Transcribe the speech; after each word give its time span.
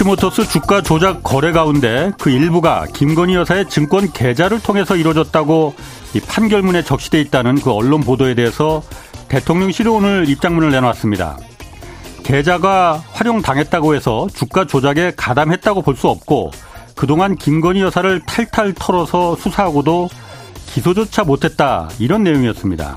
도이치모터스 0.00 0.48
주가 0.48 0.80
조작 0.80 1.22
거래 1.22 1.52
가운데 1.52 2.10
그 2.18 2.30
일부가 2.30 2.86
김건희 2.94 3.34
여사의 3.34 3.68
증권 3.68 4.10
계좌를 4.12 4.60
통해서 4.60 4.96
이루어졌다고 4.96 5.74
이 6.14 6.20
판결문에 6.20 6.82
적시돼 6.82 7.20
있다는 7.20 7.56
그 7.56 7.70
언론 7.70 8.00
보도에 8.00 8.34
대해서 8.34 8.82
대통령실이 9.28 9.88
오늘 9.88 10.28
입장문을 10.28 10.70
내놨습니다. 10.70 11.36
계좌가 12.22 13.02
활용당했다고 13.12 13.94
해서 13.94 14.26
주가 14.32 14.66
조작에 14.66 15.12
가담했다고 15.16 15.82
볼 15.82 15.94
수 15.96 16.08
없고 16.08 16.50
그동안 16.96 17.36
김건희 17.36 17.82
여사를 17.82 18.20
탈탈 18.20 18.74
털어서 18.74 19.36
수사하고도 19.36 20.08
기소조차 20.66 21.24
못했다 21.24 21.88
이런 21.98 22.22
내용이었습니다. 22.22 22.96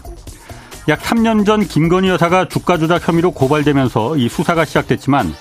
약 0.88 1.02
3년 1.02 1.46
전 1.46 1.68
김건희 1.68 2.08
여사가 2.10 2.48
주가 2.48 2.78
조작 2.78 3.06
혐의로 3.06 3.32
고발되면서 3.32 4.18
이 4.18 4.30
수사가 4.30 4.64
시작됐지만 4.66 5.34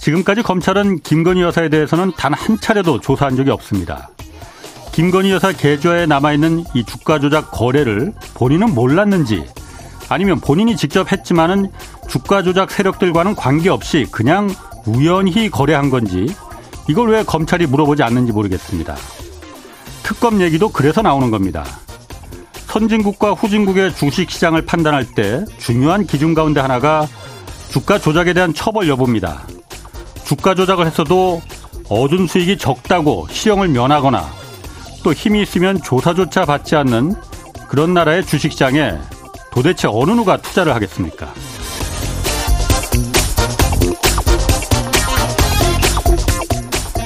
지금까지 0.00 0.42
검찰은 0.42 1.00
김건희 1.00 1.42
여사에 1.42 1.68
대해서는 1.68 2.12
단 2.16 2.30
한 2.32 2.58
차례도 2.58 3.00
조사한 3.00 3.36
적이 3.36 3.50
없습니다. 3.50 4.08
김건희 4.92 5.30
여사 5.30 5.52
계좌에 5.52 6.06
남아있는 6.06 6.64
이 6.74 6.84
주가 6.84 7.18
조작 7.18 7.50
거래를 7.50 8.12
본인은 8.34 8.74
몰랐는지 8.74 9.44
아니면 10.08 10.40
본인이 10.40 10.76
직접 10.76 11.12
했지만은 11.12 11.70
주가 12.08 12.42
조작 12.42 12.70
세력들과는 12.70 13.34
관계없이 13.36 14.06
그냥 14.10 14.48
우연히 14.86 15.50
거래한 15.50 15.90
건지 15.90 16.26
이걸 16.88 17.10
왜 17.10 17.22
검찰이 17.22 17.66
물어보지 17.66 18.02
않는지 18.02 18.32
모르겠습니다. 18.32 18.96
특검 20.02 20.40
얘기도 20.40 20.70
그래서 20.70 21.02
나오는 21.02 21.30
겁니다. 21.30 21.64
선진국과 22.66 23.32
후진국의 23.32 23.94
주식 23.94 24.30
시장을 24.30 24.64
판단할 24.64 25.04
때 25.04 25.44
중요한 25.58 26.06
기준 26.06 26.34
가운데 26.34 26.60
하나가 26.60 27.06
주가 27.70 27.98
조작에 27.98 28.32
대한 28.32 28.54
처벌 28.54 28.88
여부입니다. 28.88 29.42
주가 30.30 30.54
조작을 30.54 30.86
했어도 30.86 31.42
얻은 31.88 32.28
수익이 32.28 32.56
적다고 32.56 33.26
시형을 33.32 33.66
면하거나 33.66 34.30
또 35.02 35.12
힘이 35.12 35.42
있으면 35.42 35.82
조사조차 35.82 36.44
받지 36.44 36.76
않는 36.76 37.16
그런 37.66 37.94
나라의 37.94 38.24
주식시장에 38.24 38.96
도대체 39.50 39.88
어느 39.90 40.12
누가 40.12 40.36
투자를 40.36 40.72
하겠습니까? 40.72 41.34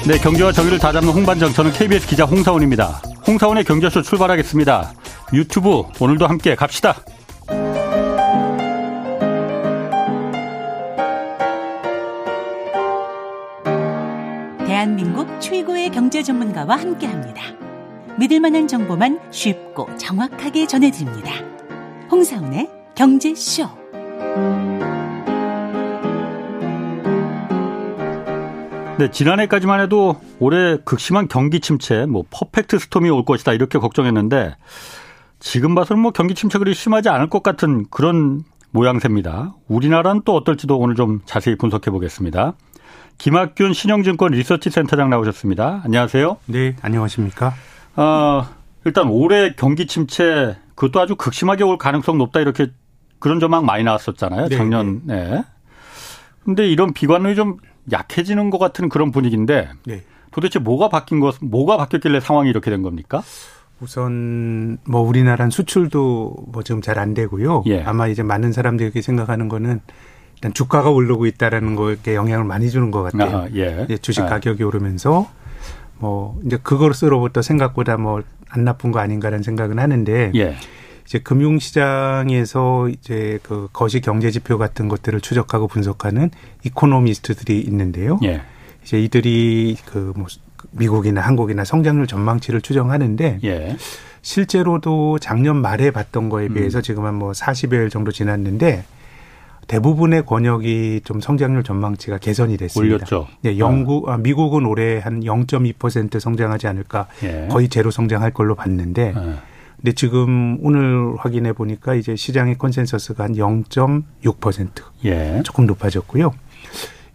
네, 0.05 0.19
경제와 0.19 0.51
정의를 0.51 0.77
다잡는 0.77 1.09
홍반정 1.09 1.51
저는 1.51 1.73
KBS 1.73 2.05
기자 2.05 2.25
홍사원입니다. 2.25 3.01
홍사원의 3.25 3.63
경제쇼 3.63 4.03
출발하겠습니다. 4.03 4.93
유튜브 5.33 5.81
오늘도 5.99 6.27
함께 6.27 6.53
갑시다. 6.53 6.95
경제 15.95 16.21
전문가와 16.21 16.75
함께 16.75 17.07
합니다. 17.07 17.41
믿을 18.19 18.41
만한 18.41 18.67
정보만 18.67 19.17
쉽고 19.31 19.87
정확하게 19.95 20.67
전해드립니다. 20.67 21.31
홍사운의 22.11 22.69
경제쇼. 22.95 23.65
네, 28.99 29.09
지난해까지만 29.09 29.79
해도 29.79 30.19
올해 30.39 30.77
극심한 30.83 31.29
경기 31.29 31.61
침체, 31.61 32.05
뭐 32.05 32.25
퍼펙트 32.29 32.77
스톰이 32.77 33.09
올 33.09 33.23
것이다 33.23 33.53
이렇게 33.53 33.79
걱정했는데 33.79 34.57
지금 35.39 35.75
봐서는 35.75 36.01
뭐 36.01 36.11
경기 36.11 36.35
침체 36.35 36.59
그리 36.59 36.73
심하지 36.73 37.07
않을 37.07 37.29
것 37.29 37.41
같은 37.41 37.85
그런 37.89 38.43
모양새입니다. 38.71 39.55
우리나라는 39.69 40.23
또 40.25 40.35
어떨지도 40.35 40.77
오늘 40.77 40.95
좀 40.95 41.21
자세히 41.23 41.55
분석해 41.55 41.89
보겠습니다. 41.89 42.55
김학균 43.17 43.73
신영증권 43.73 44.31
리서치 44.31 44.69
센터장 44.69 45.09
나오셨습니다. 45.09 45.81
안녕하세요. 45.85 46.37
네, 46.47 46.75
안녕하십니까? 46.81 47.53
어, 47.95 48.45
일단 48.83 49.07
올해 49.07 49.53
경기 49.55 49.87
침체 49.87 50.57
그것도 50.75 50.99
아주 50.99 51.15
극심하게 51.15 51.63
올 51.63 51.77
가능성 51.77 52.17
높다 52.17 52.41
이렇게 52.41 52.67
그런 53.19 53.39
전망 53.39 53.65
많이 53.65 53.83
나왔었잖아요. 53.83 54.49
네, 54.49 54.57
작년. 54.57 55.01
네. 55.05 55.29
네. 55.29 55.43
근데 56.43 56.67
이런 56.67 56.93
비관론이 56.93 57.35
좀 57.35 57.57
약해지는 57.91 58.49
것 58.49 58.59
같은 58.59 58.89
그런 58.89 59.11
분위기인데 59.11 59.69
네. 59.85 60.03
도대체 60.31 60.59
뭐가 60.59 60.89
바뀐 60.89 61.19
것, 61.19 61.37
뭐가 61.41 61.77
바뀌었길래 61.77 62.19
상황이 62.19 62.49
이렇게 62.49 62.69
된 62.69 62.81
겁니까? 62.83 63.23
우선 63.79 64.77
뭐 64.85 65.01
우리나라는 65.01 65.49
수출도 65.49 66.35
뭐 66.47 66.63
지금 66.63 66.81
잘 66.81 66.99
안 66.99 67.13
되고요. 67.13 67.63
예. 67.67 67.81
아마 67.83 68.07
이제 68.07 68.23
많은 68.23 68.51
사람들이 68.51 69.01
생각하는 69.01 69.47
거는 69.49 69.81
일단 70.45 70.53
주가가 70.53 70.91
오르고 70.91 71.25
있다라는 71.25 71.75
거에 71.75 71.97
영향을 72.07 72.45
많이 72.45 72.69
주는 72.69 72.91
것 72.91 73.01
같아요. 73.03 73.37
아, 73.37 73.47
예. 73.55 73.87
주식 74.01 74.21
아. 74.21 74.25
가격이 74.27 74.63
아. 74.63 74.67
오르면서 74.67 75.27
뭐 75.97 76.39
이제 76.45 76.57
그것으로부터 76.61 77.41
생각보다 77.41 77.97
뭐 77.97 78.21
안 78.49 78.63
나쁜 78.63 78.91
거 78.91 78.99
아닌가라는 78.99 79.43
생각은 79.43 79.79
하는데 79.79 80.31
예. 80.35 80.55
이제 81.05 81.19
금융시장에서 81.19 82.89
이제 82.89 83.39
그 83.43 83.67
거시 83.73 83.99
경제 83.99 84.31
지표 84.31 84.57
같은 84.57 84.87
것들을 84.87 85.19
추적하고 85.19 85.67
분석하는 85.67 86.29
이코노미스트들이 86.63 87.59
있는데요. 87.61 88.19
예. 88.23 88.41
이제 88.83 89.01
이들이 89.01 89.77
그 89.85 90.13
뭐 90.15 90.27
미국이나 90.71 91.21
한국이나 91.21 91.63
성장률 91.65 92.07
전망치를 92.07 92.61
추정하는데 92.61 93.39
예. 93.43 93.77
실제로도 94.21 95.19
작년 95.19 95.57
말에 95.57 95.91
봤던 95.91 96.29
거에 96.29 96.47
비해서 96.49 96.79
음. 96.79 96.81
지금 96.81 97.05
한 97.05 97.15
뭐 97.15 97.31
40여일 97.31 97.89
정도 97.89 98.11
지났는데 98.11 98.83
대부분의 99.67 100.25
권역이 100.25 101.01
좀 101.03 101.19
성장률 101.19 101.63
전망치가 101.63 102.17
개선이 102.17 102.57
됐습니다. 102.57 102.95
올렸죠. 102.95 103.27
네, 103.41 103.57
영국, 103.57 104.09
아, 104.09 104.17
미국은 104.17 104.65
올해 104.65 104.99
한 104.99 105.21
0.2% 105.21 106.19
성장하지 106.19 106.67
않을까 106.67 107.07
예. 107.23 107.47
거의 107.49 107.69
제로 107.69 107.91
성장할 107.91 108.31
걸로 108.31 108.55
봤는데 108.55 109.13
예. 109.15 109.33
근데 109.75 109.91
지금 109.93 110.57
오늘 110.61 111.15
확인해 111.17 111.53
보니까 111.53 111.95
이제 111.95 112.15
시장의 112.15 112.57
컨센서스가 112.57 113.25
한 113.25 113.33
0.6% 113.33 114.69
예. 115.05 115.41
조금 115.43 115.65
높아졌고요. 115.65 116.33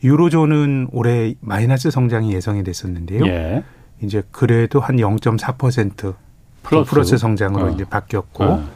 유로존은 0.02 0.88
올해 0.92 1.34
마이너스 1.40 1.90
성장이 1.90 2.32
예상이 2.32 2.64
됐었는데요. 2.64 3.26
예. 3.26 3.64
이제 4.02 4.22
그래도 4.30 4.80
한 4.80 4.96
0.4% 4.96 6.14
플러스, 6.62 6.90
플러스 6.90 7.18
성장으로 7.18 7.66
어. 7.66 7.70
이제 7.70 7.84
바뀌었고 7.84 8.44
어. 8.44 8.68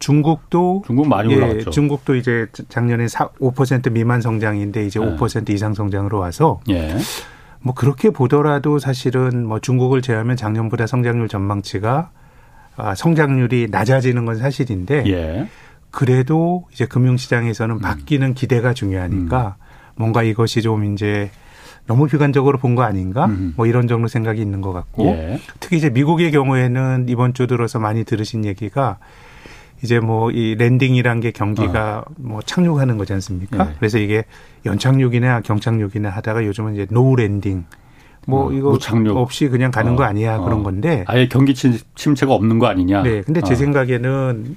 중국도 0.00 0.82
중국 0.86 1.08
많이 1.08 1.34
올라갔죠. 1.34 1.66
예, 1.66 1.70
중국도 1.70 2.16
이제 2.16 2.46
작년에 2.68 3.04
5% 3.06 3.92
미만 3.92 4.20
성장인데 4.20 4.84
이제 4.86 4.98
예. 5.00 5.04
5% 5.04 5.50
이상 5.50 5.74
성장으로 5.74 6.18
와서 6.18 6.60
예. 6.68 6.96
뭐 7.60 7.74
그렇게 7.74 8.10
보더라도 8.10 8.78
사실은 8.78 9.46
뭐 9.46 9.60
중국을 9.60 10.02
제외하면 10.02 10.36
작년보다 10.36 10.86
성장률 10.86 11.28
전망치가 11.28 12.10
아, 12.76 12.94
성장률이 12.94 13.68
낮아지는 13.70 14.24
건 14.24 14.36
사실인데 14.36 15.04
예. 15.06 15.48
그래도 15.90 16.64
이제 16.72 16.86
금융시장에서는 16.86 17.76
음. 17.76 17.80
바뀌는 17.80 18.34
기대가 18.34 18.72
중요하니까 18.72 19.56
음. 19.58 19.64
뭔가 19.96 20.22
이것이 20.22 20.62
좀 20.62 20.92
이제 20.92 21.30
너무 21.86 22.06
비관적으로 22.06 22.56
본 22.58 22.76
거 22.76 22.82
아닌가? 22.82 23.26
음. 23.26 23.52
뭐 23.56 23.66
이런 23.66 23.88
정도 23.88 24.06
생각이 24.08 24.40
있는 24.40 24.60
것 24.62 24.72
같고 24.72 25.06
예. 25.08 25.40
특히 25.58 25.76
이제 25.76 25.90
미국의 25.90 26.30
경우에는 26.30 27.06
이번 27.08 27.34
주 27.34 27.46
들어서 27.46 27.78
많이 27.78 28.04
들으신 28.04 28.44
얘기가 28.46 28.98
이제 29.82 29.98
뭐 30.00 30.30
이 30.30 30.54
landing이란 30.58 31.20
게 31.20 31.30
경기가 31.30 32.04
어. 32.06 32.12
뭐 32.18 32.42
착륙하는 32.42 32.98
거지 32.98 33.12
않습니까? 33.14 33.68
예. 33.70 33.74
그래서 33.78 33.98
이게 33.98 34.24
연착륙이나 34.66 35.40
경착륙이나 35.40 36.10
하다가 36.10 36.44
요즘은 36.44 36.74
이제 36.74 36.86
no 36.90 37.16
landing 37.16 37.64
뭐 38.26 38.48
어, 38.48 38.52
이거 38.52 38.70
무착륙. 38.70 39.16
없이 39.16 39.48
그냥 39.48 39.70
가는 39.70 39.92
어. 39.92 39.96
거 39.96 40.04
아니야 40.04 40.36
어. 40.36 40.44
그런 40.44 40.62
건데 40.62 41.04
아예 41.08 41.26
경기 41.28 41.54
침체가 41.54 42.32
없는 42.34 42.58
거 42.58 42.66
아니냐? 42.66 43.02
네, 43.02 43.22
근데 43.22 43.40
제 43.40 43.54
어. 43.54 43.56
생각에는 43.56 44.56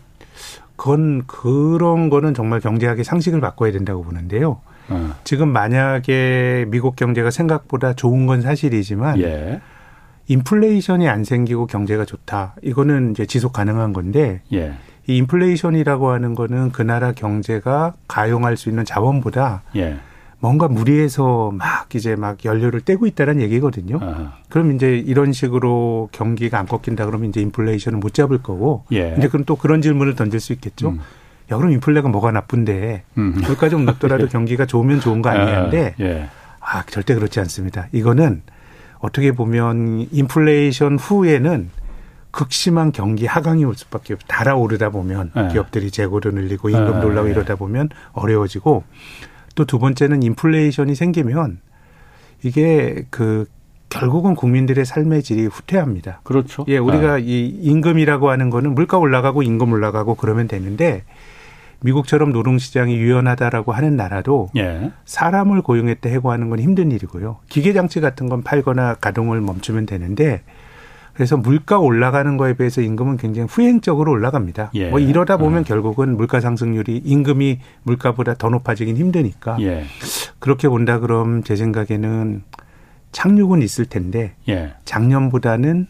그건 0.75 1.24
그런 1.27 2.09
거는 2.09 2.33
정말 2.33 2.59
경제학의 2.59 3.03
상식을 3.03 3.39
바꿔야 3.39 3.71
된다고 3.71 4.03
보는데요. 4.03 4.59
어. 4.89 5.15
지금 5.24 5.47
만약에 5.50 6.65
미국 6.68 6.95
경제가 6.97 7.31
생각보다 7.31 7.94
좋은 7.94 8.25
건 8.25 8.42
사실이지만 8.42 9.21
예. 9.21 9.62
인플레이션이 10.27 11.07
안 11.07 11.24
생기고 11.24 11.68
경제가 11.68 12.06
좋다. 12.06 12.56
이거는 12.62 13.12
이제 13.12 13.25
지속 13.25 13.53
가능한 13.53 13.94
건데 13.94 14.42
예. 14.53 14.74
이 15.07 15.17
인플레이션이라고 15.17 16.11
하는 16.11 16.33
거는 16.35 16.71
그 16.71 16.81
나라 16.81 17.11
경제가 17.11 17.94
가용할 18.07 18.57
수 18.57 18.69
있는 18.69 18.85
자원보다 18.85 19.63
예. 19.75 19.97
뭔가 20.39 20.67
무리해서 20.67 21.51
막 21.53 21.94
이제 21.95 22.15
막 22.15 22.44
연료를 22.44 22.81
떼고 22.81 23.07
있다는 23.07 23.39
얘기거든요. 23.41 23.97
아하. 24.01 24.33
그럼 24.50 24.73
이제 24.73 24.97
이런 24.97 25.31
식으로 25.31 26.09
경기가 26.11 26.59
안 26.59 26.67
꺾인다 26.67 27.05
그러면 27.05 27.29
이제 27.29 27.39
인플레이션을 27.41 27.97
못 28.00 28.13
잡을 28.13 28.41
거고. 28.44 28.83
예. 28.91 29.15
이제 29.17 29.29
그럼 29.29 29.45
또 29.45 29.55
그런 29.55 29.81
질문을 29.81 30.15
던질 30.15 30.39
수 30.39 30.51
있겠죠. 30.53 30.89
음. 30.89 31.00
야, 31.51 31.57
그럼 31.57 31.71
인플레가 31.71 32.09
뭐가 32.09 32.31
나쁜데 32.31 33.03
음. 33.17 33.41
물가 33.45 33.69
좀 33.69 33.85
높더라도 33.85 34.27
경기가 34.29 34.65
좋으면 34.65 34.99
좋은 34.99 35.21
거 35.21 35.29
아니냐인데 35.29 35.95
아, 35.97 36.03
예. 36.03 36.29
아, 36.59 36.83
절대 36.88 37.15
그렇지 37.15 37.39
않습니다. 37.39 37.88
이거는 37.91 38.41
어떻게 38.99 39.33
보면 39.33 40.07
인플레이션 40.11 40.97
후에는 40.97 41.69
극심한 42.33 42.91
경기 42.91 43.27
하강이 43.27 43.63
올 43.63 43.75
수밖에 43.75 44.15
없. 44.15 44.19
달아오르다 44.27 44.89
보면 44.89 45.31
예. 45.38 45.50
기업들이 45.51 45.91
재고를 45.91 46.33
늘리고 46.33 46.69
임금도 46.69 47.07
올라오고 47.07 47.30
예. 47.30 47.31
이러다 47.31 47.56
보면 47.56 47.89
어려워지고 48.12 48.83
또 49.56 49.65
두 49.65 49.77
번째는 49.77 50.24
인플레이션이 50.24 50.95
생기면 50.95 51.59
이게 52.41 53.06
그 53.12 53.45
결국은 53.89 54.33
국민들의 54.33 54.83
삶의 54.83 55.21
질이 55.21 55.45
후퇴합니다. 55.45 56.21
그렇죠. 56.24 56.65
예, 56.68 56.80
우리가 56.80 57.18
네. 57.18 57.21
이 57.24 57.47
임금이라고 57.62 58.31
하는 58.31 58.50
거는 58.50 58.74
물가 58.74 58.97
올라가고 58.97 59.44
임금 59.44 59.71
올라가고 59.71 60.15
그러면 60.15 60.47
되는데 60.47 61.03
미국처럼 61.81 62.31
노동시장이 62.31 62.95
유연하다라고 62.95 63.74
하는 63.74 63.95
나라도 63.95 64.50
예. 64.57 64.91
사람을 65.06 65.62
고용했다 65.62 66.09
해고하는 66.09 66.50
건 66.50 66.59
힘든 66.59 66.91
일이고요. 66.91 67.38
기계장치 67.50 68.01
같은 68.01 68.27
건 68.27 68.41
팔거나 68.41 68.95
가동을 68.95 69.39
멈추면 69.39 69.85
되는데 69.85 70.41
그래서 71.13 71.38
물가 71.38 71.77
올라가는 71.77 72.38
거에 72.38 72.56
비해서 72.56 72.81
임금은 72.81 73.18
굉장히 73.18 73.48
후행적으로 73.50 74.12
올라갑니다. 74.12 74.71
예. 74.74 74.89
뭐 74.89 75.00
이러다 75.00 75.38
보면 75.38 75.60
음. 75.60 75.63
결국은 75.63 76.18
물가 76.18 76.39
상승률이 76.42 77.01
임금이 77.06 77.60
물가보다 77.83 78.33
더 78.36 78.50
높아지긴 78.50 78.98
힘드니까 78.98 79.57
예. 79.62 79.86
그렇게 80.39 80.68
본다 80.68 81.00
그럼 81.00 81.44
제 81.44 81.56
생각에는 81.56 82.44
착륙은 83.12 83.62
있을 83.62 83.86
텐데 83.86 84.33
예. 84.50 84.74
작년보다는 84.86 85.88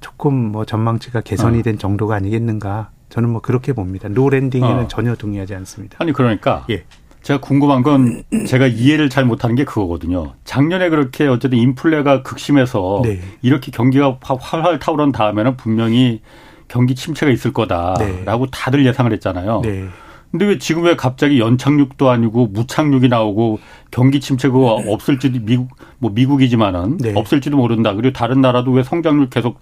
조금 0.00 0.34
뭐 0.34 0.64
전망치가 0.64 1.20
개선이 1.20 1.60
어. 1.60 1.62
된 1.62 1.78
정도가 1.78 2.14
아니겠는가 2.14 2.90
저는 3.08 3.28
뭐 3.28 3.40
그렇게 3.40 3.72
봅니다. 3.72 4.08
no 4.08 4.30
landing에는 4.30 4.84
어. 4.84 4.88
전혀 4.88 5.14
동의하지 5.14 5.54
않습니다. 5.56 5.96
아니 6.00 6.12
그러니까 6.12 6.64
예. 6.70 6.84
제가 7.22 7.40
궁금한 7.40 7.82
건 7.82 8.24
제가 8.46 8.66
이해를 8.66 9.08
잘 9.08 9.24
못하는 9.24 9.54
게 9.54 9.64
그거거든요. 9.64 10.34
작년에 10.44 10.88
그렇게 10.88 11.26
어쨌든 11.26 11.58
인플레가 11.58 12.22
극심해서 12.22 13.02
네. 13.04 13.20
이렇게 13.42 13.70
경기가 13.70 14.18
활활 14.20 14.78
타오른 14.78 15.12
다음에는 15.12 15.56
분명히 15.56 16.20
경기 16.68 16.94
침체가 16.94 17.30
있을 17.30 17.52
거다라고 17.52 18.46
네. 18.46 18.50
다들 18.50 18.84
예상을 18.86 19.12
했잖아요. 19.12 19.60
네. 19.62 19.86
근데 20.32 20.46
왜 20.46 20.58
지금 20.58 20.84
왜 20.84 20.96
갑자기 20.96 21.38
연착륙도 21.38 22.08
아니고 22.08 22.46
무착륙이 22.46 23.08
나오고 23.08 23.60
경기 23.90 24.18
침체가 24.18 24.56
없을지도 24.58 25.40
미국 25.42 25.68
뭐 25.98 26.10
미국이지만은 26.10 26.96
네. 26.96 27.12
없을지도 27.14 27.56
모른다. 27.56 27.94
그리고 27.94 28.14
다른 28.14 28.40
나라도 28.40 28.72
왜 28.72 28.82
성장률 28.82 29.28
계속 29.28 29.60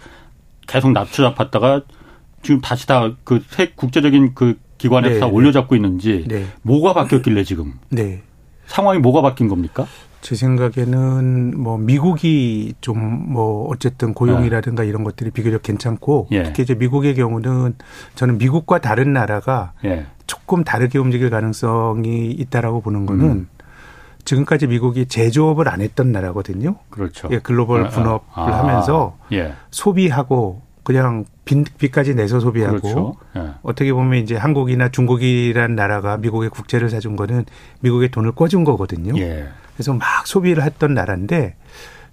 계속 0.69 0.93
낮춰 0.93 1.25
잡았다가 1.25 1.83
지금 2.43 2.61
다시 2.61 2.87
다 2.87 3.13
그 3.25 3.43
국제적인 3.75 4.35
그 4.35 4.57
기관에서 4.81 5.15
네, 5.15 5.21
다 5.21 5.27
네. 5.27 5.33
올려잡고 5.33 5.77
있는지 5.77 6.25
네. 6.27 6.47
뭐가 6.63 6.95
바뀌었길래 6.95 7.45
지금 7.45 7.75
네. 7.91 8.23
상황이 8.67 8.99
뭐가 8.99 9.21
바뀐 9.23 9.49
겁니까? 9.49 9.87
제 10.21 10.35
생각에는 10.35 11.59
뭐 11.59 11.79
미국이 11.79 12.75
좀 12.81 13.21
뭐 13.31 13.69
어쨌든 13.69 14.13
고용이라든가 14.13 14.83
네. 14.83 14.89
이런 14.89 15.05
것들이 15.05 15.31
비교적 15.31 15.63
괜찮고 15.63 16.29
예. 16.33 16.43
특히 16.43 16.65
이제 16.65 16.75
미국의 16.75 17.15
경우는 17.15 17.77
저는 18.17 18.39
미국과 18.39 18.81
다른 18.81 19.13
나라가 19.13 19.73
예. 19.85 20.07
조금 20.27 20.65
다르게 20.65 20.99
움직일 20.99 21.31
가능성이 21.31 22.33
있다라고 22.33 22.81
보는 22.81 23.07
거는 23.07 23.25
음. 23.25 23.49
지금까지 24.25 24.67
미국이 24.67 25.07
제조업을 25.07 25.69
안 25.69 25.81
했던 25.81 26.11
나라거든요. 26.13 26.77
그렇죠. 26.91 27.29
예, 27.31 27.39
글로벌 27.39 27.85
아, 27.85 27.87
아. 27.87 27.89
분업을 27.89 28.21
아, 28.35 28.43
아, 28.43 28.59
하면서 28.59 29.17
예. 29.33 29.55
소비하고 29.71 30.63
그냥 30.83 31.25
빚, 31.45 31.77
빚까지 31.79 32.15
내서 32.15 32.41
소비하고 32.41 32.81
그렇죠. 32.81 33.17
예. 33.37 33.51
어떻게 33.63 33.93
보면 33.93 34.23
이제 34.23 34.37
한국이나 34.37 34.89
중국이란 34.89 35.75
나라가 35.75 36.17
미국의 36.17 36.51
국채를 36.51 36.91
사준 36.91 37.17
거는 37.17 37.45
미국의 37.81 38.11
돈을 38.11 38.33
꿔준 38.33 38.65
거거든요. 38.65 39.19
예. 39.19 39.49
그래서 39.75 39.93
막 39.93 40.27
소비를 40.27 40.63
했던 40.63 40.95
나라인데 40.95 41.57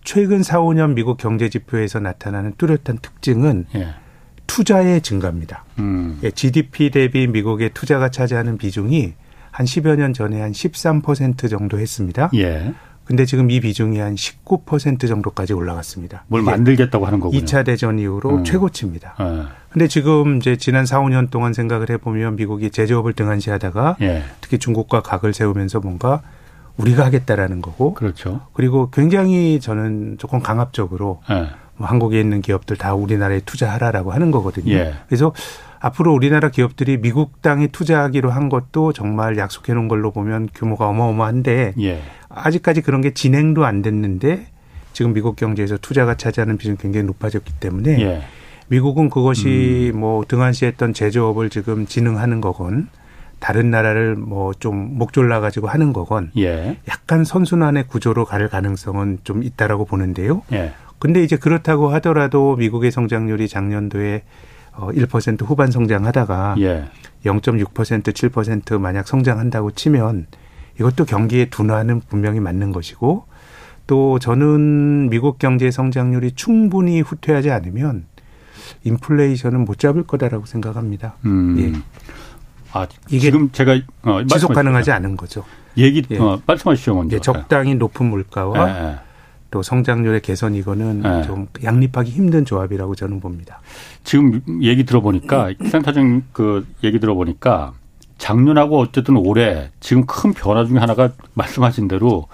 최근 0.03 0.43
4, 0.43 0.59
5년 0.59 0.93
미국 0.93 1.17
경제 1.17 1.49
지표에서 1.49 1.99
나타나는 1.99 2.53
뚜렷한 2.57 2.99
특징은 3.01 3.65
예. 3.75 3.89
투자의 4.47 5.01
증가입니다. 5.01 5.65
음. 5.79 6.19
예, 6.23 6.31
GDP 6.31 6.89
대비 6.89 7.27
미국의 7.27 7.71
투자가 7.73 8.09
차지하는 8.09 8.57
비중이 8.57 9.13
한 9.51 9.65
10여 9.65 9.97
년 9.97 10.13
전에 10.13 10.39
한 10.41 10.51
13% 10.51 11.49
정도 11.49 11.79
했습니다. 11.79 12.29
예. 12.35 12.73
근데 13.07 13.25
지금 13.25 13.49
이 13.49 13.61
비중이 13.61 13.99
한 13.99 14.15
19% 14.15 15.07
정도까지 15.07 15.53
올라갔습니다. 15.53 16.25
뭘 16.27 16.41
만들겠다고 16.41 17.05
하는 17.05 17.21
거군요. 17.21 17.41
2차 17.41 17.65
대전 17.65 17.99
이후로 17.99 18.37
음. 18.37 18.43
최고치입니다. 18.43 19.15
예. 19.19 19.43
근데 19.69 19.87
지금 19.87 20.37
이제 20.37 20.57
지난 20.57 20.85
4, 20.85 20.99
5년 20.99 21.29
동안 21.29 21.53
생각을 21.53 21.89
해보면 21.89 22.35
미국이 22.35 22.69
제조업을 22.69 23.13
등한시하다가 23.13 23.95
예. 24.01 24.23
특히 24.41 24.57
중국과 24.57 25.01
각을 25.03 25.33
세우면서 25.33 25.79
뭔가 25.79 26.21
우리가 26.75 27.05
하겠다라는 27.05 27.61
거고. 27.61 27.93
그렇죠. 27.93 28.41
그리고 28.51 28.89
굉장히 28.91 29.61
저는 29.61 30.17
조금 30.17 30.41
강압적으로 30.41 31.21
예. 31.29 31.47
뭐 31.77 31.87
한국에 31.87 32.19
있는 32.19 32.41
기업들 32.41 32.75
다 32.75 32.93
우리나라에 32.93 33.39
투자하라라고 33.45 34.11
하는 34.11 34.31
거거든요. 34.31 34.73
예. 34.73 34.95
그래서 35.07 35.31
앞으로 35.79 36.13
우리나라 36.13 36.49
기업들이 36.49 36.97
미국 36.97 37.41
땅에 37.41 37.67
투자하기로 37.67 38.29
한 38.29 38.49
것도 38.49 38.93
정말 38.93 39.37
약속해 39.37 39.73
놓은 39.73 39.87
걸로 39.87 40.11
보면 40.11 40.49
규모가 40.53 40.87
어마어마한데 40.87 41.73
예. 41.79 42.01
아직까지 42.29 42.81
그런 42.81 43.01
게 43.01 43.13
진행도 43.13 43.65
안 43.65 43.81
됐는데 43.81 44.47
지금 44.93 45.13
미국 45.13 45.35
경제에서 45.35 45.77
투자가 45.77 46.15
차지하는 46.15 46.57
비중이 46.57 46.77
굉장히 46.77 47.05
높아졌기 47.05 47.53
때문에 47.59 48.01
예. 48.01 48.21
미국은 48.69 49.09
그것이 49.09 49.91
음. 49.93 49.99
뭐 49.99 50.25
등한시했던 50.27 50.93
제조업을 50.93 51.49
지금 51.49 51.85
진흥하는 51.85 52.41
거건 52.41 52.89
다른 53.39 53.69
나라를 53.69 54.15
뭐 54.15 54.53
좀 54.59 54.97
목졸라 54.97 55.39
가지고 55.39 55.67
하는 55.67 55.93
거건 55.93 56.31
예. 56.37 56.77
약간 56.89 57.23
선순환의 57.23 57.87
구조로 57.87 58.25
갈 58.25 58.47
가능성은 58.49 59.19
좀 59.23 59.43
있다라고 59.43 59.85
보는데요. 59.85 60.41
예. 60.51 60.73
근데 60.99 61.23
이제 61.23 61.37
그렇다고 61.37 61.89
하더라도 61.89 62.55
미국의 62.55 62.91
성장률이 62.91 63.47
작년도에 63.47 64.15
어 64.15 64.21
1% 64.77 65.45
후반 65.45 65.71
성장하다가 65.71 66.55
예. 66.59 66.85
0.6% 67.25 68.03
7% 68.03 68.79
만약 68.79 69.07
성장한다고 69.07 69.71
치면 69.71 70.27
이것도 70.79 71.05
경기의 71.05 71.49
둔화는 71.49 72.01
분명히 72.07 72.39
맞는 72.39 72.71
것이고 72.71 73.25
또 73.87 74.19
저는 74.19 75.09
미국 75.09 75.39
경제 75.39 75.71
성장률이 75.71 76.33
충분히 76.33 77.01
후퇴하지 77.01 77.51
않으면 77.51 78.05
인플레이션은 78.83 79.65
못 79.65 79.79
잡을 79.79 80.03
거다라고 80.03 80.45
생각합니다. 80.45 81.15
음. 81.25 81.57
예. 81.59 81.73
아, 82.73 82.85
이게 83.07 83.19
지금 83.19 83.49
제가 83.51 83.79
어, 84.03 84.23
지속 84.25 84.53
가능하지 84.53 84.91
않은 84.91 85.15
거죠. 85.15 85.43
얘기 85.77 86.03
예. 86.11 86.17
어, 86.19 86.39
말씀하시죠 86.45 86.95
먼저. 86.95 87.15
예, 87.15 87.19
적당히 87.19 87.75
높은 87.75 88.07
물가와 88.07 88.69
예. 88.69 88.89
예. 88.89 89.06
또 89.49 89.63
성장률의 89.63 90.21
개선 90.21 90.55
이거는 90.55 91.01
네. 91.01 91.23
좀 91.23 91.47
양립하기 91.63 92.11
힘든 92.11 92.45
조합이라고 92.45 92.95
저는 92.95 93.19
봅니다. 93.19 93.61
지금 94.03 94.41
얘기 94.61 94.85
들어보니까 94.85 95.51
센터장 95.65 96.23
그 96.33 96.65
얘기 96.83 96.99
들어보니까 96.99 97.73
작년하고 98.17 98.79
어쨌든 98.79 99.15
올해 99.17 99.69
지금 99.79 100.05
큰 100.05 100.33
변화 100.33 100.65
중에 100.65 100.79
하나가 100.79 101.11
말씀하신 101.33 101.87
대로 101.87 102.27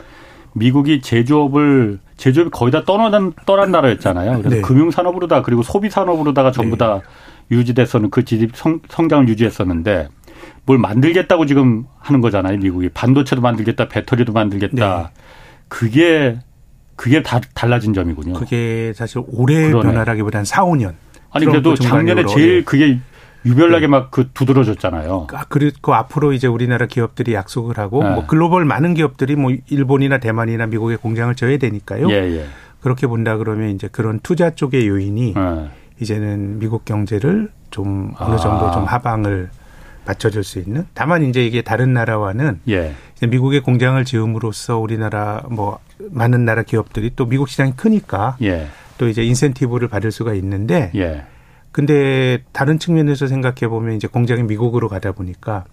미국이 0.53 1.01
제조업을 1.01 1.99
제조업이 2.17 2.51
거의 2.51 2.71
다 2.71 2.83
떠난 2.85 3.33
떠난 3.45 3.71
나라였잖아요. 3.71 4.39
그래서 4.39 4.55
네. 4.55 4.61
금융 4.61 4.91
산업으로 4.91 5.27
다 5.27 5.41
그리고 5.41 5.61
소비 5.61 5.89
산업으로다가 5.89 6.51
전부 6.51 6.77
다 6.77 7.01
네. 7.49 7.57
유지됐었는 7.57 8.09
그 8.09 8.23
GDP 8.23 8.53
성, 8.55 8.79
성장을 8.87 9.27
유지했었는데 9.27 10.07
뭘 10.65 10.77
만들겠다고 10.77 11.45
지금 11.45 11.85
하는 11.99 12.21
거잖아요. 12.21 12.57
미국이 12.57 12.89
반도체도 12.89 13.41
만들겠다, 13.41 13.87
배터리도 13.87 14.31
만들겠다. 14.31 15.11
네. 15.13 15.21
그게 15.67 16.39
그게 16.95 17.23
다 17.23 17.39
달라진 17.53 17.93
점이군요. 17.93 18.33
그게 18.33 18.93
사실 18.95 19.21
올해 19.27 19.67
그러네. 19.67 19.89
변화라기보다는 19.89 20.45
4, 20.45 20.63
5년. 20.65 20.93
아니 21.31 21.45
그래도 21.45 21.75
작년에 21.75 22.25
제일 22.25 22.57
예. 22.57 22.63
그게 22.63 22.99
유별나게 23.45 23.81
네. 23.81 23.87
막그 23.87 24.29
두드러졌잖아요. 24.33 25.27
아, 25.33 25.45
그리고 25.49 25.93
앞으로 25.93 26.33
이제 26.33 26.47
우리나라 26.47 26.85
기업들이 26.85 27.33
약속을 27.33 27.77
하고 27.77 28.03
네. 28.03 28.09
뭐 28.11 28.25
글로벌 28.25 28.65
많은 28.65 28.93
기업들이 28.93 29.35
뭐 29.35 29.51
일본이나 29.67 30.19
대만이나 30.19 30.67
미국에 30.67 30.95
공장을 30.95 31.33
져야 31.35 31.57
되니까요. 31.57 32.09
예, 32.09 32.15
예. 32.15 32.45
그렇게 32.81 33.07
본다 33.07 33.37
그러면 33.37 33.69
이제 33.71 33.89
그런 33.91 34.19
투자 34.21 34.51
쪽의 34.51 34.87
요인이 34.87 35.33
네. 35.33 35.69
이제는 35.99 36.59
미국 36.59 36.85
경제를 36.85 37.49
좀 37.71 38.13
어느 38.17 38.37
정도 38.37 38.67
아. 38.67 38.71
좀 38.71 38.85
하방을 38.85 39.49
받쳐줄 40.05 40.43
수 40.43 40.59
있는. 40.59 40.85
다만 40.93 41.23
이제 41.23 41.45
이게 41.45 41.61
다른 41.61 41.93
나라와는 41.93 42.59
예. 42.69 42.93
미국의 43.21 43.61
공장을 43.61 44.03
지음으로써 44.03 44.77
우리나라 44.77 45.43
뭐 45.49 45.79
많은 46.11 46.45
나라 46.45 46.63
기업들이 46.63 47.11
또 47.15 47.25
미국 47.25 47.49
시장이 47.49 47.73
크니까 47.75 48.37
예. 48.41 48.67
또 48.97 49.07
이제 49.07 49.23
인센티브를 49.23 49.87
받을 49.87 50.11
수가 50.11 50.33
있는데 50.33 50.91
예. 50.95 51.23
근데 51.71 52.43
다른 52.51 52.79
측면에서 52.79 53.27
생각해 53.27 53.67
보면 53.67 53.95
이제 53.95 54.07
공장이 54.07 54.43
미국으로 54.43 54.89
가다 54.89 55.11
보니까 55.11 55.65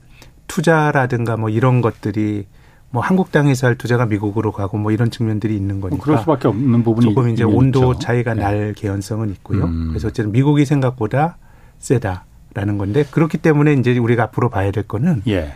투자라든가 0.47 1.37
뭐 1.37 1.51
이런 1.51 1.81
것들이 1.81 2.47
뭐 2.91 3.03
한국 3.03 3.31
땅에서 3.31 3.69
할 3.69 3.77
투자가 3.77 4.07
미국으로 4.07 4.51
가고 4.51 4.77
뭐 4.77 4.91
이런 4.91 5.11
측면들이 5.11 5.55
있는 5.55 5.81
거니까 5.81 6.03
그럴 6.03 6.19
수밖에 6.19 6.49
없는 6.49 6.83
부분이 6.83 7.07
조금 7.07 7.29
이제 7.29 7.45
온도 7.45 7.93
있죠. 7.93 7.99
차이가 8.01 8.35
네. 8.35 8.43
날 8.43 8.75
개연성은 8.75 9.31
있고요. 9.31 9.65
음. 9.65 9.89
그래서 9.91 10.09
어쨌든 10.09 10.33
미국이 10.33 10.65
생각보다 10.65 11.37
세다 11.79 12.25
라는 12.55 12.79
건데 12.79 13.05
그렇기 13.11 13.39
때문에 13.39 13.75
이제 13.75 13.97
우리가 13.97 14.25
앞으로 14.25 14.49
봐야 14.51 14.71
될 14.71 14.85
거는 14.85 15.23
예. 15.29 15.53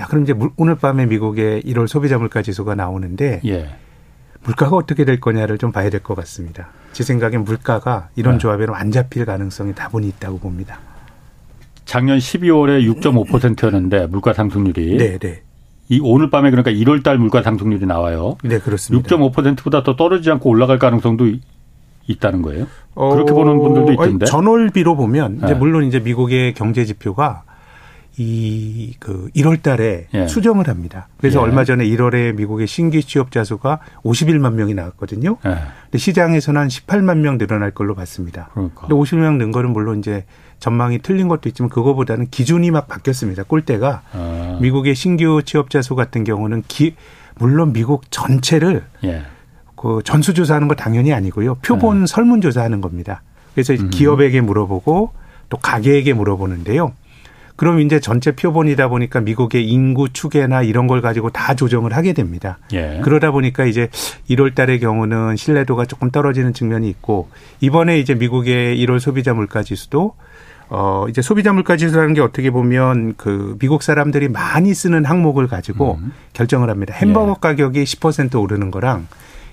야 0.00 0.06
그럼 0.06 0.22
이제 0.24 0.34
오늘 0.56 0.76
밤에 0.76 1.06
미국의 1.06 1.62
1월 1.62 1.86
소비자 1.86 2.18
물가 2.18 2.40
지수가 2.42 2.74
나오는데 2.74 3.40
예. 3.44 3.68
물가가 4.42 4.76
어떻게 4.76 5.04
될 5.04 5.20
거냐를 5.20 5.58
좀 5.58 5.70
봐야 5.70 5.90
될 5.90 6.00
것 6.00 6.14
같습니다. 6.14 6.68
제 6.92 7.04
생각엔 7.04 7.44
물가가 7.44 8.08
이런 8.16 8.34
네. 8.34 8.38
조합에는 8.38 8.74
안 8.74 8.90
잡힐 8.90 9.26
가능성이 9.26 9.74
다분히 9.74 10.08
있다고 10.08 10.38
봅니다. 10.38 10.78
작년 11.84 12.18
12월에 12.18 12.82
6.5%였는데 13.02 14.06
물가 14.06 14.32
상승률이 14.32 14.96
네, 14.96 15.18
네. 15.18 15.42
이 15.88 16.00
오늘 16.02 16.30
밤에 16.30 16.50
그러니까 16.50 16.70
1월 16.70 17.02
달 17.02 17.18
물가 17.18 17.42
상승률이 17.42 17.84
나와요. 17.84 18.36
네, 18.44 18.58
그렇습니다. 18.60 19.08
6.5%보다 19.16 19.82
더 19.82 19.96
떨어지지 19.96 20.30
않고 20.30 20.48
올라갈 20.48 20.78
가능성도 20.78 21.32
있다는 22.10 22.42
거예요. 22.42 22.66
그렇게 22.94 23.32
보는 23.32 23.58
분들도 23.58 23.92
있던데. 23.92 24.26
전월비로 24.26 24.96
보면 24.96 25.36
이제 25.38 25.46
네. 25.46 25.54
물론 25.54 25.84
이제 25.84 26.00
미국의 26.00 26.54
경제 26.54 26.84
지표가 26.84 27.44
이 28.18 28.94
그 29.00 29.28
1월 29.34 29.62
달에 29.62 30.06
예. 30.12 30.26
수정을 30.26 30.68
합니다. 30.68 31.08
그래서 31.16 31.38
예. 31.40 31.42
얼마 31.42 31.64
전에 31.64 31.84
1월에 31.84 32.34
미국의 32.34 32.66
신규 32.66 33.00
취업자 33.02 33.44
수가 33.44 33.80
51만 34.04 34.54
명이 34.54 34.74
나왔거든요. 34.74 35.38
예. 35.46 35.56
근데 35.84 35.98
시장에서는 35.98 36.60
한 36.60 36.68
18만 36.68 37.18
명 37.18 37.38
늘어날 37.38 37.70
걸로 37.70 37.94
봤습니다. 37.94 38.50
그러니까. 38.52 38.82
근데 38.82 38.94
50명 38.94 39.36
는 39.36 39.52
거는 39.52 39.70
물론 39.70 40.00
이제 40.00 40.24
전망이 40.58 40.98
틀린 40.98 41.28
것도 41.28 41.48
있지만 41.48 41.70
그거보다는 41.70 42.26
기준이 42.30 42.70
막 42.70 42.88
바뀌었습니다. 42.88 43.44
꼴대가 43.44 44.02
아. 44.12 44.58
미국의 44.60 44.94
신규 44.94 45.42
취업자 45.44 45.80
수 45.80 45.94
같은 45.94 46.24
경우는 46.24 46.64
기 46.68 46.96
물론 47.38 47.72
미국 47.72 48.10
전체를 48.10 48.84
예. 49.04 49.22
그 49.80 50.02
전수조사하는 50.04 50.68
거 50.68 50.74
당연히 50.74 51.14
아니고요. 51.14 51.54
표본 51.62 52.02
예. 52.02 52.06
설문조사하는 52.06 52.82
겁니다. 52.82 53.22
그래서 53.54 53.72
음. 53.72 53.88
기업에게 53.88 54.42
물어보고 54.42 55.12
또 55.48 55.56
가게에게 55.56 56.12
물어보는데요. 56.12 56.92
그럼 57.56 57.80
이제 57.80 57.98
전체 57.98 58.32
표본이다 58.32 58.88
보니까 58.88 59.20
미국의 59.20 59.66
인구 59.66 60.10
추계나 60.10 60.62
이런 60.62 60.86
걸 60.86 61.00
가지고 61.00 61.30
다 61.30 61.54
조정을 61.54 61.94
하게 61.94 62.12
됩니다. 62.12 62.58
예. 62.74 63.00
그러다 63.02 63.30
보니까 63.30 63.64
이제 63.64 63.88
1월 64.28 64.54
달의 64.54 64.80
경우는 64.80 65.36
신뢰도가 65.36 65.86
조금 65.86 66.10
떨어지는 66.10 66.52
측면이 66.52 66.86
있고 66.90 67.30
이번에 67.60 67.98
이제 67.98 68.14
미국의 68.14 68.76
1월 68.84 69.00
소비자 69.00 69.32
물가 69.32 69.62
지수도 69.62 70.14
어 70.68 71.06
이제 71.08 71.22
소비자 71.22 71.54
물가 71.54 71.78
지수라는 71.78 72.12
게 72.12 72.20
어떻게 72.20 72.50
보면 72.50 73.14
그 73.16 73.56
미국 73.58 73.82
사람들이 73.82 74.28
많이 74.28 74.74
쓰는 74.74 75.06
항목을 75.06 75.48
가지고 75.48 75.98
음. 76.02 76.12
결정을 76.34 76.68
합니다. 76.68 76.92
햄버거 76.92 77.30
예. 77.30 77.34
가격이 77.40 77.82
10% 77.82 78.38
오르는 78.40 78.70
거랑 78.70 79.06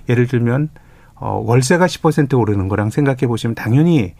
예를 0.09 0.27
들면 0.27 0.69
어 1.15 1.41
월세가 1.45 1.85
10% 1.85 2.37
오르는 2.39 2.67
거랑 2.67 2.89
생각해 2.89 3.27
보시면 3.27 3.55
당연히 3.55 4.13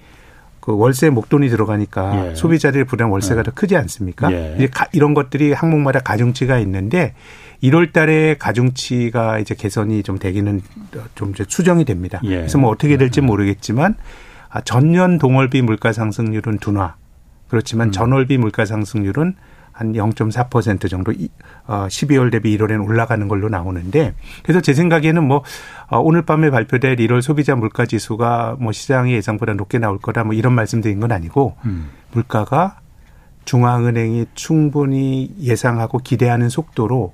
그 0.60 0.76
월세 0.76 1.10
목돈이 1.10 1.48
들어가니까 1.50 2.32
예. 2.32 2.36
소비자들의 2.36 2.86
부담 2.86 3.12
월세가 3.12 3.40
예. 3.40 3.44
더 3.44 3.52
크지 3.52 3.78
않습니까? 3.78 4.32
예. 4.34 4.56
이제 4.58 4.70
이런 4.92 5.14
것들이 5.14 5.54
항목마다 5.54 6.00
가중치가 6.00 6.60
있는데 6.60 7.14
1월 7.64 7.94
달에 7.94 8.36
가중치가 8.38 9.40
이제 9.40 9.56
개선이 9.56 10.04
좀 10.04 10.20
되기는 10.20 10.62
좀 11.16 11.30
이제 11.32 11.46
수정이 11.48 11.86
됩니다. 11.86 12.20
예. 12.26 12.36
그래서 12.38 12.58
뭐 12.58 12.70
어떻게 12.70 12.98
될지 12.98 13.22
모르겠지만 13.22 13.96
아, 14.50 14.62
전년 14.62 15.18
동월비 15.18 15.62
물가 15.62 15.94
상승률은 15.94 16.58
둔화. 16.60 16.96
그렇지만 17.48 17.88
음. 17.88 17.92
전월비 17.92 18.38
물가 18.38 18.66
상승률은 18.66 19.36
한 19.78 19.94
0.4% 19.94 20.90
정도 20.90 21.14
어 21.68 21.86
12월 21.88 22.32
대비 22.32 22.58
1월에는 22.58 22.84
올라가는 22.84 23.28
걸로 23.28 23.48
나오는데 23.48 24.16
그래서 24.42 24.60
제 24.60 24.74
생각에는 24.74 25.24
뭐 25.24 25.44
어, 25.88 26.00
오늘 26.00 26.24
밤에 26.24 26.50
발표될 26.50 26.96
1월 26.96 27.22
소비자 27.22 27.56
물가 27.56 27.86
지수가 27.86 28.58
뭐 28.60 28.72
시장의 28.72 29.14
예상보다 29.14 29.54
높게 29.54 29.78
나올 29.78 30.00
거다 30.00 30.24
뭐 30.24 30.34
이런 30.34 30.54
말씀드린 30.54 31.00
건 31.00 31.12
아니고 31.12 31.58
음. 31.66 31.90
물가가 32.12 32.80
중앙은행이 33.46 34.26
충분히 34.34 35.32
예상하고 35.40 36.00
기대하는 36.00 36.50
속도로 36.50 37.14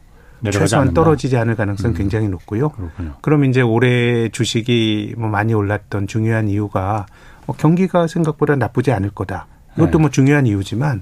최소한 0.49 0.83
않는다. 0.83 1.03
떨어지지 1.03 1.35
않을 1.35 1.55
가능성이 1.55 1.93
음. 1.93 1.97
굉장히 1.97 2.29
높고요. 2.29 2.69
그렇군요. 2.69 3.15
그럼 3.21 3.43
이제 3.43 3.59
올해 3.59 4.29
주식이 4.29 5.15
뭐 5.17 5.27
많이 5.27 5.53
올랐던 5.53 6.07
중요한 6.07 6.47
이유가 6.47 7.07
뭐 7.45 7.55
경기가 7.57 8.07
생각보다 8.07 8.55
나쁘지 8.55 8.93
않을 8.93 9.09
거다. 9.09 9.47
이것도 9.75 9.91
네. 9.91 9.97
뭐 9.97 10.09
중요한 10.09 10.47
이유지만 10.47 11.01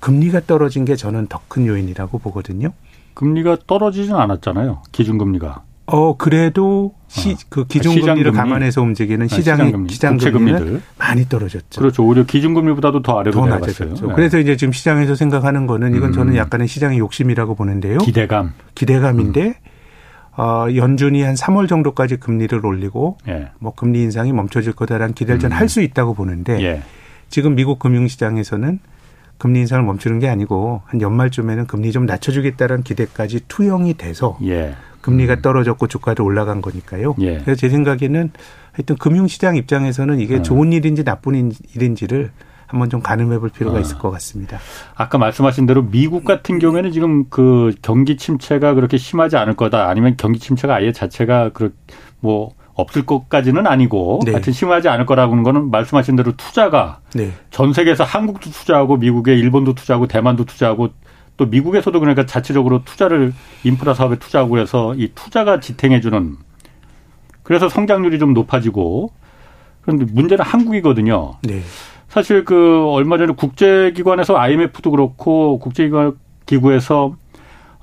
금리가 0.00 0.40
떨어진 0.46 0.84
게 0.84 0.96
저는 0.96 1.26
더 1.28 1.40
큰 1.48 1.66
요인이라고 1.66 2.18
보거든요. 2.18 2.72
금리가 3.14 3.58
떨어지진 3.66 4.14
않았잖아요. 4.14 4.82
기준금리가. 4.92 5.62
어 5.86 6.16
그래도 6.18 6.92
시, 7.08 7.30
어. 7.32 7.34
그 7.48 7.66
기준금리를 7.66 8.30
감안해서 8.32 8.82
움직이는 8.82 9.24
아, 9.24 9.28
시장의 9.34 9.72
시장금리는 9.88 10.82
많이 10.98 11.26
떨어졌죠. 11.26 11.80
그렇죠. 11.80 12.04
오히려 12.04 12.24
기준금리보다도 12.24 13.00
더 13.02 13.18
아래로 13.18 13.46
내려갔어요. 13.46 13.94
네. 13.94 14.12
그래서 14.14 14.38
이제 14.38 14.56
지금 14.56 14.72
시장에서 14.72 15.14
생각하는 15.14 15.66
거는 15.66 15.94
이건 15.94 16.10
음. 16.10 16.12
저는 16.12 16.36
약간의 16.36 16.68
시장의 16.68 16.98
욕심이라고 16.98 17.54
보는데요. 17.54 17.98
기대감. 17.98 18.52
기대감인데 18.74 19.46
음. 19.46 19.54
어, 20.40 20.66
연준이 20.76 21.22
한 21.22 21.34
3월 21.34 21.68
정도까지 21.68 22.18
금리를 22.18 22.64
올리고 22.64 23.16
예. 23.26 23.48
뭐 23.58 23.72
금리 23.74 24.02
인상이 24.02 24.32
멈춰질 24.32 24.74
거다라는 24.74 25.14
기대를 25.14 25.38
음. 25.38 25.40
전할 25.40 25.68
수 25.70 25.80
있다고 25.80 26.12
보는데 26.14 26.62
예. 26.62 26.82
지금 27.30 27.54
미국 27.54 27.78
금융시장에서는 27.78 28.78
금리 29.38 29.60
인상을 29.60 29.84
멈추는 29.84 30.18
게 30.18 30.28
아니고 30.28 30.82
한 30.84 31.00
연말쯤에는 31.00 31.66
금리 31.66 31.92
좀 31.92 32.06
낮춰주겠다는 32.06 32.82
기대까지 32.82 33.40
투영이 33.48 33.94
돼서 33.94 34.36
예. 34.44 34.74
금리가 35.00 35.34
음. 35.34 35.42
떨어졌고 35.42 35.86
주가도 35.86 36.24
올라간 36.24 36.60
거니까요. 36.60 37.14
예. 37.20 37.38
그래서 37.38 37.54
제 37.54 37.68
생각에는 37.68 38.32
하여튼 38.72 38.96
금융시장 38.96 39.56
입장에서는 39.56 40.20
이게 40.20 40.36
어. 40.36 40.42
좋은 40.42 40.72
일인지 40.72 41.04
나쁜 41.04 41.52
일인지를 41.74 42.30
한번 42.66 42.90
좀 42.90 43.00
가늠해 43.00 43.38
볼 43.38 43.48
필요가 43.48 43.78
어. 43.78 43.80
있을 43.80 43.98
것 43.98 44.10
같습니다. 44.10 44.58
아까 44.94 45.18
말씀하신 45.18 45.66
대로 45.66 45.82
미국 45.82 46.24
같은 46.24 46.58
경우에는 46.58 46.92
지금 46.92 47.24
그 47.30 47.72
경기 47.80 48.16
침체가 48.16 48.74
그렇게 48.74 48.98
심하지 48.98 49.36
않을 49.36 49.54
거다 49.54 49.88
아니면 49.88 50.14
경기 50.16 50.38
침체가 50.38 50.74
아예 50.74 50.92
자체가 50.92 51.50
그뭐 51.50 52.52
없을 52.78 53.04
것까지는 53.04 53.66
아니고 53.66 54.20
네. 54.24 54.32
하여튼 54.32 54.52
심하지 54.52 54.88
않을 54.88 55.04
거라고는 55.04 55.42
거는 55.42 55.70
말씀하신 55.70 56.14
대로 56.14 56.32
투자가 56.36 57.00
네. 57.12 57.32
전 57.50 57.72
세계에서 57.72 58.04
한국도 58.04 58.50
투자하고 58.50 58.96
미국에 58.96 59.34
일본도 59.34 59.74
투자하고 59.74 60.06
대만도 60.06 60.44
투자하고 60.44 60.90
또 61.36 61.46
미국에서도 61.46 61.98
그러니까 61.98 62.24
자체적으로 62.24 62.84
투자를 62.84 63.34
인프라 63.64 63.94
사업에 63.94 64.16
투자하고 64.16 64.58
해서 64.58 64.94
이 64.94 65.10
투자가 65.14 65.58
지탱해 65.58 66.00
주는 66.00 66.36
그래서 67.42 67.68
성장률이 67.68 68.20
좀 68.20 68.32
높아지고 68.32 69.10
그런데 69.82 70.04
문제는 70.12 70.44
한국이거든요. 70.44 71.34
네. 71.42 71.62
사실 72.08 72.44
그 72.44 72.86
얼마 72.90 73.18
전에 73.18 73.32
국제기관에서 73.32 74.36
IMF도 74.36 74.92
그렇고 74.92 75.58
국제기관 75.58 76.16
기구에서 76.46 77.16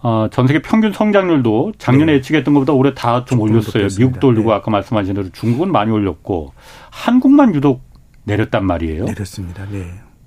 어, 0.07 0.27
전 0.29 0.45
세계 0.45 0.61
평균 0.61 0.93
성장률도 0.93 1.73
작년에 1.79 2.11
네. 2.11 2.17
예측했던 2.19 2.53
것보다 2.53 2.73
올해 2.73 2.93
다 2.93 3.25
좀 3.25 3.39
올렸어요. 3.39 3.87
미국도 3.97 4.27
올리고 4.27 4.49
네. 4.51 4.55
아까 4.55 4.69
말씀하신 4.69 5.15
대로 5.15 5.29
중국은 5.31 5.71
많이 5.71 5.89
올렸고 5.91 6.53
한국만 6.91 7.55
유독 7.55 7.81
내렸단 8.25 8.63
말이에요. 8.67 9.05
내렸습니다. 9.05 9.65
네. 9.71 9.85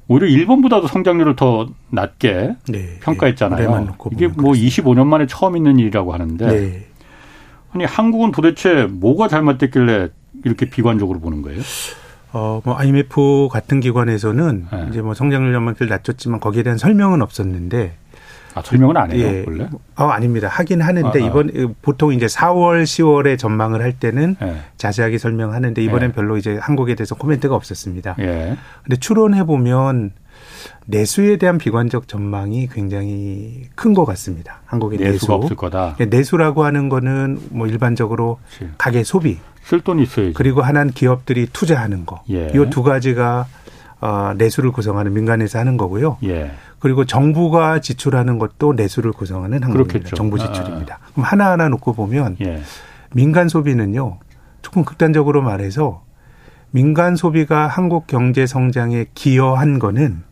오히려 0.08 0.26
일본보다도 0.26 0.88
성장률을 0.88 1.36
더 1.36 1.68
낮게 1.90 2.56
네. 2.68 2.98
평가했잖아요. 3.02 3.70
네. 3.70 3.86
이게 4.10 4.26
뭐 4.26 4.52
그렇습니다. 4.52 4.82
25년 4.82 5.06
만에 5.06 5.26
처음 5.28 5.56
있는 5.56 5.78
일이라고 5.78 6.12
하는데 6.12 6.44
네. 6.46 6.86
아니 7.72 7.84
한국은 7.84 8.32
도대체 8.32 8.88
뭐가 8.90 9.28
잘못됐길래 9.28 10.08
이렇게 10.44 10.68
비관적으로 10.68 11.20
보는 11.20 11.42
거예요? 11.42 11.60
어, 12.32 12.60
뭐 12.64 12.76
IMF 12.76 13.48
같은 13.52 13.78
기관에서는 13.78 14.66
네. 14.72 14.86
이제 14.90 15.02
뭐 15.02 15.14
성장률 15.14 15.54
연만치를 15.54 15.88
낮췄지만 15.88 16.40
거기에 16.40 16.64
대한 16.64 16.78
설명은 16.78 17.22
없었는데 17.22 17.92
아, 18.54 18.62
설명은 18.62 18.96
안 18.96 19.10
해요, 19.12 19.26
예. 19.26 19.44
원래? 19.46 19.68
어, 19.96 20.04
아닙니다. 20.06 20.48
하긴 20.48 20.80
하는데 20.82 21.08
아, 21.08 21.12
아. 21.24 21.26
이번 21.26 21.74
보통 21.82 22.12
이제 22.12 22.26
4월, 22.26 22.82
10월에 22.84 23.38
전망을 23.38 23.80
할 23.82 23.92
때는 23.92 24.36
예. 24.42 24.56
자세하게 24.76 25.18
설명하는데 25.18 25.82
이번엔 25.82 26.10
예. 26.10 26.12
별로 26.12 26.36
이제 26.36 26.58
한국에 26.60 26.94
대해서 26.94 27.14
코멘트가 27.14 27.54
없었습니다. 27.54 28.16
예. 28.20 28.56
근데 28.84 28.96
추론해 28.98 29.44
보면 29.44 30.12
내수에 30.86 31.36
대한 31.36 31.58
비관적 31.58 32.08
전망이 32.08 32.68
굉장히 32.68 33.64
큰 33.74 33.94
것 33.94 34.04
같습니다. 34.06 34.60
한국의 34.66 34.98
내수가 34.98 35.12
내수. 35.12 35.32
없을 35.32 35.56
거다. 35.56 35.96
예, 36.00 36.04
내수라고 36.06 36.64
하는 36.64 36.88
거는 36.88 37.40
뭐 37.50 37.66
일반적으로 37.66 38.38
그렇지. 38.56 38.74
가계 38.78 39.04
소비 39.04 39.38
쓸돈 39.64 39.98
있어야지. 40.00 40.32
그리고 40.34 40.62
하나는 40.62 40.92
기업들이 40.92 41.46
투자하는 41.52 42.06
거. 42.06 42.22
예. 42.30 42.48
이두 42.54 42.82
가지가 42.82 43.46
어, 44.00 44.32
내수를 44.38 44.70
구성하는 44.72 45.12
민간에서 45.12 45.58
하는 45.58 45.76
거고요. 45.76 46.18
예. 46.24 46.52
그리고 46.78 47.04
정부가 47.04 47.80
지출하는 47.80 48.38
것도 48.38 48.74
내수를 48.74 49.12
구성하는 49.12 49.62
항목입니다. 49.62 50.14
정부 50.14 50.38
지출입니다. 50.38 50.98
아. 51.02 51.06
그럼 51.12 51.24
하나하나 51.24 51.68
놓고 51.68 51.92
보면 51.92 52.36
예. 52.40 52.62
민간 53.14 53.48
소비는요. 53.48 54.18
조금 54.62 54.84
극단적으로 54.84 55.42
말해서 55.42 56.04
민간 56.70 57.16
소비가 57.16 57.66
한국 57.66 58.06
경제 58.06 58.46
성장에 58.46 59.06
기여한 59.14 59.78
거는 59.78 60.22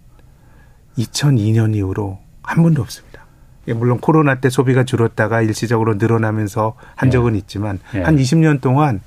2002년 0.99 1.75
이후로 1.75 2.19
한 2.43 2.62
번도 2.62 2.83
없습니다. 2.83 3.26
예, 3.69 3.73
물론 3.73 3.99
코로나 3.99 4.37
때 4.37 4.49
소비가 4.49 4.85
줄었다가 4.85 5.43
일시적으로 5.43 5.95
늘어나면서 5.95 6.75
한 6.95 7.09
예. 7.09 7.11
적은 7.11 7.35
있지만 7.35 7.81
예. 7.95 8.03
한 8.03 8.17
20년 8.17 8.61
동안 8.61 9.00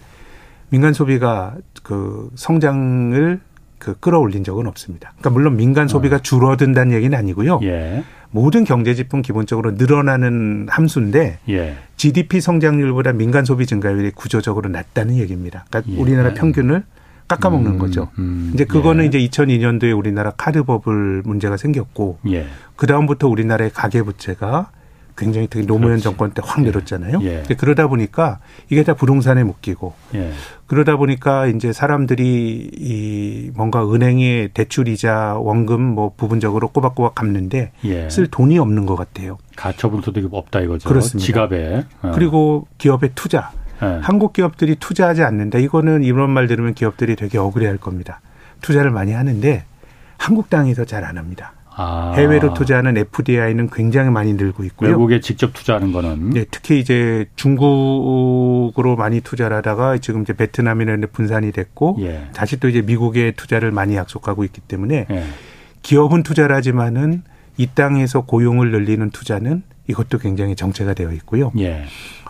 민간 0.69 0.93
소비가 0.93 1.55
그 1.83 2.29
성장을 2.35 3.39
그 3.79 3.97
끌어올린 3.99 4.43
적은 4.43 4.67
없습니다. 4.67 5.13
그러니까 5.17 5.29
물론 5.31 5.57
민간 5.57 5.87
소비가 5.87 6.17
어. 6.17 6.19
줄어든다는 6.19 6.93
얘기는 6.93 7.17
아니고요. 7.17 7.59
예. 7.63 8.03
모든 8.31 8.63
경제 8.63 8.93
지품 8.93 9.21
기본적으로 9.21 9.71
늘어나는 9.71 10.67
함수인데 10.69 11.39
예. 11.49 11.77
GDP 11.97 12.41
성장률보다 12.41 13.13
민간 13.13 13.45
소비 13.45 13.65
증가율이 13.65 14.11
구조적으로 14.11 14.69
낮다는 14.69 15.15
얘기입니다. 15.17 15.65
그러니까 15.69 15.93
예. 15.93 15.97
우리나라 15.99 16.33
평균을 16.33 16.83
깎아먹는 17.27 17.73
음, 17.73 17.79
거죠. 17.79 18.09
음, 18.17 18.51
이제 18.53 18.65
그거는 18.65 19.05
예. 19.05 19.07
이제 19.07 19.19
2002년도에 19.19 19.97
우리나라 19.97 20.31
카드 20.31 20.63
버블 20.63 21.23
문제가 21.25 21.57
생겼고 21.57 22.19
예. 22.29 22.47
그 22.75 22.87
다음부터 22.87 23.27
우리나라의 23.27 23.71
가계 23.71 24.01
부채가 24.01 24.71
굉장히 25.19 25.47
특히 25.47 25.67
노무현 25.67 25.89
그렇지. 25.89 26.03
정권 26.03 26.31
때확 26.31 26.61
늘었잖아요. 26.61 27.19
예. 27.23 27.43
그러다 27.57 27.87
보니까 27.87 28.39
이게 28.69 28.83
다 28.83 28.93
부동산에 28.93 29.43
묶이고 29.43 29.93
예. 30.15 30.31
그러다 30.65 30.95
보니까 30.95 31.47
이제 31.47 31.73
사람들이 31.73 32.71
이 32.73 33.51
뭔가 33.53 33.83
은행에 33.87 34.49
대출 34.53 34.87
이자 34.87 35.35
원금 35.37 35.81
뭐 35.81 36.13
부분적으로 36.15 36.69
꼬박꼬박 36.69 37.15
갚는데 37.15 37.71
예. 37.83 38.09
쓸 38.09 38.27
돈이 38.27 38.57
없는 38.57 38.85
것 38.85 38.95
같아요. 38.95 39.37
가처분 39.55 40.01
소득이 40.01 40.29
없다 40.31 40.61
이거죠. 40.61 40.87
그렇습니다. 40.87 41.25
지갑에. 41.25 41.85
어. 42.01 42.11
그리고 42.15 42.67
기업의 42.77 43.11
투자. 43.13 43.51
예. 43.83 43.99
한국 44.01 44.33
기업들이 44.33 44.75
투자하지 44.75 45.23
않는다. 45.23 45.59
이거는 45.59 46.03
이런 46.03 46.29
말 46.31 46.47
들으면 46.47 46.73
기업들이 46.73 47.15
되게 47.15 47.37
억울해할 47.37 47.77
겁니다. 47.77 48.21
투자를 48.61 48.91
많이 48.91 49.11
하는데 49.11 49.63
한국 50.17 50.49
땅에서 50.49 50.85
잘 50.85 51.03
안 51.05 51.17
합니다. 51.17 51.53
아. 51.81 52.11
해외로 52.17 52.53
투자하는 52.53 52.97
FDI는 52.97 53.69
굉장히 53.69 54.09
많이 54.09 54.33
늘고 54.33 54.65
있고요. 54.65 54.89
외국에 54.89 55.21
직접 55.21 55.53
투자하는 55.53 55.93
거는 55.93 56.31
네, 56.31 56.45
특히 56.51 56.77
이제 56.77 57.25
중국으로 57.37 58.97
많이 58.97 59.21
투자를 59.21 59.55
하다가 59.57 59.99
지금 59.99 60.23
이제 60.23 60.33
베트남이나 60.33 60.97
분산이 61.13 61.53
됐고 61.53 61.95
예. 62.01 62.27
다시 62.33 62.59
또 62.59 62.67
이제 62.67 62.81
미국에 62.81 63.31
투자를 63.31 63.71
많이 63.71 63.95
약속하고 63.95 64.43
있기 64.43 64.59
때문에 64.59 65.05
예. 65.09 65.23
기업은 65.81 66.23
투자를 66.23 66.53
하지만은 66.53 67.23
이 67.55 67.67
땅에서 67.73 68.21
고용을 68.21 68.71
늘리는 68.71 69.09
투자는 69.11 69.63
이것도 69.87 70.17
굉장히 70.17 70.57
정체가 70.57 70.93
되어 70.93 71.13
있고요. 71.13 71.53
예. 71.59 71.85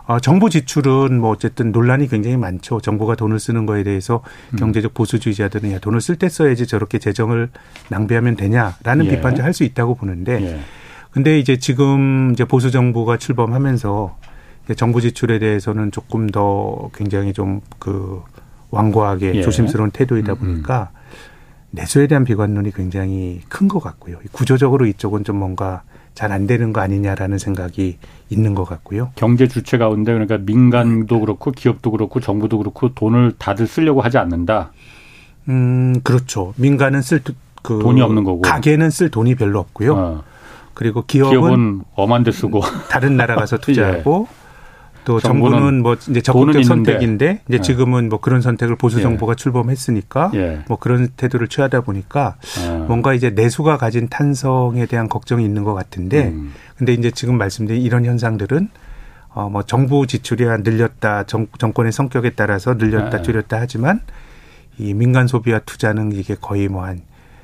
어, 0.10 0.20
정부 0.20 0.50
지출은 0.50 1.20
뭐 1.22 1.30
어쨌든 1.30 1.72
논란이 1.72 2.08
굉장히 2.08 2.36
많죠. 2.36 2.82
정부가 2.82 3.14
돈을 3.14 3.38
쓰는 3.40 3.68
거에 3.68 3.84
대해서 3.84 4.24
음. 4.54 4.58
경제적 4.58 4.96
보수주의자들은 4.96 5.72
야 5.72 5.78
돈을 5.78 6.02
쓸 6.02 6.16
때 6.16 6.28
써야지 6.28 6.66
저렇게 6.66 6.98
재정을 6.98 7.50
낭비하면 7.90 8.36
되냐라는 8.36 9.06
예. 9.06 9.10
비판도 9.12 9.44
할 9.44 9.54
수 9.54 9.64
있다고 9.64 9.94
보는데 9.94 10.42
예. 10.42 10.60
근데 11.12 11.38
이제 11.38 11.58
지금 11.58 12.32
이제 12.34 12.44
보수 12.44 12.72
정부가 12.72 13.18
출범하면서 13.18 14.18
정부 14.76 15.00
지출에 15.00 15.38
대해서는 15.38 15.92
조금 15.92 16.28
더 16.28 16.90
굉장히 16.96 17.32
좀 17.32 17.62
그 17.78 18.24
완고하게 18.72 19.36
예. 19.36 19.42
조심스러운 19.44 19.92
태도이다 19.92 20.34
음, 20.34 20.38
음. 20.42 20.48
보니까 20.54 20.90
내수에 21.70 22.08
대한 22.08 22.24
비관론이 22.26 22.72
굉장히 22.74 23.42
큰 23.48 23.68
것 23.68 23.80
같고요. 23.80 24.18
구조적으로 24.32 24.88
이쪽은 24.88 25.24
좀 25.24 25.36
뭔가 25.36 25.84
잘 26.20 26.34
안 26.34 26.48
되는 26.48 26.74
거 26.74 26.82
아니냐라는 26.82 27.38
생각이 27.38 27.98
있는 28.30 28.54
것 28.54 28.66
같고요. 28.66 29.12
경제 29.16 29.48
주체 29.48 29.78
가운데 29.78 30.12
그러니까 30.12 30.38
민간도 30.38 31.22
그렇고 31.22 31.52
기업도 31.52 31.92
그렇고 31.92 32.20
정부도 32.20 32.58
그렇고 32.58 32.94
돈을 32.94 33.36
다들 33.38 33.68
쓰려고 33.68 34.02
하지 34.02 34.18
않는다. 34.18 34.74
음, 35.48 36.02
그렇죠. 36.04 36.54
민간은 36.58 37.02
쓸 37.02 37.22
그 37.62 37.80
돈이 37.80 38.02
없는 38.02 38.24
거고 38.24 38.42
가게는 38.42 38.90
쓸 38.90 39.10
돈이 39.10 39.36
별로 39.36 39.60
없고요. 39.60 39.96
어. 39.96 40.24
그리고 40.74 41.04
기업은, 41.06 41.32
기업은 41.32 41.82
엄한 41.96 42.24
데 42.24 42.32
쓰고 42.32 42.62
다른 42.90 43.16
나라 43.16 43.36
가서 43.36 43.58
투자하고 43.60 44.28
예. 44.30 44.39
또 45.06 45.20
정부는, 45.20 45.58
정부는 45.58 45.82
뭐 45.82 45.96
이제 45.96 46.22
적극적 46.22 46.64
선택인데 46.64 47.42
이제 47.48 47.58
예. 47.58 47.62
지금은 47.62 48.10
뭐 48.10 48.20
그런 48.20 48.42
선택을 48.42 48.76
보수 48.76 49.00
예. 49.00 49.02
정부가 49.02 49.34
예. 49.34 49.36
출범했으니까 49.36 50.32
예. 50.36 50.64
뭐 50.68 50.78
그런 50.78 51.08
태도를 51.16 51.48
취하다 51.48 51.82
보니까 51.82 52.36
아. 52.60 52.86
뭔가 52.88 53.14
이제 53.14 53.30
내수가 53.30 53.78
가진 53.78 54.08
탄성에 54.10 54.86
대한 54.86 55.10
걱정이 55.10 55.44
있는 55.44 55.64
것 55.64 55.74
같은데 55.74 56.30
음. 56.30 56.54
근데 56.78 56.94
이제 56.94 57.12
지금 57.12 57.38
말씀드린 57.38 57.82
이런 57.82 58.06
현상들은 58.06 58.70
어뭐 59.34 59.64
정부 59.64 60.08
지출이 60.08 60.46
늘렸다 60.64 61.24
정, 61.24 61.48
정권의 61.58 61.92
성격에 61.92 62.32
따라서 62.32 62.74
늘렸다 62.74 63.20
예. 63.20 63.22
줄였다 63.22 63.60
하지만 63.60 64.02
이 64.78 64.94
민간 64.94 65.28
소비와 65.28 65.60
투자는 65.60 66.12
이게 66.14 66.36
거의 66.40 66.68
뭐 66.68 66.86
한 66.86 67.02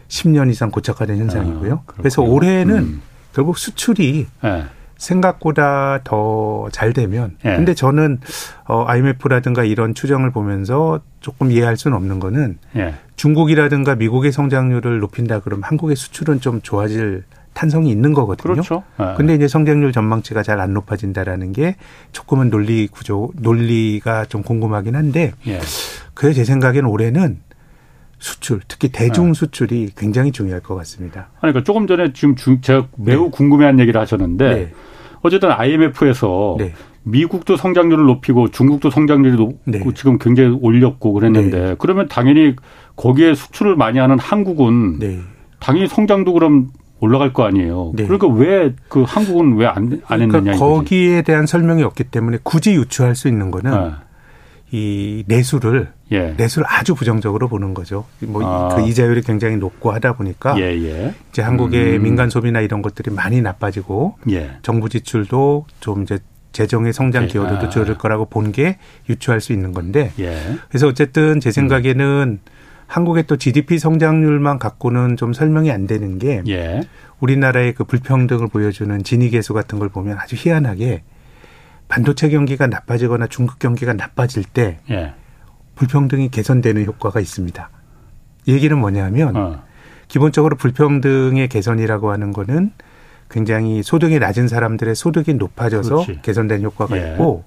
10년 0.07 0.49
이상 0.49 0.71
고착화된 0.71 1.17
현상이고요. 1.17 1.73
아, 1.73 1.93
그래서 1.97 2.21
올해는 2.21 2.77
음. 2.77 3.01
결국 3.33 3.57
수출이 3.57 4.27
네. 4.43 4.65
생각보다 4.97 5.99
더 6.03 6.67
잘 6.71 6.93
되면 6.93 7.35
예. 7.45 7.55
근데 7.55 7.73
저는 7.73 8.19
어 8.67 8.85
IMF라든가 8.87 9.63
이런 9.63 9.93
추정을 9.93 10.31
보면서 10.31 10.99
조금 11.19 11.51
이해할 11.51 11.77
수는 11.77 11.95
없는 11.97 12.19
거는 12.19 12.57
예. 12.75 12.95
중국이라든가 13.15 13.95
미국의 13.95 14.31
성장률을 14.31 14.99
높인다 14.99 15.39
그러면 15.41 15.63
한국의 15.63 15.95
수출은 15.95 16.39
좀 16.41 16.61
좋아질 16.61 17.23
탄성이 17.53 17.89
있는 17.89 18.13
거거든요. 18.13 18.53
그렇죠. 18.53 18.83
예. 18.99 19.13
근데 19.15 19.35
이제 19.35 19.47
성장률 19.47 19.91
전망치가 19.91 20.43
잘 20.43 20.59
안 20.59 20.73
높아진다라는 20.73 21.53
게 21.53 21.75
조금은 22.11 22.49
논리 22.49 22.87
구조 22.87 23.29
논리가 23.35 24.25
좀 24.25 24.41
궁금하긴 24.43 24.95
한데 24.95 25.33
예. 25.47 25.59
그래서 26.13 26.37
제 26.37 26.43
생각에는 26.45 26.89
올해는 26.89 27.39
수출, 28.25 28.59
특히 28.67 28.89
대중 28.91 29.27
네. 29.27 29.33
수출이 29.35 29.91
굉장히 29.95 30.31
중요할 30.31 30.61
것 30.61 30.73
같습니다. 30.75 31.27
그러니까 31.39 31.63
조금 31.63 31.85
전에 31.85 32.11
지금 32.13 32.35
제가 32.59 32.87
매우 32.97 33.25
네. 33.25 33.29
궁금해한 33.31 33.79
얘기를 33.79 34.01
하셨는데 34.01 34.53
네. 34.55 34.71
어쨌든 35.21 35.51
IMF에서 35.51 36.55
네. 36.57 36.73
미국도 37.03 37.55
성장률을 37.55 38.03
높이고 38.05 38.49
중국도 38.49 38.89
성장률이 38.89 39.37
높고 39.37 39.59
네. 39.65 39.83
지금 39.93 40.17
굉장히 40.17 40.57
올렸고 40.59 41.13
그랬는데 41.13 41.65
네. 41.65 41.75
그러면 41.77 42.07
당연히 42.07 42.55
거기에 42.95 43.35
수출을 43.35 43.75
많이 43.75 43.99
하는 43.99 44.17
한국은 44.17 44.99
당연히 45.59 45.87
성장도 45.87 46.33
그럼 46.33 46.69
올라갈 47.01 47.31
거 47.31 47.43
아니에요. 47.43 47.91
그러니까 47.95 48.27
왜 48.27 48.73
그 48.89 49.03
한국은 49.03 49.55
왜 49.57 49.67
안안 49.67 49.99
그러니까 50.07 50.37
했느냐. 50.39 50.57
거기에 50.57 51.21
대한 51.21 51.45
설명이 51.45 51.83
없기 51.83 52.05
때문에 52.05 52.39
굳이 52.41 52.73
유추할 52.73 53.13
수 53.13 53.27
있는 53.27 53.51
거는 53.51 53.91
이 54.75 55.23
내수를 55.27 55.87
예. 56.11 56.33
내수를 56.35 56.65
아주 56.67 56.95
부정적으로 56.95 57.47
보는 57.47 57.73
거죠. 57.73 58.05
뭐그 58.19 58.45
아. 58.45 58.81
이자율이 58.81 59.21
굉장히 59.21 59.55
높고 59.55 59.91
하다 59.91 60.13
보니까 60.17 60.59
예, 60.59 60.63
예. 60.63 61.13
이제 61.29 61.41
한국의 61.41 61.95
음. 61.95 62.03
민간 62.03 62.29
소비나 62.29 62.59
이런 62.59 62.81
것들이 62.81 63.09
많이 63.09 63.41
나빠지고 63.41 64.17
예. 64.29 64.57
정부 64.63 64.89
지출도 64.89 65.65
좀 65.79 66.03
이제 66.03 66.19
재정의 66.51 66.91
성장 66.91 67.23
예. 67.23 67.27
기여도도 67.27 67.67
아. 67.67 67.69
줄을 67.69 67.97
거라고 67.97 68.25
본 68.25 68.51
게 68.51 68.77
유추할 69.09 69.39
수 69.39 69.53
있는 69.53 69.71
건데 69.71 70.11
예. 70.19 70.37
그래서 70.67 70.87
어쨌든 70.87 71.39
제 71.39 71.51
생각에는 71.51 72.39
음. 72.43 72.51
한국의 72.87 73.23
또 73.27 73.37
GDP 73.37 73.79
성장률만 73.79 74.59
갖고는 74.59 75.15
좀 75.15 75.31
설명이 75.31 75.71
안 75.71 75.87
되는 75.87 76.19
게 76.19 76.43
우리나라의 77.21 77.73
그 77.73 77.85
불평등을 77.85 78.49
보여주는 78.49 79.03
진위 79.03 79.29
계수 79.29 79.53
같은 79.53 79.79
걸 79.79 79.87
보면 79.89 80.17
아주 80.19 80.35
희한하게 80.37 81.03
반도체 81.87 82.29
경기가 82.29 82.67
나빠지거나 82.67 83.27
중국 83.27 83.59
경기가 83.59 83.93
나빠질 83.93 84.43
때 84.43 84.79
예. 84.89 85.13
불평등이 85.75 86.29
개선되는 86.29 86.85
효과가 86.85 87.19
있습니다. 87.19 87.69
얘기는 88.47 88.77
뭐냐면 88.77 89.35
어. 89.35 89.63
기본적으로 90.07 90.55
불평등의 90.55 91.47
개선이라고 91.47 92.11
하는 92.11 92.31
거는 92.31 92.71
굉장히 93.29 93.83
소득이 93.83 94.19
낮은 94.19 94.47
사람들의 94.47 94.95
소득이 94.95 95.33
높아져서 95.33 96.05
그렇지. 96.05 96.19
개선된 96.21 96.63
효과가 96.63 96.97
예. 96.97 97.11
있고 97.11 97.43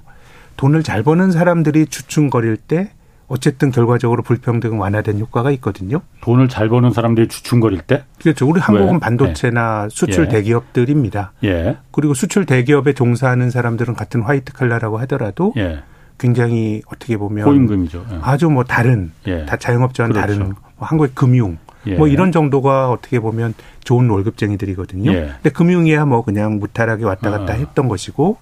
돈을 0.57 0.83
잘 0.83 1.03
버는 1.03 1.31
사람들이 1.31 1.87
주춤거릴 1.87 2.57
때 2.57 2.91
어쨌든 3.29 3.71
결과적으로 3.71 4.23
불평등 4.23 4.81
완화된 4.81 5.19
효과가 5.21 5.51
있거든요. 5.53 6.01
돈을 6.23 6.49
잘 6.49 6.69
버는 6.69 6.93
사람들이 6.93 7.29
주춤거릴 7.29 7.83
때? 7.83 8.05
그렇죠. 8.21 8.49
우리 8.49 8.59
한국은 8.59 8.95
왜? 8.95 8.99
반도체나 8.99 9.83
네. 9.83 9.89
수출 9.91 10.25
예. 10.25 10.29
대기업들입니다. 10.29 11.33
예. 11.45 11.77
그리고 11.93 12.15
수출 12.15 12.47
대기업에 12.47 12.95
종사하는 12.95 13.51
사람들은 13.51 13.95
같은 13.95 14.23
화이트 14.23 14.55
칼라라고 14.55 14.99
하더라도 15.01 15.53
예. 15.59 15.83
굉장히 16.17 16.83
어떻게 16.87 17.17
보면 17.19 17.45
고임금이죠. 17.45 18.07
예. 18.11 18.19
아주 18.23 18.49
뭐 18.49 18.65
다른 18.65 19.13
예. 19.27 19.45
다 19.45 19.57
자영업자와는 19.57 20.15
그렇죠. 20.15 20.33
다른 20.33 20.55
뭐 20.77 20.89
한국의 20.89 21.11
금융 21.15 21.59
예. 21.87 21.97
뭐 21.97 22.09
이런 22.09 22.33
정도가 22.33 22.91
어떻게 22.91 23.21
보면 23.21 23.55
좋은 23.85 24.09
월급쟁이들이거든요. 24.09 25.13
근데 25.13 25.51
금융이야 25.51 26.07
뭐 26.07 26.25
그냥 26.25 26.59
무탈하게 26.59 27.05
왔다 27.05 27.31
갔다 27.31 27.53
아. 27.53 27.57
했던 27.57 27.89
것이고 27.89 28.39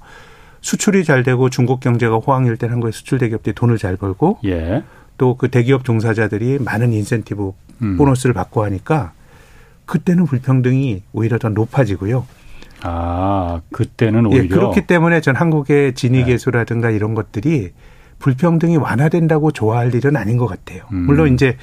수출이 0.67 1.05
잘 1.05 1.23
되고 1.23 1.49
중국 1.49 1.79
경제가 1.79 2.17
호황일 2.17 2.57
때는 2.57 2.75
한국의 2.75 2.93
수출 2.93 3.21
대기업들이 3.21 3.55
돈을 3.55 3.79
잘 3.79 3.97
벌고 3.97 4.41
예. 4.47 4.83
또그 5.17 5.49
대기업 5.49 5.85
종사자들이 5.85 6.59
많은 6.59 6.93
인센티브 6.93 7.53
음. 7.83 7.97
보너스를 7.97 8.35
받고 8.35 8.65
하니까 8.65 9.13
그때는 9.85 10.25
불평등이 10.25 11.05
오히려 11.13 11.39
더 11.39 11.51
높아지고요. 11.51 12.27
아, 12.83 13.61
그때는 13.71 14.27
오히려 14.27 14.43
예, 14.43 14.49
그렇기 14.49 14.89
때문에 14.89 15.21
전 15.21 15.37
한국의 15.37 15.95
진위 15.95 16.25
계수라든가 16.25 16.91
이런 16.91 17.15
것들이 17.15 17.71
불평등이 18.19 18.77
완화된다고 18.77 19.53
좋아할 19.53 19.95
일은 19.95 20.17
아닌 20.17 20.37
것 20.37 20.49
같아요. 20.49 20.83
음. 20.91 21.07
물론 21.07 21.33
이제 21.33 21.57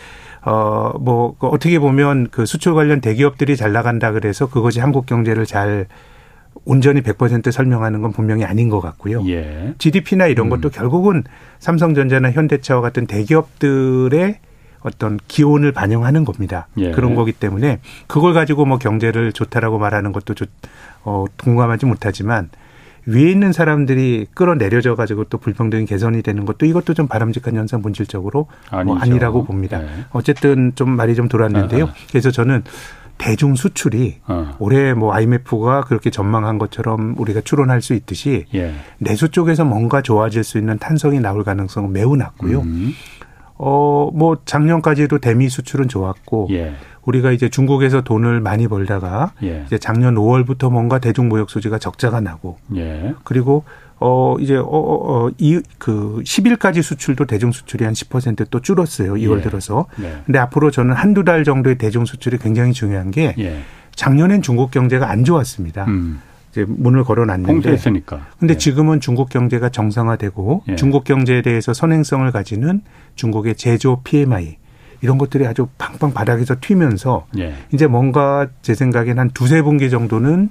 어뭐 0.44 1.36
그 1.40 1.48
어떻게 1.48 1.78
보면 1.78 2.30
그 2.32 2.46
수출 2.46 2.74
관련 2.74 3.02
대기업들이 3.02 3.58
잘 3.58 3.74
나간다 3.74 4.14
그래서 4.14 4.48
그것이 4.50 4.80
한국 4.80 5.06
경제를 5.06 5.46
잘 5.46 5.88
온전히 6.66 7.02
100% 7.02 7.52
설명하는 7.52 8.02
건 8.02 8.12
분명히 8.14 8.46
아닌 8.46 8.70
것 8.70 8.80
같고요. 8.80 9.24
예. 9.28 9.74
GDP나 9.78 10.28
이런 10.28 10.50
것도 10.50 10.70
음. 10.70 10.72
결국은 10.72 11.24
삼성전자나 11.60 12.32
현대차와 12.32 12.82
같은 12.82 13.06
대기업들의 13.06 14.40
어떤 14.82 15.18
기온을 15.28 15.72
반영하는 15.72 16.26
겁니다. 16.26 16.68
예. 16.78 16.92
그런 16.92 17.16
거기 17.16 17.32
때문에 17.32 17.80
그걸 18.08 18.34
가지고 18.34 18.66
뭐 18.66 18.78
경제를 18.78 19.34
좋다라고 19.34 19.80
말하는 19.80 20.12
것도 20.12 20.34
좋, 20.34 20.48
어, 21.04 21.26
공감하지 21.44 21.86
못하지만 21.86 22.50
위에 23.06 23.30
있는 23.30 23.52
사람들이 23.52 24.28
끌어내려져 24.34 24.96
가지고 24.96 25.26
또 25.26 25.38
불평등이 25.38 25.86
개선이 25.86 26.22
되는 26.22 26.46
것도 26.46 26.66
이것도 26.66 26.94
좀 26.94 27.08
바람직한 27.08 27.56
현상 27.56 27.82
본질적으로 27.82 28.48
뭐 28.86 28.98
아니라고 28.98 29.44
봅니다. 29.44 29.80
네. 29.80 29.88
어쨌든 30.12 30.72
좀 30.76 30.92
말이 30.92 31.16
좀 31.16 31.28
돌았는데요. 31.28 31.88
네. 31.88 31.92
그래서 32.10 32.32
저는 32.32 32.64
대중 33.18 33.56
수출이 33.56 34.18
어. 34.28 34.56
올해 34.60 34.94
뭐 34.94 35.14
IMF가 35.14 35.82
그렇게 35.82 36.10
전망한 36.10 36.58
것처럼 36.58 37.16
우리가 37.18 37.42
추론할 37.42 37.82
수 37.82 37.94
있듯이 37.94 38.46
예. 38.54 38.74
내수 38.98 39.30
쪽에서 39.30 39.64
뭔가 39.66 40.02
좋아질 40.02 40.44
수 40.44 40.58
있는 40.58 40.78
탄성이 40.78 41.20
나올 41.20 41.44
가능성은 41.44 41.94
매우 41.94 42.16
낮고요. 42.16 42.62
음. 42.62 42.94
어, 43.56 44.10
뭐 44.14 44.38
작년까지도 44.44 45.20
대미 45.20 45.48
수출은 45.50 45.88
좋았고 45.88 46.50
예. 46.52 46.74
우리가 47.06 47.32
이제 47.32 47.50
중국에서 47.50 48.02
돈을 48.02 48.42
많이 48.42 48.68
벌다가 48.68 49.34
예. 49.44 49.64
이제 49.66 49.78
작년 49.78 50.16
5월부터 50.16 50.72
뭔가 50.72 51.00
대중 51.00 51.30
무역 51.30 51.50
수지가 51.50 51.78
적자가 51.78 52.20
나고 52.20 52.58
예. 52.76 53.14
그리고 53.24 53.64
어 54.00 54.36
이제 54.40 54.56
어이그 54.56 56.22
10일까지 56.26 56.82
수출도 56.82 57.26
대중 57.26 57.52
수출이 57.52 57.86
한 57.86 57.94
10%또 57.94 58.60
줄었어요. 58.60 59.14
2월 59.14 59.38
예. 59.38 59.42
들어서. 59.42 59.86
네. 59.98 60.22
근데 60.26 60.40
앞으로 60.40 60.72
저는 60.72 60.94
한두 60.94 61.24
달 61.24 61.44
정도의 61.44 61.78
대중 61.78 62.06
수출이 62.06 62.38
굉장히 62.38 62.74
중요한 62.74 63.12
게 63.12 63.34
예. 63.38 63.62
작년엔 63.96 64.42
중국 64.42 64.72
경제가 64.72 65.10
안 65.10 65.24
좋았습니다. 65.24 65.86
음. 65.86 66.22
이제 66.52 66.66
문을 66.68 67.04
걸어놨는데 67.04 67.52
봉쇄했으니까. 67.52 68.28
근데 68.40 68.54
예. 68.54 68.58
지금은 68.58 69.00
중국 69.00 69.30
경제가 69.30 69.70
정상화되고 69.70 70.64
예. 70.70 70.76
중국 70.76 71.04
경제에 71.04 71.42
대해서 71.42 71.74
선행성을 71.74 72.30
가지는 72.32 72.82
중국의 73.16 73.56
제조 73.56 74.02
PMI 74.04 74.58
이런 75.02 75.18
것들이 75.18 75.46
아주 75.46 75.68
팡팡 75.78 76.14
바닥에서 76.14 76.56
튀면서 76.62 77.26
예. 77.38 77.56
이제 77.74 77.88
뭔가 77.88 78.48
제 78.62 78.76
생각엔 78.76 79.20
한 79.20 79.30
두세 79.32 79.62
분기 79.62 79.90
정도는 79.90 80.50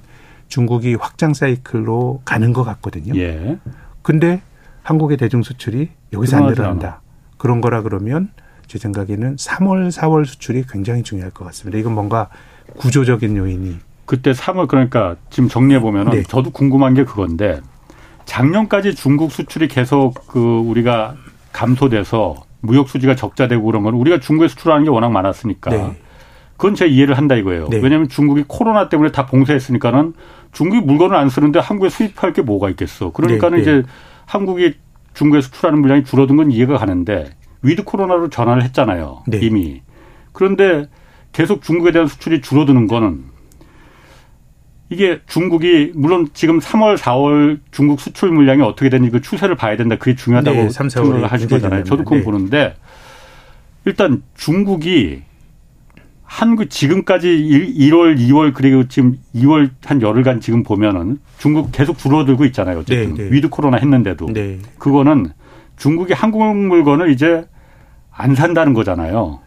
중국이 0.49 0.95
확장 0.95 1.35
사이클로 1.35 2.23
가는 2.25 2.53
것 2.53 2.65
같거든요. 2.65 3.19
예. 3.19 3.59
근데 4.03 4.43
한국의 4.83 5.17
대중 5.17 5.43
수출이 5.43 5.91
여기서 6.13 6.37
안 6.39 6.47
늘어난다. 6.47 7.01
그런 7.39 7.61
거라 7.61 7.83
그러면 7.83 8.31
제 8.67 8.79
생각에는 8.79 9.37
3월, 9.37 9.91
4월 9.91 10.25
수출이 10.27 10.65
굉장히 10.69 11.03
중요할 11.03 11.31
것 11.31 11.45
같습니다. 11.47 11.79
이건 11.79 11.95
뭔가 11.95 12.29
구조적인 12.77 13.37
요인이 13.37 13.79
그때 14.07 14.33
3월 14.33 14.69
그러니까 14.69 15.17
지금 15.31 15.49
정리해 15.49 15.81
보면은 15.81 16.13
네. 16.13 16.23
저도 16.23 16.51
궁금한 16.51 16.95
게 16.95 17.05
그건데 17.05 17.61
작년까지 18.25 18.95
중국 18.95 19.33
수출이 19.33 19.69
계속 19.69 20.27
그 20.27 20.39
우리가 20.39 21.17
감소돼서 21.53 22.45
무역 22.61 22.89
수지가 22.89 23.17
적자되고 23.17 23.63
그런 23.65 23.83
건 23.83 23.95
우리가 23.95 24.21
중국에 24.21 24.49
수출하는 24.49 24.85
게 24.85 24.91
워낙 24.91 25.11
많았으니까 25.11 25.71
네. 25.71 25.97
그건 26.63 26.77
제 26.77 26.87
이해를 26.87 27.19
한다 27.19 27.35
이거예요. 27.35 27.67
네. 27.71 27.81
왜냐하면 27.83 28.09
중국이 28.09 28.45
코로나 28.47 28.89
때문에 28.89 29.11
다 29.11 29.27
봉쇄했으니까는 29.27 30.15
중국이 30.53 30.81
물건을 30.81 31.17
안 31.17 31.29
쓰는데 31.29 31.59
한국에 31.59 31.89
수입할 31.89 32.33
게 32.33 32.41
뭐가 32.41 32.71
있겠어. 32.71 33.11
그러니까는 33.11 33.59
네. 33.59 33.65
네. 33.65 33.79
이제 33.79 33.89
한국이 34.27 34.75
중국에 35.13 35.41
수출하는 35.41 35.81
물량이 35.81 36.05
줄어든 36.05 36.37
건 36.37 36.53
이해가 36.53 36.79
가는데 36.79 37.35
with 37.63 37.83
코로나로 37.83 38.31
전환을 38.31 38.63
했잖아요. 38.63 39.25
네. 39.27 39.41
이미. 39.43 39.83
그런데 40.31 40.87
계속 41.33 41.63
중국에 41.63 41.91
대한 41.91 42.07
수출이 42.07 42.43
줄어드는 42.43 42.87
거는 42.87 43.25
이게 44.89 45.19
중국이 45.27 45.91
물론 45.97 46.29
지금 46.33 46.61
3월, 46.61 46.97
4월 46.97 47.59
중국 47.73 47.99
수출 47.99 48.31
물량이 48.31 48.63
어떻게 48.63 48.89
되는지 48.89 49.11
그 49.11 49.21
추세를 49.21 49.57
봐야 49.57 49.77
된다. 49.77 49.97
그게 49.97 50.15
중요하다고 50.15 50.57
네, 50.57 50.69
생각을 50.69 51.27
하신 51.27 51.49
거잖아요. 51.49 51.83
저도 51.83 52.05
그건 52.05 52.19
네. 52.19 52.25
보는데 52.25 52.77
일단 53.85 54.23
중국이 54.37 55.23
한국 56.33 56.71
지금까지 56.71 57.29
1, 57.29 57.93
월 57.93 58.17
2월 58.17 58.55
그리고 58.55 58.89
지금 58.89 59.19
2월 59.35 59.69
한 59.85 60.01
열흘간 60.01 60.41
지금 60.41 60.63
보면은 60.63 61.19
중국 61.37 61.71
계속 61.73 61.99
줄어들고 61.99 62.47
있잖아요. 62.47 62.79
어쨌든 62.79 63.15
네, 63.15 63.25
네. 63.25 63.31
with 63.31 63.51
코로나 63.51 63.77
했는데도 63.77 64.33
네. 64.33 64.59
그거는 64.79 65.29
중국이 65.77 66.15
한국 66.15 66.43
물건을 66.57 67.11
이제 67.11 67.45
안 68.11 68.35
산다는 68.35 68.73
거잖아요. 68.73 69.41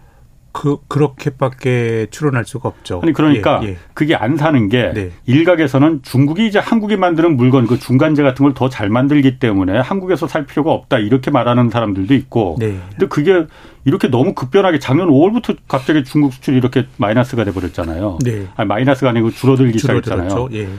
그 0.55 0.77
그렇게밖에 0.87 2.07
추론할 2.11 2.45
수가 2.45 2.69
없죠. 2.69 3.01
아니 3.03 3.11
그러니까 3.11 3.59
예, 3.63 3.67
예. 3.67 3.77
그게 3.93 4.15
안 4.15 4.37
사는 4.37 4.69
게 4.69 4.93
네. 4.93 5.11
일각에서는 5.25 6.01
중국이 6.01 6.47
이제 6.47 6.59
한국이 6.59 6.95
만드는 6.95 7.35
물건 7.35 7.67
그 7.67 7.77
중간재 7.77 8.23
같은 8.23 8.43
걸 8.45 8.53
더 8.53 8.69
잘 8.69 8.89
만들기 8.89 9.37
때문에 9.37 9.77
한국에서 9.79 10.27
살 10.27 10.45
필요가 10.45 10.71
없다 10.71 10.99
이렇게 10.99 11.29
말하는 11.29 11.69
사람들도 11.69 12.13
있고. 12.13 12.55
네. 12.57 12.79
근데 12.91 13.07
그게 13.07 13.45
이렇게 13.83 14.07
너무 14.07 14.33
급변하게 14.33 14.79
작년 14.79 15.09
5월부터 15.09 15.57
갑자기 15.67 16.05
중국 16.05 16.31
수출이 16.31 16.55
이렇게 16.55 16.87
마이너스가 16.95 17.43
돼 17.43 17.51
버렸잖아요. 17.51 18.19
네. 18.23 18.47
아니 18.55 18.67
마이너스가 18.69 19.09
아니고 19.09 19.31
줄어들기 19.31 19.77
시작했잖아요. 19.77 20.47
예. 20.53 20.69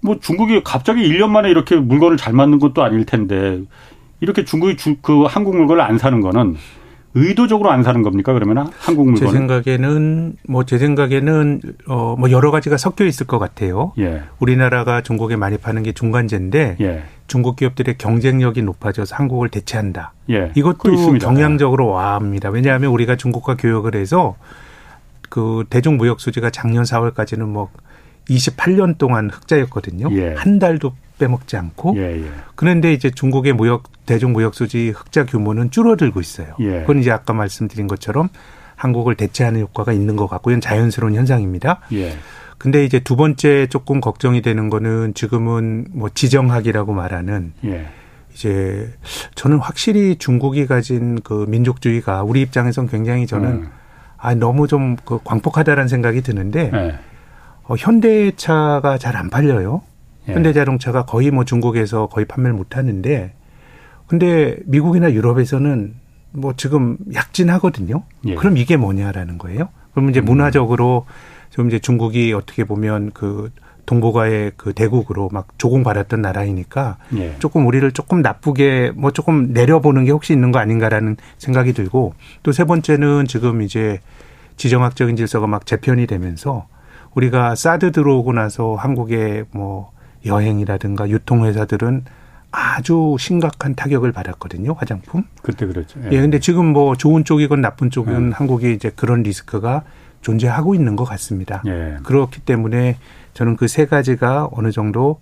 뭐 0.00 0.16
중국이 0.20 0.62
갑자기 0.62 1.02
1년 1.08 1.30
만에 1.30 1.50
이렇게 1.50 1.74
물건을 1.74 2.16
잘 2.18 2.32
만든 2.34 2.60
것도 2.60 2.84
아닐 2.84 3.04
텐데 3.04 3.60
이렇게 4.20 4.44
중국이 4.44 4.76
주, 4.76 4.94
그 5.02 5.24
한국 5.24 5.56
물건을 5.56 5.82
안 5.82 5.98
사는 5.98 6.20
거는 6.20 6.56
의도적으로 7.16 7.70
안 7.70 7.82
사는 7.82 8.02
겁니까 8.02 8.32
그러면 8.34 8.68
한국 8.78 9.08
물건? 9.10 9.26
제 9.26 9.32
생각에는 9.32 10.36
뭐 10.48 10.62
제 10.64 10.78
생각에는 10.78 11.60
어 11.88 12.14
뭐 12.18 12.30
여러 12.30 12.50
가지가 12.50 12.76
섞여 12.76 13.04
있을 13.04 13.26
것 13.26 13.38
같아요. 13.38 13.92
예. 13.98 14.22
우리나라가 14.38 15.00
중국에 15.02 15.34
많이 15.36 15.56
파는 15.58 15.82
게 15.82 15.92
중간재인데 15.92 16.76
예. 16.80 17.02
중국 17.26 17.56
기업들의 17.56 17.96
경쟁력이 17.98 18.62
높아져서 18.62 19.16
한국을 19.16 19.48
대체한다. 19.48 20.12
예. 20.30 20.52
이것도 20.54 21.18
경향적으로 21.18 21.88
와합니다. 21.88 22.50
왜냐하면 22.50 22.90
우리가 22.90 23.16
중국과 23.16 23.56
교역을 23.56 23.94
해서 23.96 24.36
그 25.28 25.64
대중 25.70 25.96
무역 25.96 26.20
수지가 26.20 26.50
작년 26.50 26.84
4월까지는 26.84 27.46
뭐 27.46 27.70
28년 28.28 28.98
동안 28.98 29.30
흑자였거든요. 29.30 30.08
예. 30.12 30.34
한 30.34 30.58
달도 30.58 30.92
빼먹지 31.18 31.56
않고 31.56 31.94
예, 31.96 32.22
예. 32.22 32.30
그런데 32.54 32.92
이제 32.92 33.10
중국의 33.10 33.54
무역 33.54 33.84
대중 34.04 34.32
무역 34.32 34.54
수지 34.54 34.90
흑자 34.90 35.24
규모는 35.26 35.70
줄어들고 35.70 36.20
있어요. 36.20 36.48
예. 36.60 36.80
그건 36.80 36.98
이제 37.00 37.10
아까 37.10 37.32
말씀드린 37.32 37.86
것처럼 37.86 38.28
한국을 38.74 39.14
대체하는 39.14 39.60
효과가 39.60 39.92
있는 39.92 40.16
것 40.16 40.26
같고 40.26 40.50
이건 40.50 40.60
자연스러운 40.60 41.14
현상입니다. 41.14 41.80
예. 41.92 42.12
근데 42.58 42.84
이제 42.84 43.00
두 43.00 43.16
번째 43.16 43.66
조금 43.66 44.00
걱정이 44.00 44.42
되는 44.42 44.68
거는 44.70 45.14
지금은 45.14 45.86
뭐 45.92 46.08
지정학이라고 46.12 46.92
말하는 46.92 47.52
예. 47.64 47.86
이제 48.34 48.92
저는 49.34 49.58
확실히 49.58 50.16
중국이 50.16 50.66
가진 50.66 51.20
그 51.22 51.46
민족주의가 51.48 52.22
우리 52.22 52.42
입장에선 52.42 52.86
굉장히 52.88 53.26
저는 53.26 53.48
음. 53.50 53.68
아 54.18 54.34
너무 54.34 54.66
좀 54.68 54.96
그 55.04 55.18
광폭하다라는 55.24 55.88
생각이 55.88 56.20
드는데 56.22 56.70
네. 56.70 56.98
어, 57.68 57.74
현대차가 57.76 58.98
잘 58.98 59.16
안 59.16 59.30
팔려요. 59.30 59.82
예. 60.28 60.34
현대자동차가 60.34 61.04
거의 61.04 61.30
뭐 61.30 61.44
중국에서 61.44 62.06
거의 62.08 62.26
판매를 62.26 62.54
못 62.56 62.76
하는데 62.76 63.32
근데 64.06 64.56
미국이나 64.66 65.12
유럽에서는 65.12 65.94
뭐 66.32 66.54
지금 66.56 66.96
약진하거든요. 67.14 68.02
예. 68.26 68.34
그럼 68.34 68.56
이게 68.56 68.76
뭐냐라는 68.76 69.38
거예요. 69.38 69.68
그러면 69.92 70.10
이제 70.10 70.20
음. 70.20 70.26
문화적으로 70.26 71.06
좀 71.50 71.68
이제 71.68 71.78
중국이 71.78 72.32
어떻게 72.32 72.64
보면 72.64 73.12
그 73.14 73.50
동북아의 73.86 74.52
그 74.56 74.72
대국으로 74.72 75.28
막 75.32 75.48
조공받았던 75.58 76.20
나라이니까 76.20 76.98
예. 77.16 77.36
조금 77.38 77.66
우리를 77.66 77.90
조금 77.92 78.20
나쁘게 78.20 78.92
뭐 78.96 79.12
조금 79.12 79.52
내려보는 79.52 80.04
게 80.04 80.10
혹시 80.10 80.32
있는 80.32 80.50
거 80.52 80.58
아닌가라는 80.58 81.16
생각이 81.38 81.72
들고 81.72 82.14
또 82.42 82.52
세 82.52 82.64
번째는 82.64 83.26
지금 83.26 83.62
이제 83.62 84.00
지정학적인 84.56 85.16
질서가 85.16 85.46
막 85.46 85.66
재편이 85.66 86.06
되면서 86.08 86.66
우리가 87.16 87.54
사드 87.54 87.92
들어오고 87.92 88.32
나서 88.34 88.74
한국의 88.74 89.46
뭐 89.50 89.90
여행이라든가 90.24 91.08
유통회사들은 91.08 92.04
아주 92.52 93.16
심각한 93.18 93.74
타격을 93.74 94.12
받았거든요, 94.12 94.74
화장품. 94.74 95.24
그때 95.42 95.66
그렇죠. 95.66 95.98
예. 96.04 96.08
예, 96.12 96.20
근데 96.20 96.38
지금 96.38 96.66
뭐 96.66 96.94
좋은 96.94 97.24
쪽이건 97.24 97.60
나쁜 97.60 97.90
쪽은 97.90 98.28
예. 98.28 98.34
한국이 98.34 98.72
이제 98.72 98.90
그런 98.94 99.22
리스크가 99.22 99.82
존재하고 100.20 100.74
있는 100.74 100.96
것 100.96 101.04
같습니다. 101.04 101.62
예. 101.66 101.96
그렇기 102.02 102.40
때문에 102.40 102.96
저는 103.34 103.56
그 103.56 103.66
세 103.68 103.86
가지가 103.86 104.48
어느 104.52 104.70
정도 104.70 105.20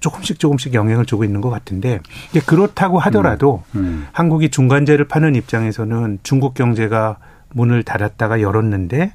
조금씩 0.00 0.38
조금씩 0.38 0.74
영향을 0.74 1.04
주고 1.04 1.24
있는 1.24 1.40
것 1.40 1.50
같은데 1.50 2.00
그렇다고 2.46 2.98
하더라도 3.00 3.62
음, 3.74 3.80
음. 3.80 4.06
한국이 4.12 4.48
중간재를 4.48 5.06
파는 5.08 5.34
입장에서는 5.34 6.20
중국 6.22 6.54
경제가 6.54 7.18
문을 7.54 7.82
닫았다가 7.82 8.40
열었는데 8.40 9.12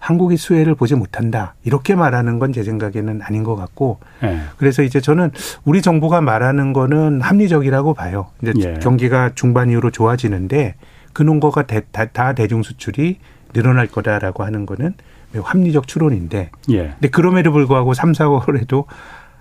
한국이 0.00 0.36
수혜를 0.36 0.74
보지 0.74 0.94
못한다. 0.94 1.54
이렇게 1.64 1.94
말하는 1.94 2.38
건 2.38 2.52
제 2.54 2.62
생각에는 2.62 3.20
아닌 3.22 3.42
것 3.42 3.56
같고 3.56 3.98
네. 4.22 4.40
그래서 4.58 4.82
이제 4.82 5.00
저는 5.00 5.30
우리 5.64 5.82
정부가 5.82 6.20
말하는 6.20 6.72
거는 6.72 7.20
합리적이라고 7.20 7.94
봐요. 7.94 8.28
이제 8.42 8.52
예. 8.58 8.74
경기가 8.80 9.32
중반 9.34 9.70
이후로 9.70 9.90
좋아지는데 9.90 10.76
그농거가 11.12 11.66
다, 11.66 11.80
다 12.12 12.32
대중 12.34 12.62
수출이 12.62 13.18
늘어날 13.52 13.86
거다라고 13.88 14.44
하는 14.44 14.66
거는 14.66 14.94
매우 15.32 15.42
합리적 15.44 15.86
추론인데 15.88 16.50
예. 16.70 16.88
근데 16.90 17.08
그럼에도 17.08 17.50
불구하고 17.50 17.94
3, 17.94 18.12
4월에도 18.12 18.84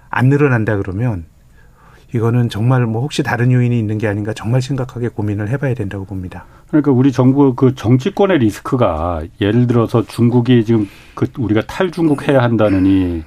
안 0.10 0.30
늘어난다 0.30 0.78
그러면 0.78 1.26
이거는 2.15 2.50
정말 2.50 2.86
뭐 2.86 3.02
혹시 3.02 3.24
다른 3.24 3.52
요인이 3.52 3.78
있는 3.78 3.98
게 3.98 4.08
아닌가 4.08 4.34
정말 4.34 4.62
심각하게 4.62 5.10
고민을 5.10 5.50
해봐야 5.50 5.74
된다고 5.74 6.06
봅니다. 6.06 6.46
그러니까 6.73 6.91
우리 6.91 7.12
정부 7.12 7.53
그 7.53 7.75
정치권의 7.75 8.39
리스크가 8.39 9.21
예를 9.39 9.67
들어서 9.67 10.01
중국이 10.01 10.65
지금 10.65 10.89
그 11.13 11.27
우리가 11.38 11.62
탈중국 11.67 12.27
해야 12.27 12.41
한다느니 12.41 13.21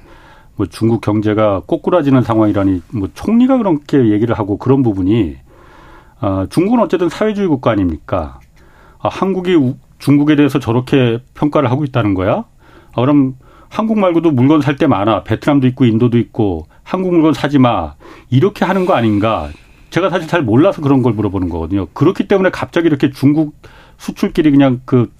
뭐 0.57 0.65
중국 0.65 0.99
경제가 0.99 1.61
꼬꾸라지는 1.65 2.23
상황이라니 2.23 2.81
뭐 2.91 3.07
총리가 3.13 3.57
그렇게 3.57 4.11
얘기를 4.11 4.37
하고 4.37 4.57
그런 4.57 4.83
부분이 4.83 5.37
아 6.19 6.45
중국은 6.49 6.81
어쨌든 6.81 7.07
사회주의 7.07 7.47
국가 7.47 7.71
아닙니까? 7.71 8.41
아 8.99 9.07
한국이 9.07 9.75
중국에 9.97 10.35
대해서 10.35 10.59
저렇게 10.59 11.19
평가를 11.33 11.71
하고 11.71 11.85
있다는 11.85 12.15
거야? 12.15 12.43
아, 12.95 13.01
그럼 13.01 13.35
한국 13.69 13.97
말고도 13.97 14.31
물건 14.31 14.59
살 14.61 14.75
때 14.75 14.87
많아. 14.87 15.23
베트남도 15.23 15.67
있고 15.67 15.85
인도도 15.85 16.17
있고 16.17 16.67
한국 16.83 17.13
물건 17.13 17.31
사지 17.31 17.59
마. 17.59 17.93
이렇게 18.29 18.65
하는 18.65 18.85
거 18.85 18.93
아닌가? 18.93 19.47
제가 19.89 20.09
사실 20.09 20.27
잘 20.27 20.41
몰라서 20.41 20.81
그런 20.81 21.01
걸 21.01 21.13
물어보는 21.13 21.49
거거든요. 21.49 21.87
그렇기 21.93 22.27
때문에 22.27 22.49
갑자기 22.51 22.87
이렇게 22.87 23.09
중국 23.09 23.55
수출길이 23.97 24.51
그냥 24.51 24.81
그 24.85 25.11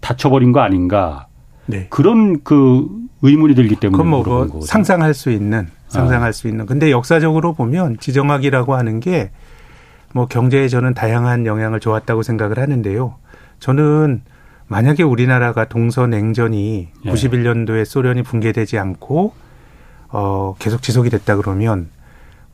닫혀버린 0.00 0.52
거 0.52 0.60
아닌가? 0.60 1.26
네. 1.66 1.86
그런 1.90 2.42
그 2.42 2.86
의문이 3.22 3.54
들기 3.54 3.76
때문에 3.76 3.96
그건 3.96 4.10
뭐, 4.10 4.22
뭐 4.22 4.60
상상할 4.62 5.14
수 5.14 5.30
있는 5.30 5.68
상상할 5.88 6.28
아. 6.28 6.32
수 6.32 6.48
있는. 6.48 6.66
근데 6.66 6.90
역사적으로 6.90 7.52
보면 7.54 7.98
지정학이라고 7.98 8.74
하는 8.74 9.00
게 9.00 9.30
뭐 10.16 10.24
경제에 10.26 10.68
저는 10.68 10.94
다양한 10.94 11.44
영향을 11.44 11.78
줘왔다고 11.78 12.22
생각을 12.22 12.58
하는데요. 12.58 13.16
저는 13.60 14.22
만약에 14.66 15.02
우리나라가 15.02 15.66
동서 15.66 16.06
냉전이 16.06 16.88
예. 17.04 17.10
91년도에 17.10 17.84
소련이 17.84 18.22
붕괴되지 18.22 18.78
않고 18.78 19.34
어 20.08 20.54
계속 20.58 20.80
지속이 20.80 21.10
됐다 21.10 21.36
그러면 21.36 21.90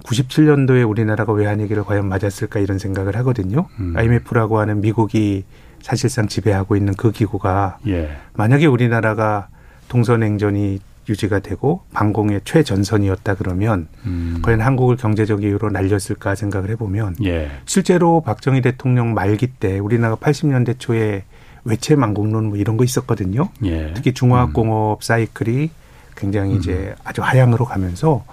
97년도에 0.05 0.89
우리나라가 0.89 1.33
외환위기를 1.33 1.85
과연 1.85 2.09
맞았을까 2.09 2.61
이런 2.61 2.79
생각을 2.79 3.17
하거든요. 3.19 3.67
음. 3.79 3.95
IMF라고 3.97 4.59
하는 4.59 4.81
미국이 4.81 5.45
사실상 5.81 6.29
지배하고 6.29 6.77
있는 6.77 6.95
그 6.95 7.11
기구가 7.11 7.79
예. 7.89 8.11
만약에 8.35 8.67
우리나라가 8.67 9.49
동서냉전이 9.89 10.81
유지가 11.09 11.41
되고 11.41 11.83
방공의 11.93 12.43
최전선이었다 12.45 13.35
그러면 13.35 13.89
음. 14.07 14.41
과연 14.43 14.61
한국을 14.61 14.97
경제적 14.97 15.43
이유로 15.43 15.71
날렸을까 15.71 16.37
생각을 16.37 16.71
해보면 16.71 17.17
예. 17.25 17.51
실제로 17.65 18.21
박정희 18.21 18.61
대통령 18.61 19.13
말기 19.13 19.49
때 19.49 19.81
우리나라가 19.81 20.17
80년대 20.17 20.79
초에 20.79 21.25
외채 21.65 21.97
망국론 21.97 22.47
뭐 22.47 22.57
이런 22.57 22.77
거 22.77 22.85
있었거든요. 22.85 23.49
예. 23.65 23.93
특히 23.95 24.13
중화학공업 24.13 24.99
음. 24.99 25.03
사이클이 25.03 25.71
굉장히 26.17 26.57
이제 26.57 26.73
음. 26.73 26.95
아주 27.05 27.23
하향으로 27.23 27.65
가면서 27.65 28.25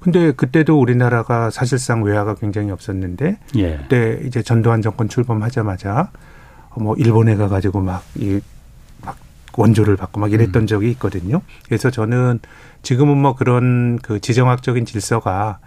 근데 0.00 0.32
그때도 0.32 0.78
우리나라가 0.80 1.50
사실상 1.50 2.02
외화가 2.02 2.34
굉장히 2.34 2.70
없었는데 2.70 3.38
예. 3.56 3.76
그때 3.78 4.20
이제 4.24 4.42
전두환 4.42 4.80
정권 4.80 5.08
출범하자마자 5.08 6.10
뭐 6.76 6.94
일본에 6.96 7.34
가가지고 7.36 7.80
막이 7.80 8.40
막 9.04 9.16
원조를 9.56 9.96
받고 9.96 10.20
막 10.20 10.32
이랬던 10.32 10.62
음. 10.62 10.66
적이 10.66 10.90
있거든요. 10.92 11.40
그래서 11.66 11.90
저는 11.90 12.38
지금은 12.82 13.16
뭐 13.18 13.34
그런 13.34 13.98
그 14.02 14.20
지정학적인 14.20 14.84
질서가 14.84 15.58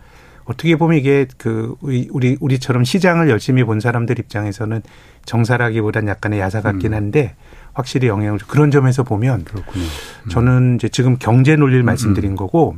어떻게 0.46 0.76
보면 0.76 0.98
이게 0.98 1.28
그 1.38 1.76
우리 1.82 2.38
우리처럼 2.40 2.84
시장을 2.84 3.30
열심히 3.30 3.64
본 3.64 3.80
사람들 3.80 4.18
입장에서는 4.20 4.82
정사라기보단 5.26 6.08
약간의 6.08 6.40
야사 6.40 6.62
같긴 6.62 6.94
음. 6.94 6.98
한데 6.98 7.36
확실히 7.74 8.08
영향을 8.08 8.40
그런 8.48 8.72
점에서 8.72 9.04
보면 9.04 9.44
그렇군요. 9.44 9.86
음. 9.86 10.30
저는 10.30 10.76
이제 10.76 10.90
지금 10.90 11.18
경제 11.20 11.56
논리를 11.56 11.84
음, 11.84 11.86
말씀드린 11.86 12.36
거고 12.36 12.76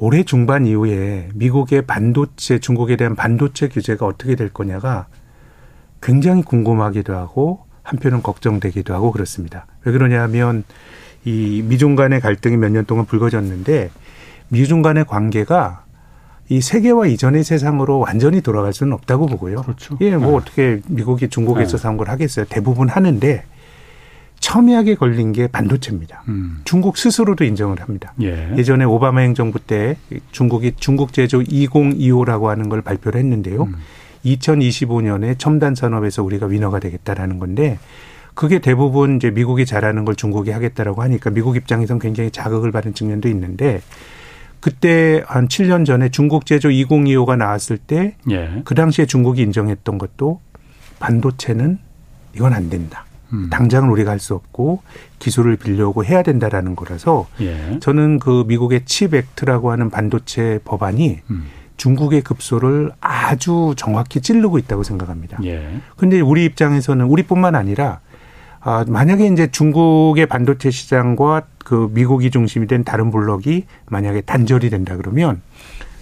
올해 0.00 0.22
중반 0.22 0.64
이후에 0.66 1.28
미국의 1.34 1.82
반도체, 1.82 2.58
중국에 2.58 2.96
대한 2.96 3.16
반도체 3.16 3.68
규제가 3.68 4.06
어떻게 4.06 4.36
될 4.36 4.48
거냐가 4.52 5.06
굉장히 6.00 6.42
궁금하기도 6.42 7.14
하고 7.14 7.60
한편은 7.82 8.22
걱정되기도 8.22 8.94
하고 8.94 9.10
그렇습니다. 9.10 9.66
왜 9.84 9.92
그러냐 9.92 10.22
하면 10.22 10.62
이 11.24 11.64
미중 11.66 11.96
간의 11.96 12.20
갈등이 12.20 12.56
몇 12.56 12.70
년 12.70 12.84
동안 12.84 13.06
불거졌는데 13.06 13.90
미중 14.48 14.82
간의 14.82 15.04
관계가 15.04 15.84
이 16.50 16.60
세계화 16.60 17.06
이전의 17.06 17.44
세상으로 17.44 17.98
완전히 17.98 18.40
돌아갈 18.40 18.72
수는 18.72 18.92
없다고 18.94 19.26
보고요. 19.26 19.62
그렇죠. 19.62 19.98
예, 20.00 20.16
뭐 20.16 20.30
네. 20.30 20.36
어떻게 20.36 20.80
미국이 20.86 21.28
중국에서 21.28 21.76
네. 21.76 21.82
사온 21.82 21.96
걸 21.96 22.08
하겠어요. 22.08 22.46
대부분 22.48 22.88
하는데 22.88 23.44
첨예하게 24.40 24.94
걸린 24.94 25.32
게 25.32 25.46
반도체입니다. 25.46 26.22
음. 26.28 26.60
중국 26.64 26.96
스스로도 26.96 27.44
인정을 27.44 27.80
합니다. 27.80 28.12
예. 28.20 28.62
전에 28.62 28.84
오바마 28.84 29.20
행정부 29.20 29.58
때 29.58 29.96
중국이 30.32 30.72
중국 30.76 31.12
제조 31.12 31.40
2025라고 31.40 32.44
하는 32.44 32.68
걸 32.68 32.82
발표를 32.82 33.20
했는데요. 33.20 33.64
음. 33.64 33.74
2025년에 34.24 35.38
첨단 35.38 35.74
산업에서 35.74 36.22
우리가 36.22 36.46
위너가 36.46 36.80
되겠다라는 36.80 37.38
건데 37.38 37.78
그게 38.34 38.60
대부분 38.60 39.16
이제 39.16 39.30
미국이 39.30 39.66
잘하는 39.66 40.04
걸 40.04 40.14
중국이 40.14 40.50
하겠다라고 40.50 41.02
하니까 41.02 41.30
미국 41.30 41.56
입장에선 41.56 41.98
굉장히 41.98 42.30
자극을 42.30 42.70
받은 42.70 42.94
측면도 42.94 43.28
있는데 43.28 43.80
그때 44.60 45.22
한 45.26 45.48
7년 45.48 45.84
전에 45.84 46.08
중국 46.08 46.46
제조 46.46 46.68
2025가 46.68 47.36
나왔을 47.36 47.78
때그 47.78 48.14
예. 48.30 48.62
그 48.64 48.74
당시에 48.74 49.06
중국이 49.06 49.42
인정했던 49.42 49.98
것도 49.98 50.40
반도체는 51.00 51.78
이건 52.34 52.52
안 52.52 52.70
된다. 52.70 53.04
음. 53.32 53.48
당장은 53.50 53.90
우리가 53.90 54.10
할 54.10 54.18
수 54.18 54.34
없고 54.34 54.82
기술을 55.18 55.56
빌려오고 55.56 56.04
해야 56.04 56.22
된다라는 56.22 56.74
거라서 56.74 57.26
예. 57.40 57.78
저는 57.80 58.18
그 58.18 58.44
미국의 58.48 58.84
칩 58.84 59.14
액트라고 59.14 59.70
하는 59.70 59.90
반도체 59.90 60.58
법안이 60.64 61.20
음. 61.30 61.44
중국의 61.76 62.22
급소를 62.22 62.90
아주 63.00 63.74
정확히 63.76 64.20
찌르고 64.20 64.58
있다고 64.58 64.82
생각합니다. 64.82 65.38
그런데 65.96 66.16
예. 66.16 66.20
우리 66.20 66.44
입장에서는 66.44 67.04
우리뿐만 67.06 67.54
아니라 67.54 68.00
아, 68.60 68.84
만약에 68.88 69.26
이제 69.28 69.46
중국의 69.50 70.26
반도체 70.26 70.70
시장과 70.70 71.42
그 71.64 71.88
미국이 71.92 72.30
중심이 72.30 72.66
된 72.66 72.82
다른 72.82 73.10
블록이 73.10 73.66
만약에 73.86 74.22
단절이 74.22 74.68
된다 74.70 74.96
그러면 74.96 75.40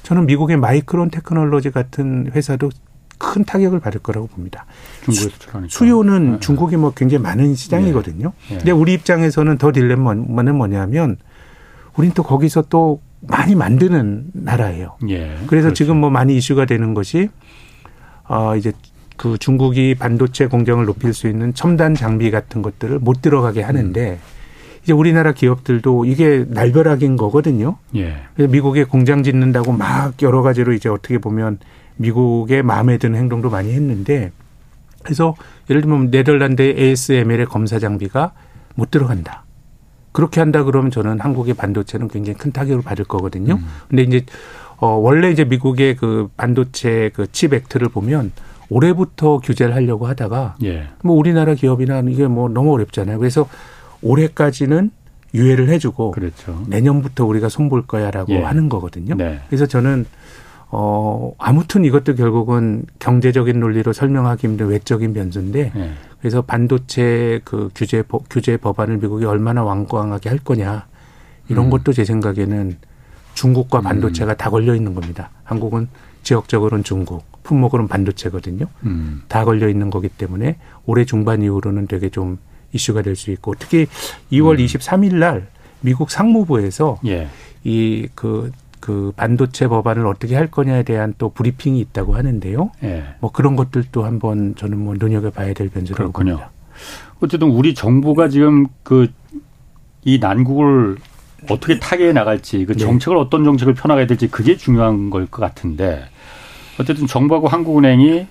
저는 0.03 0.27
미국의 0.27 0.57
마이크론 0.57 1.11
테크놀로지 1.11 1.71
같은 1.71 2.31
회사도 2.35 2.71
큰 3.19 3.45
타격을 3.45 3.81
받을 3.81 4.01
거라고 4.01 4.27
봅니다. 4.27 4.67
중국에서 5.05 5.69
수요는 5.69 6.33
네. 6.33 6.41
중국이 6.41 6.77
뭐 6.77 6.93
굉장히 6.95 7.23
많은 7.23 7.55
시장이거든요. 7.55 8.33
네. 8.49 8.55
네. 8.55 8.57
근데 8.59 8.71
우리 8.73 8.95
입장에서는 8.95 9.59
더 9.59 9.73
딜레마는 9.73 10.55
뭐냐면 10.55 11.17
우린 11.97 12.13
또 12.13 12.23
거기서 12.23 12.65
또 12.69 13.01
많이 13.21 13.55
만드는 13.55 14.27
나라예요. 14.33 14.97
예. 15.09 15.37
그래서 15.47 15.69
그렇죠. 15.69 15.75
지금 15.75 15.99
뭐 15.99 16.11
많이 16.11 16.37
이슈가 16.37 16.67
되는 16.67 16.95
것이 16.95 17.29
어 18.29 18.57
이제 18.57 18.73
그 19.17 19.39
중국이 19.39 19.95
반도체 19.95 20.47
공정을 20.47 20.85
높일 20.85 21.15
수 21.15 21.27
있는 21.27 21.55
첨단 21.55 21.95
장비 21.95 22.31
같은 22.31 22.61
것들을 22.63 22.99
못 22.99 23.23
들어가게 23.23 23.63
하는데 23.63 24.11
음. 24.11 24.19
이제 24.83 24.93
우리나라 24.93 25.33
기업들도 25.33 26.05
이게 26.05 26.45
날벼락인 26.49 27.17
거거든요. 27.17 27.79
예. 27.97 28.19
그래서 28.35 28.53
미국에 28.53 28.85
공장 28.85 29.23
짓는다고 29.23 29.73
막 29.73 30.15
여러 30.23 30.43
가지로 30.43 30.75
이제 30.75 30.89
어떻게 30.89 31.19
보면 31.19 31.59
미국의 31.97 32.63
마음에 32.63 32.99
드는 32.99 33.19
행동도 33.19 33.51
많이 33.51 33.73
했는데 33.73 34.33
그래서 35.03 35.35
예를 35.71 35.83
들면 35.83 36.11
네덜란드 36.11 36.63
ASML의 36.63 37.47
검사 37.47 37.79
장비가 37.79 38.33
못 38.75 38.91
들어간다. 38.91 39.45
그렇게 40.13 40.41
한다 40.41 40.65
그러면 40.65 40.91
저는 40.91 41.21
한국의 41.21 41.55
반도체는 41.55 42.09
굉장히 42.09 42.39
큰 42.39 42.51
타격을 42.53 42.83
받을 42.83 43.05
거거든요. 43.05 43.55
음. 43.55 43.67
근데 43.89 44.03
이제 44.03 44.25
어 44.79 44.89
원래 44.89 45.31
이제 45.31 45.45
미국의 45.45 45.97
그 45.97 46.29
반도체 46.37 47.11
그 47.15 47.27
칩 47.31 47.55
액트를 47.55 47.89
보면 47.89 48.33
올해부터 48.69 49.39
규제를 49.39 49.75
하려고 49.75 50.07
하다가 50.07 50.57
예. 50.65 50.89
뭐 51.03 51.17
우리나라 51.17 51.55
기업이나 51.55 52.01
이게 52.09 52.27
뭐 52.27 52.49
너무 52.49 52.73
어렵잖아요. 52.75 53.19
그래서 53.19 53.49
올해까지는 54.03 54.91
유예를 55.35 55.69
해주고 55.69 56.11
그렇죠. 56.13 56.63
내년부터 56.67 57.25
우리가 57.27 57.49
손볼 57.49 57.87
거야라고 57.87 58.33
예. 58.33 58.43
하는 58.43 58.69
거거든요. 58.69 59.15
네. 59.15 59.41
그래서 59.49 59.67
저는 59.67 60.07
어, 60.69 61.33
아무튼 61.39 61.85
이것도 61.85 62.15
결국은 62.17 62.85
경제적인 62.99 63.59
논리로 63.61 63.93
설명하기 63.93 64.47
힘든 64.47 64.69
외적인 64.69 65.13
변수인데 65.13 65.73
네. 65.75 65.93
그래서 66.21 66.43
반도체 66.43 67.41
그 67.45 67.71
규제 67.75 68.03
규제 68.29 68.57
법안을 68.57 68.99
미국이 68.99 69.25
얼마나 69.25 69.63
완강하게 69.63 70.29
할 70.29 70.39
거냐 70.39 70.87
이런 71.49 71.67
음. 71.67 71.71
것도 71.71 71.93
제 71.93 72.05
생각에는 72.05 72.77
중국과 73.35 73.81
반도체가 73.83 74.33
음. 74.33 74.37
다 74.37 74.51
걸려 74.51 74.75
있는 74.75 74.95
겁니다. 74.95 75.31
한국은 75.45 75.89
지역적으로는 76.23 76.83
중국, 76.83 77.25
품목으로는 77.45 77.87
반도체거든요. 77.87 78.67
음. 78.85 79.23
다 79.29 79.45
걸려 79.45 79.69
있는 79.69 79.91
거기 79.91 80.09
때문에 80.09 80.57
올해 80.87 81.05
중반 81.05 81.43
이후로는 81.43 81.87
되게 81.87 82.09
좀 82.09 82.39
이슈가 82.73 83.03
될 83.03 83.15
수 83.15 83.31
있고 83.31 83.55
특히 83.59 83.87
2월 84.33 84.59
음. 84.59 84.65
23일 84.67 85.15
날 85.15 85.47
미국 85.81 86.11
상무부에서 86.11 86.99
예. 87.07 87.29
이그 87.63 88.51
그 88.81 89.13
반도체 89.17 89.69
법안을 89.69 90.07
어떻게 90.07 90.37
할 90.37 90.51
거냐에 90.51 90.83
대한 90.83 91.15
또 91.19 91.29
브리핑이 91.31 91.79
있다고 91.81 92.15
하는데요. 92.17 92.71
예. 92.85 93.05
뭐 93.21 93.33
그런 93.33 93.57
것들도 93.57 94.05
한번 94.05 94.55
저는 94.57 94.79
뭐 94.79 94.95
눈여겨 94.99 95.31
봐야 95.31 95.53
될 95.53 95.69
변수라고 95.69 96.13
그렇군요. 96.13 96.33
봅니다. 96.37 96.51
어쨌든 97.21 97.49
우리 97.49 97.75
정부가 97.75 98.29
지금 98.29 98.67
그 98.83 99.09
이 100.07 100.19
난국을 100.21 100.97
어떻게 101.51 101.81
타개해 101.81 102.13
나갈지 102.13 102.65
그 102.65 102.75
네. 102.75 102.79
정책을 102.79 103.17
네. 103.17 103.21
어떤 103.23 103.45
정책을 103.45 103.75
펴나가야 103.75 104.07
될지 104.07 104.29
그게 104.29 104.57
중요한 104.57 105.11
걸 105.11 105.27
것 105.27 105.43
같은데 105.43 106.05
어쨌든 106.81 107.09
정부하고 107.09 107.49
한국은행이 107.49 108.27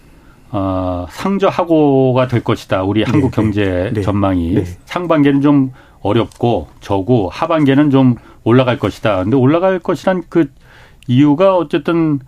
어, 0.51 1.05
상저하고가 1.09 2.27
될 2.29 2.43
것이다. 2.45 2.83
우리 2.83 3.03
네. 3.03 3.11
한국 3.11 3.31
경제 3.31 3.91
네. 3.93 4.01
전망이 4.01 4.53
네. 4.53 4.63
상반기에는 4.85 5.41
좀 5.41 5.73
어렵고 5.99 6.69
저고 6.79 7.27
하반기에는 7.29 7.89
좀 7.91 8.15
올라갈 8.45 8.79
것이다. 8.79 9.23
근데 9.23 9.35
올라갈 9.35 9.79
것이란 9.79 10.23
그 10.29 10.49
이유가 11.07 11.57
어쨌든 11.57 12.19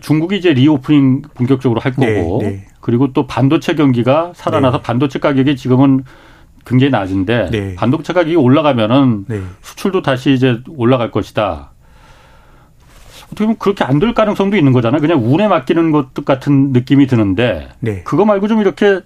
중국이 0.00 0.36
이제 0.36 0.52
reopening 0.52 1.22
본격적으로 1.34 1.80
할 1.80 1.92
거고 1.92 2.40
네, 2.42 2.50
네. 2.50 2.66
그리고 2.80 3.12
또 3.12 3.26
반도체 3.26 3.74
경기가 3.74 4.32
살아나서 4.34 4.78
네. 4.78 4.82
반도체 4.82 5.18
가격이 5.20 5.56
지금은 5.56 6.04
굉장히 6.66 6.90
낮은데 6.90 7.50
네. 7.50 7.74
반도체 7.76 8.12
가격이 8.12 8.36
올라가면은 8.36 9.24
네. 9.28 9.40
수출도 9.62 10.02
다시 10.02 10.32
이제 10.32 10.60
올라갈 10.76 11.10
것이다. 11.10 11.70
어떻게 13.26 13.44
보면 13.44 13.58
그렇게 13.58 13.84
안 13.84 14.00
될 14.00 14.12
가능성도 14.14 14.56
있는 14.56 14.72
거잖아요. 14.72 15.00
그냥 15.00 15.20
운에 15.24 15.46
맡기는 15.48 15.92
것 15.92 16.12
같은 16.24 16.72
느낌이 16.72 17.06
드는데 17.06 17.68
네. 17.80 18.02
그거 18.02 18.24
말고 18.24 18.48
좀 18.48 18.60
이렇게 18.60 19.00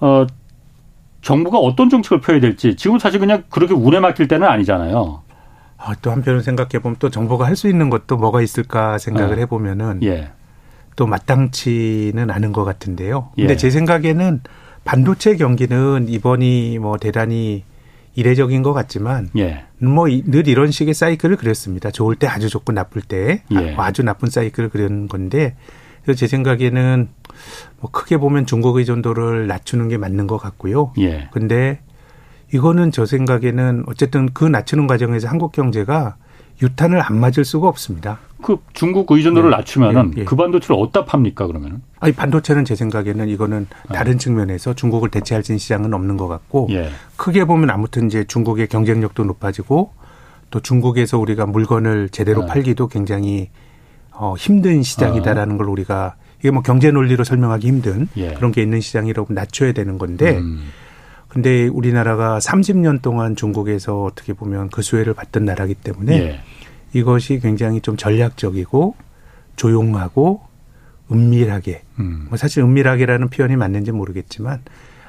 어 0.00 0.26
정부가 1.22 1.58
어떤 1.58 1.88
정책을 1.88 2.20
펴야 2.20 2.40
될지 2.40 2.76
지금 2.76 2.98
사실 2.98 3.18
그냥 3.18 3.44
그렇게 3.48 3.72
운에 3.74 4.00
맡길 4.00 4.28
때는 4.28 4.46
아니잖아요. 4.46 5.22
아, 5.78 5.94
또 6.02 6.10
한편으로 6.10 6.42
생각해 6.42 6.80
보면 6.82 6.96
또 6.98 7.08
정부가 7.08 7.46
할 7.46 7.56
수 7.56 7.68
있는 7.68 7.88
것도 7.88 8.16
뭐가 8.16 8.42
있을까 8.42 8.98
생각을 8.98 9.36
네. 9.36 9.42
해보면은 9.42 10.00
예. 10.02 10.30
또 10.96 11.06
마땅치는 11.06 12.30
않은 12.30 12.52
것 12.52 12.64
같은데요. 12.64 13.30
근데 13.36 13.52
예. 13.52 13.56
제 13.56 13.70
생각에는 13.70 14.40
반도체 14.84 15.36
경기는 15.36 16.06
이번이 16.08 16.78
뭐 16.78 16.98
대단히 16.98 17.64
이례적인 18.14 18.62
것 18.62 18.72
같지만 18.72 19.30
예. 19.36 19.64
뭐늘 19.80 20.48
이런 20.48 20.70
식의 20.72 20.94
사이클을 20.94 21.36
그렸습니다. 21.36 21.90
좋을 21.90 22.16
때 22.16 22.26
아주 22.26 22.48
좋고 22.48 22.72
나쁠 22.72 23.02
때 23.02 23.42
예. 23.52 23.74
아주 23.76 24.02
나쁜 24.02 24.28
사이클을 24.30 24.70
그리는 24.70 25.06
건데 25.08 25.54
그래서 26.02 26.18
제 26.18 26.26
생각에는 26.26 27.08
뭐 27.80 27.90
크게 27.90 28.16
보면 28.16 28.46
중국 28.46 28.76
의존도를 28.76 29.46
낮추는 29.46 29.88
게 29.88 29.96
맞는 29.98 30.26
것 30.26 30.38
같고요. 30.38 30.92
예. 30.98 31.28
근데 31.32 31.80
이거는 32.52 32.92
저 32.92 33.06
생각에는 33.06 33.84
어쨌든 33.86 34.28
그 34.32 34.44
낮추는 34.44 34.86
과정에서 34.86 35.28
한국 35.28 35.52
경제가 35.52 36.16
유탄을 36.62 37.00
안 37.00 37.20
맞을 37.20 37.44
수가 37.44 37.68
없습니다. 37.68 38.18
그 38.42 38.58
중국 38.72 39.10
의존도를 39.10 39.50
네. 39.50 39.56
낮추면은 39.56 40.12
네. 40.12 40.24
그 40.24 40.36
반도체를 40.36 40.76
어디다 40.76 41.04
팝니까 41.04 41.46
그러면은? 41.46 41.82
아니 42.00 42.12
반도체는 42.12 42.64
제 42.64 42.74
생각에는 42.74 43.28
이거는 43.28 43.66
네. 43.88 43.94
다른 43.94 44.18
측면에서 44.18 44.74
중국을 44.74 45.10
대체할 45.10 45.42
수 45.42 45.52
있는 45.52 45.58
시장은 45.58 45.92
없는 45.92 46.16
것 46.16 46.28
같고 46.28 46.68
예. 46.70 46.90
크게 47.16 47.44
보면 47.44 47.70
아무튼 47.70 48.06
이제 48.06 48.24
중국의 48.24 48.68
경쟁력도 48.68 49.24
높아지고 49.24 49.92
또 50.50 50.60
중국에서 50.60 51.18
우리가 51.18 51.46
물건을 51.46 52.08
제대로 52.10 52.42
네. 52.42 52.46
팔기도 52.46 52.88
굉장히 52.88 53.50
어 54.12 54.34
힘든 54.36 54.82
시장이다라는 54.82 55.54
어. 55.54 55.58
걸 55.58 55.68
우리가 55.68 56.16
이게 56.38 56.50
뭐 56.50 56.62
경제 56.62 56.90
논리로 56.90 57.24
설명하기 57.24 57.66
힘든 57.66 58.08
예. 58.16 58.34
그런 58.34 58.52
게 58.52 58.62
있는 58.62 58.80
시장이라고 58.80 59.32
낮춰야 59.32 59.72
되는 59.72 59.98
건데 59.98 60.38
음. 60.38 60.68
근데 61.28 61.66
우리나라가 61.66 62.38
30년 62.38 63.02
동안 63.02 63.36
중국에서 63.36 64.02
어떻게 64.04 64.32
보면 64.32 64.70
그 64.70 64.82
수혜를 64.82 65.14
받던 65.14 65.44
나라기 65.44 65.74
때문에 65.74 66.18
예. 66.18 66.40
이것이 66.94 67.38
굉장히 67.40 67.80
좀 67.80 67.96
전략적이고 67.96 68.94
조용하고 69.56 70.40
은밀하게 71.12 71.82
음. 72.00 72.26
뭐 72.28 72.38
사실 72.38 72.62
은밀하게라는 72.62 73.28
표현이 73.28 73.56
맞는지 73.56 73.92
모르겠지만 73.92 74.62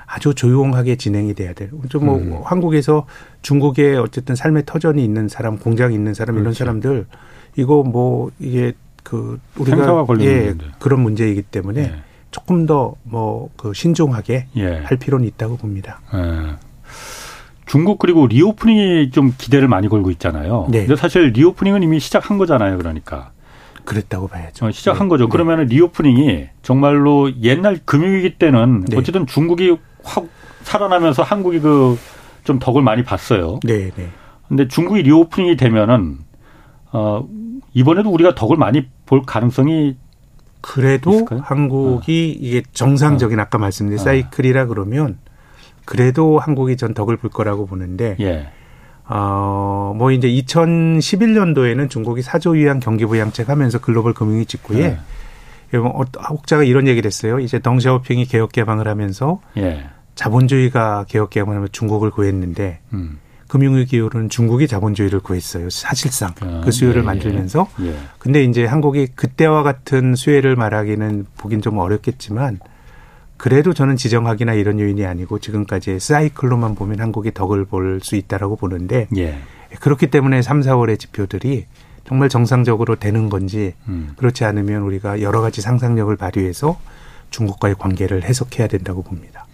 아주 0.05 0.33
조용하게 0.33 0.95
진행이 0.95 1.35
돼야 1.35 1.53
돼요. 1.53 1.69
좀뭐 1.87 2.17
음. 2.17 2.41
한국에서 2.43 3.05
중국의 3.43 3.97
어쨌든 3.97 4.35
삶의 4.35 4.63
터전이 4.65 5.03
있는 5.03 5.27
사람, 5.27 5.57
공장이 5.57 5.93
있는 5.93 6.13
사람 6.13 6.35
그렇죠. 6.35 6.41
이런 6.41 6.53
사람들 6.53 7.05
이거 7.55 7.83
뭐 7.83 8.31
이게 8.39 8.73
그 9.03 9.39
우리가 9.57 10.05
예 10.21 10.55
그런 10.79 11.01
문제이기 11.01 11.43
때문에 11.43 11.81
예. 11.81 12.08
조금 12.31 12.65
더 12.65 12.95
뭐 13.03 13.49
그 13.57 13.73
신중하게 13.73 14.47
예. 14.57 14.77
할 14.77 14.97
필요는 14.97 15.25
있다고 15.27 15.57
봅니다. 15.57 15.99
예. 16.13 16.55
중국 17.65 17.99
그리고 17.99 18.25
reopening이 18.27 19.11
좀 19.11 19.33
기대를 19.37 19.67
많이 19.67 19.87
걸고 19.87 20.09
있잖아요. 20.11 20.67
네. 20.69 20.79
근데 20.85 20.95
사실 20.95 21.27
reopening은 21.27 21.83
이미 21.83 21.99
시작한 21.99 22.37
거잖아요. 22.37 22.77
그러니까. 22.77 23.31
그랬다고 23.85 24.27
봐야죠. 24.27 24.67
어, 24.67 24.71
시작한 24.71 25.07
네. 25.07 25.09
거죠. 25.09 25.25
네. 25.25 25.29
그러면 25.31 25.65
reopening이 25.65 26.47
정말로 26.61 27.31
옛날 27.41 27.79
금융위기 27.85 28.35
때는 28.37 28.85
네. 28.87 28.97
어쨌든 28.97 29.25
중국이 29.27 29.77
확 30.03 30.25
살아나면서 30.63 31.23
한국이 31.23 31.59
그 31.59 31.97
좀 32.49 32.57
덕을 32.57 32.81
많이 32.81 33.03
봤어요. 33.03 33.59
네, 33.63 33.91
네. 33.95 34.09
근데 34.47 34.67
중국이 34.67 35.03
리오프닝이 35.03 35.55
되면은 35.55 36.17
어 36.91 37.27
이번에도 37.73 38.09
우리가 38.09 38.33
덕을 38.33 38.57
많이 38.57 38.87
볼 39.05 39.21
가능성이 39.23 39.95
그래도 40.61 41.11
있을까요? 41.11 41.41
한국이 41.43 42.37
어. 42.37 42.39
이게 42.41 42.63
정상적인 42.73 43.39
어. 43.39 43.41
아까 43.41 43.57
말씀드린 43.57 43.99
어. 43.99 44.03
사이클이라 44.03 44.67
그러면 44.67 45.17
그래도 45.85 46.39
한국이 46.39 46.77
전 46.77 46.93
덕을 46.93 47.17
볼 47.17 47.29
거라고 47.29 47.65
보는데 47.65 48.15
예. 48.19 48.49
어, 49.05 49.93
뭐 49.97 50.11
이제 50.11 50.27
2011년도에는 50.27 51.89
중국이 51.89 52.21
사조 52.21 52.51
위안 52.51 52.79
경기 52.79 53.05
부양책 53.05 53.49
하면서 53.49 53.79
글로벌 53.79 54.13
금융위 54.13 54.45
직후에 54.45 54.97
예. 55.73 55.77
혹자가 55.77 56.63
이런 56.63 56.87
얘기를 56.87 57.07
했어요. 57.07 57.39
이제 57.39 57.59
덩샤오핑이 57.59 58.25
개혁 58.25 58.51
개방을 58.51 58.87
하면서 58.87 59.41
예. 59.57 59.87
자본주의가 60.15 61.05
개혁 61.07 61.29
개방을 61.31 61.55
하면 61.55 61.69
중국을 61.71 62.11
구했는데 62.11 62.81
음. 62.93 63.19
금융위기로는 63.49 64.29
중국이 64.29 64.67
자본주의를 64.67 65.19
구했어요. 65.19 65.69
사실상 65.69 66.33
아, 66.39 66.61
그 66.63 66.71
수요를 66.71 67.01
예, 67.01 67.01
예. 67.01 67.05
만들면서. 67.05 67.67
예. 67.81 67.95
근데 68.17 68.43
이제 68.43 68.65
한국이 68.65 69.07
그때와 69.07 69.63
같은 69.63 70.15
수혜를 70.15 70.55
말하기는 70.55 71.25
보긴 71.37 71.61
좀 71.61 71.77
어렵겠지만 71.77 72.59
그래도 73.35 73.73
저는 73.73 73.95
지정학이나 73.97 74.53
이런 74.53 74.79
요인이 74.79 75.05
아니고 75.05 75.39
지금까지의 75.39 75.99
사이클로만 75.99 76.75
보면 76.75 76.99
한국이 76.99 77.33
덕을 77.33 77.65
볼 77.65 77.99
수 78.01 78.15
있다라고 78.15 78.55
보는데 78.55 79.07
예. 79.17 79.37
그렇기 79.79 80.07
때문에 80.07 80.41
3, 80.41 80.61
4월의 80.61 80.99
지표들이 80.99 81.65
정말 82.05 82.29
정상적으로 82.29 82.95
되는 82.95 83.29
건지 83.29 83.73
음. 83.87 84.13
그렇지 84.17 84.43
않으면 84.45 84.81
우리가 84.83 85.21
여러 85.21 85.41
가지 85.41 85.61
상상력을 85.61 86.15
발휘해서 86.15 86.79
중국과의 87.29 87.75
관계를 87.75 88.23
해석해야 88.23 88.67
된다고 88.67 89.03
봅니다. 89.03 89.45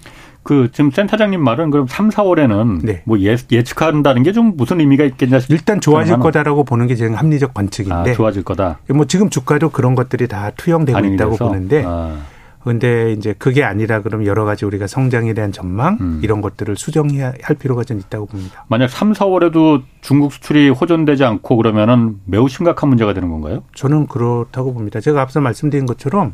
그 0.45 0.69
지금 0.71 0.91
센터장님 0.91 1.43
말은 1.43 1.71
그럼 1.71 1.87
3, 1.87 2.09
4월에는 2.09 2.81
네. 2.85 3.01
뭐 3.05 3.19
예, 3.19 3.35
예측한다는 3.51 4.21
게 4.21 4.31
좀 4.31 4.53
무슨 4.55 4.79
의미가 4.79 5.03
있겠냐 5.05 5.39
싶 5.39 5.49
일단 5.51 5.81
좋아질 5.81 6.19
거다라고 6.19 6.65
보는 6.65 6.85
게 6.87 6.93
지금 6.95 7.15
합리적 7.15 7.53
관측인데. 7.53 8.11
아, 8.11 8.13
좋아질 8.13 8.43
거다. 8.43 8.77
뭐 8.93 9.05
지금 9.05 9.29
주가도 9.29 9.69
그런 9.69 9.95
것들이 9.95 10.27
다 10.27 10.51
투영되고 10.55 10.99
있다고 10.99 11.31
돼서? 11.31 11.47
보는데. 11.47 11.83
아. 11.85 12.17
근데 12.63 13.13
이제 13.13 13.33
그게 13.37 13.63
아니라 13.63 14.01
그럼 14.01 14.25
여러 14.25 14.43
가지 14.43 14.65
우리가 14.65 14.87
성장에 14.87 15.33
대한 15.33 15.51
전망 15.51 15.97
음. 16.01 16.19
이런 16.23 16.41
것들을 16.41 16.75
수정해야 16.75 17.33
할 17.43 17.55
필요가 17.55 17.83
좀 17.83 17.99
있다고 17.99 18.25
봅니다. 18.25 18.65
만약 18.67 18.89
3, 18.89 19.13
4월에도 19.13 19.83
중국 20.01 20.33
수출이 20.33 20.69
호전되지 20.69 21.23
않고 21.23 21.57
그러면은 21.57 22.17
매우 22.25 22.47
심각한 22.49 22.89
문제가 22.89 23.13
되는 23.13 23.29
건가요? 23.29 23.63
저는 23.75 24.07
그렇다고 24.07 24.73
봅니다. 24.73 24.99
제가 24.99 25.21
앞서 25.21 25.41
말씀드린 25.41 25.85
것처럼 25.85 26.33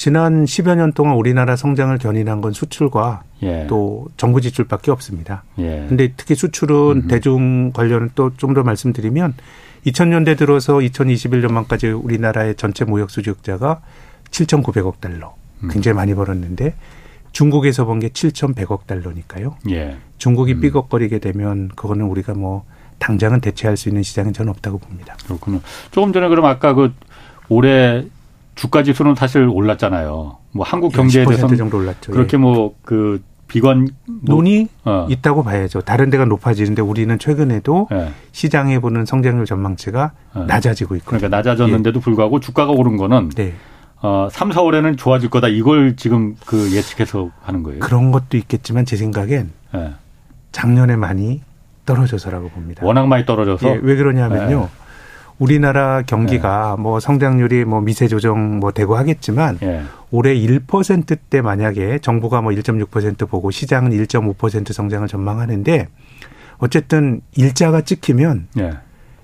지난 0.00 0.46
10여 0.46 0.76
년 0.76 0.92
동안 0.92 1.14
우리나라 1.14 1.56
성장을 1.56 1.98
견인한 1.98 2.40
건 2.40 2.54
수출과 2.54 3.22
예. 3.42 3.66
또 3.68 4.06
정부 4.16 4.40
지출밖에 4.40 4.90
없습니다. 4.90 5.44
예. 5.58 5.84
근데 5.90 6.14
특히 6.16 6.34
수출은 6.34 7.02
음 7.02 7.06
대중 7.06 7.70
관련 7.72 8.08
또좀 8.14 8.54
더 8.54 8.62
말씀드리면 8.62 9.34
2000년대 9.84 10.38
들어서 10.38 10.78
2021년만까지 10.78 12.02
우리나라의 12.02 12.54
전체 12.54 12.86
무역 12.86 13.10
수지흑자가 13.10 13.82
7,900억 14.30 15.02
달러. 15.02 15.34
음. 15.64 15.68
굉장히 15.70 15.96
많이 15.96 16.14
벌었는데 16.14 16.76
중국에서 17.32 17.84
본게 17.84 18.08
7,100억 18.08 18.86
달러니까요. 18.86 19.56
예. 19.68 19.98
중국이 20.16 20.54
음. 20.54 20.60
삐걱거리게 20.62 21.18
되면 21.18 21.68
그거는 21.76 22.06
우리가 22.06 22.32
뭐 22.32 22.64
당장은 23.00 23.42
대체할 23.42 23.76
수 23.76 23.90
있는 23.90 24.02
시장은 24.02 24.32
저는 24.32 24.48
없다고 24.48 24.78
봅니다. 24.78 25.14
그렇군요. 25.26 25.60
조금 25.90 26.14
전에 26.14 26.28
그럼 26.28 26.46
아까 26.46 26.72
그 26.72 26.94
올해 27.50 28.06
주가 28.60 28.82
지수는 28.82 29.14
사실 29.14 29.48
올랐잖아요. 29.48 30.36
뭐 30.52 30.66
한국 30.66 30.92
경제에 30.92 31.24
대해서 31.24 31.48
정도 31.56 31.78
올랐죠. 31.78 32.12
그렇게 32.12 32.36
예. 32.36 32.40
뭐그 32.42 33.22
비관 33.48 33.88
뭐, 34.04 34.36
논이 34.36 34.68
어. 34.84 35.06
있다고 35.08 35.42
봐야죠. 35.44 35.80
다른 35.80 36.10
데가 36.10 36.26
높아지는데 36.26 36.82
우리는 36.82 37.18
최근에도 37.18 37.88
예. 37.90 38.10
시장에 38.32 38.78
보는 38.78 39.06
성장률 39.06 39.46
전망치가 39.46 40.12
어. 40.34 40.44
낮아지고 40.46 40.94
있고 40.96 41.06
그러니까 41.06 41.34
낮아졌는데도 41.34 42.00
예. 42.00 42.02
불구하고 42.02 42.38
주가가 42.40 42.70
오른 42.72 42.98
거는 42.98 43.30
네. 43.30 43.54
어, 44.02 44.28
3, 44.30 44.50
4월에는 44.50 44.98
좋아질 44.98 45.30
거다. 45.30 45.48
이걸 45.48 45.96
지금 45.96 46.36
그 46.44 46.70
예측해서 46.70 47.30
하는 47.40 47.62
거예요. 47.62 47.80
그런 47.80 48.12
것도 48.12 48.36
있겠지만 48.36 48.84
제 48.84 48.98
생각엔 48.98 49.52
예. 49.74 49.94
작년에 50.52 50.96
많이 50.96 51.40
떨어져서라고 51.86 52.50
봅니다. 52.50 52.84
워낙 52.84 53.06
많이 53.06 53.24
떨어져서 53.24 53.68
예, 53.68 53.80
왜 53.82 53.96
그러냐면요. 53.96 54.68
예. 55.40 55.44
우리나라 55.44 56.02
경기가 56.02 56.74
네. 56.76 56.82
뭐 56.82 57.00
성장률이 57.00 57.64
뭐 57.64 57.80
미세 57.80 58.08
조정 58.08 58.60
뭐 58.60 58.72
되고 58.72 58.96
하겠지만 58.96 59.58
네. 59.58 59.82
올해 60.10 60.34
1%대 60.34 61.40
만약에 61.40 61.98
정부가 62.00 62.42
뭐 62.42 62.52
1.6% 62.52 63.28
보고 63.28 63.50
시장은 63.50 63.90
1.5% 63.90 64.72
성장을 64.72 65.08
전망하는데 65.08 65.88
어쨌든 66.58 67.20
일자가 67.36 67.80
찍히면 67.80 68.48
네. 68.54 68.72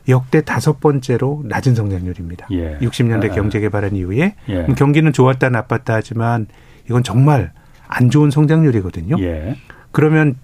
역대 0.08 0.40
다섯 0.40 0.80
번째로 0.80 1.42
낮은 1.44 1.74
성장률입니다. 1.74 2.46
예. 2.52 2.78
60년대 2.78 3.34
경제 3.34 3.60
개발한 3.60 3.96
이후에 3.96 4.34
예. 4.48 4.66
경기는 4.76 5.12
좋았다 5.12 5.50
나빴다 5.50 5.94
하지만 5.94 6.46
이건 6.88 7.02
정말 7.02 7.52
안 7.88 8.10
좋은 8.10 8.30
성장률이거든요. 8.30 9.16
예. 9.20 9.56
그러면 9.92 10.36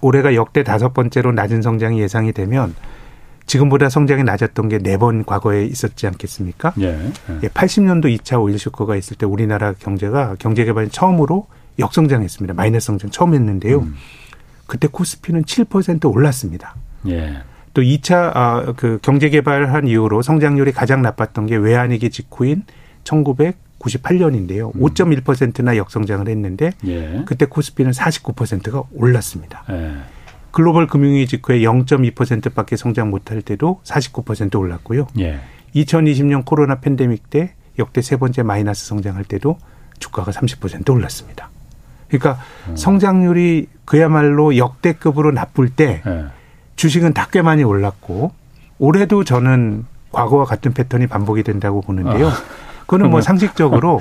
올해가 0.00 0.34
역대 0.34 0.62
다섯 0.62 0.94
번째로 0.94 1.32
낮은 1.32 1.62
성장이 1.62 2.00
예상이 2.00 2.32
되면 2.32 2.74
지금보다 3.48 3.88
성장이 3.88 4.22
낮았던 4.24 4.68
게 4.68 4.78
네 4.78 4.96
번 4.98 5.24
과거에 5.24 5.64
있었지 5.64 6.06
않겠습니까? 6.06 6.72
예. 6.80 6.98
예. 7.42 7.48
80년도 7.48 8.06
2차 8.18 8.40
오일 8.40 8.58
쇼크가 8.58 8.94
있을 8.96 9.16
때 9.16 9.26
우리나라 9.26 9.72
경제가 9.72 10.36
경제 10.38 10.64
개발이 10.64 10.90
처음으로 10.90 11.46
역성장했습니다. 11.78 12.54
마이너스 12.54 12.86
성장 12.86 13.10
처음 13.10 13.34
했는데요. 13.34 13.80
음. 13.80 13.94
그때 14.66 14.86
코스피는 14.88 15.44
7% 15.44 16.12
올랐습니다. 16.14 16.74
예. 17.08 17.42
또 17.74 17.82
2차 17.82 18.32
아, 18.34 18.72
그 18.76 18.98
경제 19.02 19.28
개발한 19.30 19.86
이후로 19.86 20.22
성장률이 20.22 20.72
가장 20.72 21.00
나빴던 21.02 21.46
게 21.46 21.56
외환위기 21.56 22.10
직후인 22.10 22.64
1998년인데요. 23.04 24.74
음. 24.74 24.80
5.1%나 24.80 25.76
역성장을 25.76 26.28
했는데 26.28 26.72
예. 26.86 27.22
그때 27.26 27.46
코스피는 27.46 27.92
49%가 27.92 28.82
올랐습니다. 28.94 29.64
예. 29.70 29.92
글로벌 30.50 30.86
금융위기 30.86 31.26
직후에 31.26 31.60
0.2%밖에 31.60 32.76
성장 32.76 33.10
못할 33.10 33.42
때도 33.42 33.80
49% 33.84 34.58
올랐고요. 34.58 35.06
예. 35.20 35.40
2020년 35.74 36.44
코로나 36.44 36.76
팬데믹 36.80 37.30
때 37.30 37.54
역대 37.78 38.00
세 38.02 38.16
번째 38.16 38.42
마이너스 38.42 38.86
성장할 38.86 39.24
때도 39.24 39.58
주가가 39.98 40.32
30% 40.32 40.90
올랐습니다. 40.90 41.50
그러니까 42.08 42.38
음. 42.68 42.76
성장률이 42.76 43.66
그야말로 43.84 44.56
역대급으로 44.56 45.30
나쁠 45.32 45.68
때 45.70 46.02
예. 46.06 46.24
주식은 46.76 47.12
다 47.12 47.28
꽤 47.30 47.42
많이 47.42 47.62
올랐고 47.64 48.32
올해도 48.78 49.24
저는 49.24 49.84
과거와 50.12 50.44
같은 50.46 50.72
패턴이 50.72 51.06
반복이 51.08 51.42
된다고 51.42 51.80
보는데요. 51.82 52.28
아. 52.28 52.32
그거는 52.82 53.10
뭐 53.10 53.20
상식적으로 53.22 54.00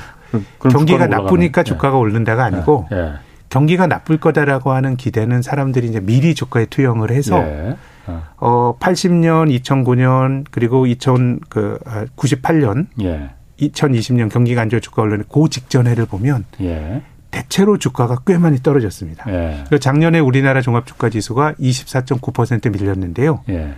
경기가 0.62 1.08
나쁘니까 1.08 1.64
네. 1.64 1.68
주가가 1.68 1.98
오른다가 1.98 2.46
아니고 2.46 2.88
예. 2.94 3.14
예. 3.58 3.58
경기가 3.58 3.88
나쁠 3.88 4.18
거다라고 4.18 4.72
하는 4.72 4.96
기대는 4.96 5.42
사람들이 5.42 5.88
이제 5.88 6.00
미리 6.00 6.36
주가에 6.36 6.66
투영을 6.66 7.12
해서 7.12 7.40
예. 7.40 7.76
어 8.38 8.78
80년, 8.80 9.54
2009년 9.60 10.46
그리고 10.52 10.86
2098년 10.86 12.88
예. 13.02 13.32
2020년 13.60 14.30
경기가 14.30 14.62
안 14.62 14.70
좋아 14.70 14.80
주가 14.80 15.02
올르는 15.02 15.26
그 15.32 15.50
직전 15.50 15.88
해를 15.88 16.06
보면 16.06 16.46
예. 16.62 17.02
대체로 17.32 17.78
주가가 17.78 18.20
꽤 18.26 18.38
많이 18.38 18.62
떨어졌습니다. 18.62 19.26
예. 19.32 19.66
작년에 19.80 20.20
우리나라 20.20 20.62
종합주가지수가 20.62 21.54
24.9% 21.54 22.72
밀렸는데요. 22.72 23.44
예. 23.50 23.74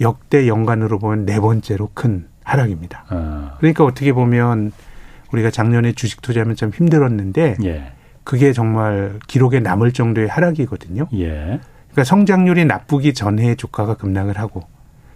역대 0.00 0.48
연간으로 0.48 0.98
보면 0.98 1.26
네 1.26 1.40
번째로 1.40 1.90
큰 1.92 2.26
하락입니다. 2.44 3.04
어. 3.10 3.50
그러니까 3.58 3.84
어떻게 3.84 4.12
보면 4.12 4.72
우리가 5.32 5.50
작년에 5.50 5.92
주식 5.92 6.22
투자하면 6.22 6.56
좀 6.56 6.70
힘들었는데 6.70 7.56
예. 7.64 7.92
그게 8.24 8.52
정말 8.52 9.18
기록에 9.26 9.60
남을 9.60 9.92
정도의 9.92 10.28
하락이거든요. 10.28 11.08
예. 11.14 11.60
그러니까 11.90 12.04
성장률이 12.04 12.64
나쁘기 12.64 13.14
전에 13.14 13.54
주가가 13.56 13.94
급락을 13.94 14.38
하고 14.38 14.62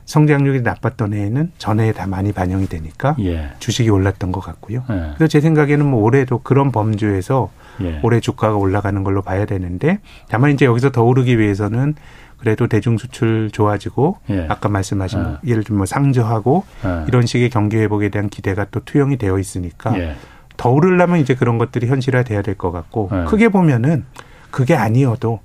성장률이 0.07 0.63
나빴던 0.63 1.15
해에는 1.15 1.53
전해에 1.59 1.93
다 1.93 2.07
많이 2.07 2.33
반영이 2.33 2.67
되니까 2.67 3.17
예. 3.21 3.51
주식이 3.59 3.89
올랐던 3.89 4.33
것 4.33 4.41
같고요. 4.41 4.85
예. 4.91 5.13
그래서 5.17 5.29
제 5.29 5.41
생각에는 5.41 5.87
뭐 5.87 6.03
올해도 6.03 6.41
그런 6.43 6.73
범주에서 6.73 7.51
예. 7.83 8.01
올해 8.03 8.21
주가가 8.21 8.57
올라가는 8.57 9.03
걸로 9.03 9.23
봐야 9.23 9.47
되는데 9.47 10.01
다만 10.29 10.51
이제 10.51 10.65
여기서 10.67 10.91
더 10.91 11.03
오르기 11.03 11.39
위해서는 11.39 11.95
그래도 12.39 12.67
대중 12.67 12.99
수출 12.99 13.51
좋아지고 13.51 14.19
예. 14.31 14.47
아까 14.51 14.69
말씀하신 14.69 15.19
예. 15.19 15.51
예를 15.51 15.65
들면 15.65 15.79
뭐 15.79 15.87
상저하고 15.87 16.65
예. 16.85 17.05
이런 17.09 17.25
식의 17.25 17.49
경기 17.49 17.79
회복에 17.79 18.11
대한 18.11 18.29
기대가 18.29 18.67
또 18.71 18.81
투영이 18.85 19.17
되어 19.17 19.39
있으니까 19.39 19.99
예. 19.99 20.17
더 20.57 20.71
오르려면 20.71 21.19
이제 21.19 21.35
그런 21.35 21.59
것들이 21.59 21.87
현실화돼야 21.89 22.43
될 22.43 22.55
것 22.55 22.71
같고 22.73 23.11
예. 23.13 23.25
크게 23.25 23.49
보면은 23.49 24.05
그게 24.51 24.75
아니어도 24.75 25.41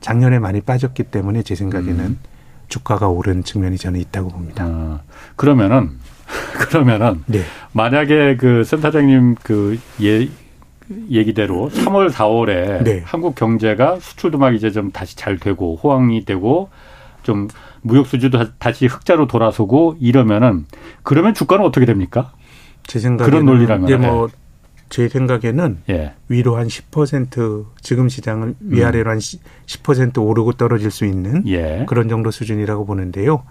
작년에 0.00 0.38
많이 0.38 0.60
빠졌기 0.60 1.04
때문에 1.04 1.42
제 1.42 1.54
생각에는 1.54 2.00
음. 2.00 2.18
주가가 2.68 3.08
오른 3.08 3.44
측면이 3.44 3.76
저는 3.78 4.00
있다고 4.00 4.30
봅니다. 4.30 4.64
아, 4.66 5.00
그러면은 5.36 5.90
그러면은 6.58 7.22
네. 7.26 7.40
만약에 7.72 8.36
그 8.36 8.64
센터장님 8.64 9.36
그 9.42 9.78
예, 10.02 10.28
얘기대로 11.10 11.70
3월, 11.72 12.10
4월에 12.10 12.82
네. 12.84 13.02
한국 13.04 13.34
경제가 13.34 13.98
수출도 14.00 14.38
막 14.38 14.54
이제 14.54 14.70
좀 14.70 14.90
다시 14.90 15.16
잘 15.16 15.38
되고 15.38 15.76
호황이 15.76 16.24
되고 16.24 16.68
좀 17.22 17.48
무역 17.82 18.06
수지도 18.06 18.44
다시 18.58 18.86
흑자로 18.86 19.26
돌아서고 19.26 19.96
이러면은 20.00 20.66
그러면 21.02 21.34
주가는 21.34 21.64
어떻게 21.64 21.86
됩니까? 21.86 22.32
제 22.86 22.98
생각에는 22.98 23.30
그런 23.30 23.46
논리라면 23.46 23.84
이제 23.84 23.96
뭐 23.96 24.28
제 24.92 25.04
네. 25.04 25.08
생각에는 25.08 25.78
예. 25.88 26.12
위로 26.28 26.56
한 26.56 26.66
10% 26.66 27.64
지금 27.80 28.10
시장은 28.10 28.56
위아래로 28.60 29.10
음. 29.10 29.16
한10% 29.16 30.22
오르고 30.22 30.52
떨어질 30.52 30.90
수 30.90 31.06
있는 31.06 31.48
예. 31.48 31.86
그런 31.88 32.10
정도 32.10 32.30
수준이라고 32.30 32.84
보는데요. 32.84 33.42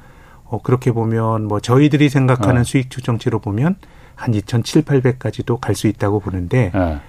어, 0.43 0.61
그렇게 0.61 0.91
보면 0.91 1.47
뭐 1.47 1.59
저희들이 1.59 2.09
생각하는 2.09 2.61
어. 2.61 2.63
수익 2.63 2.91
추정치로 2.91 3.39
보면 3.39 3.75
한 4.13 4.35
2,700, 4.35 4.85
800까지도 5.17 5.59
갈 5.59 5.73
수 5.73 5.87
있다고 5.87 6.19
보는데 6.19 6.71
예. 6.75 6.99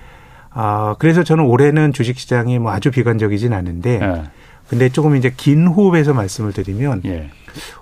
아, 0.49 0.95
그래서 0.99 1.22
저는 1.22 1.45
올해는 1.45 1.93
주식 1.93 2.18
시장이 2.18 2.59
뭐 2.59 2.72
아주 2.72 2.91
비관적이진 2.91 3.53
않은데 3.53 4.01
예. 4.01 4.22
근데 4.66 4.89
조금 4.89 5.14
이제 5.14 5.35
긴 5.37 5.66
호흡에서 5.66 6.14
말씀을 6.14 6.55
드리면 6.55 7.03
예. 7.05 7.28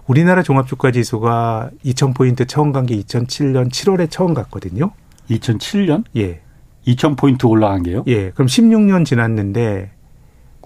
우리나라 0.09 0.43
종합주가 0.43 0.91
지수가 0.91 1.71
2,000포인트 1.85 2.49
처음 2.49 2.73
간 2.73 2.87
게 2.87 2.97
2007년 2.97 3.71
7월에 3.71 4.11
처음 4.11 4.35
갔거든요. 4.35 4.91
2007년? 5.31 6.05
예. 6.16 6.41
2,000포인트 6.87 7.49
올라간 7.49 7.83
게요? 7.85 8.05
예. 8.07 8.31
그럼 8.31 8.47
16년 8.47 9.05
지났는데. 9.05 9.93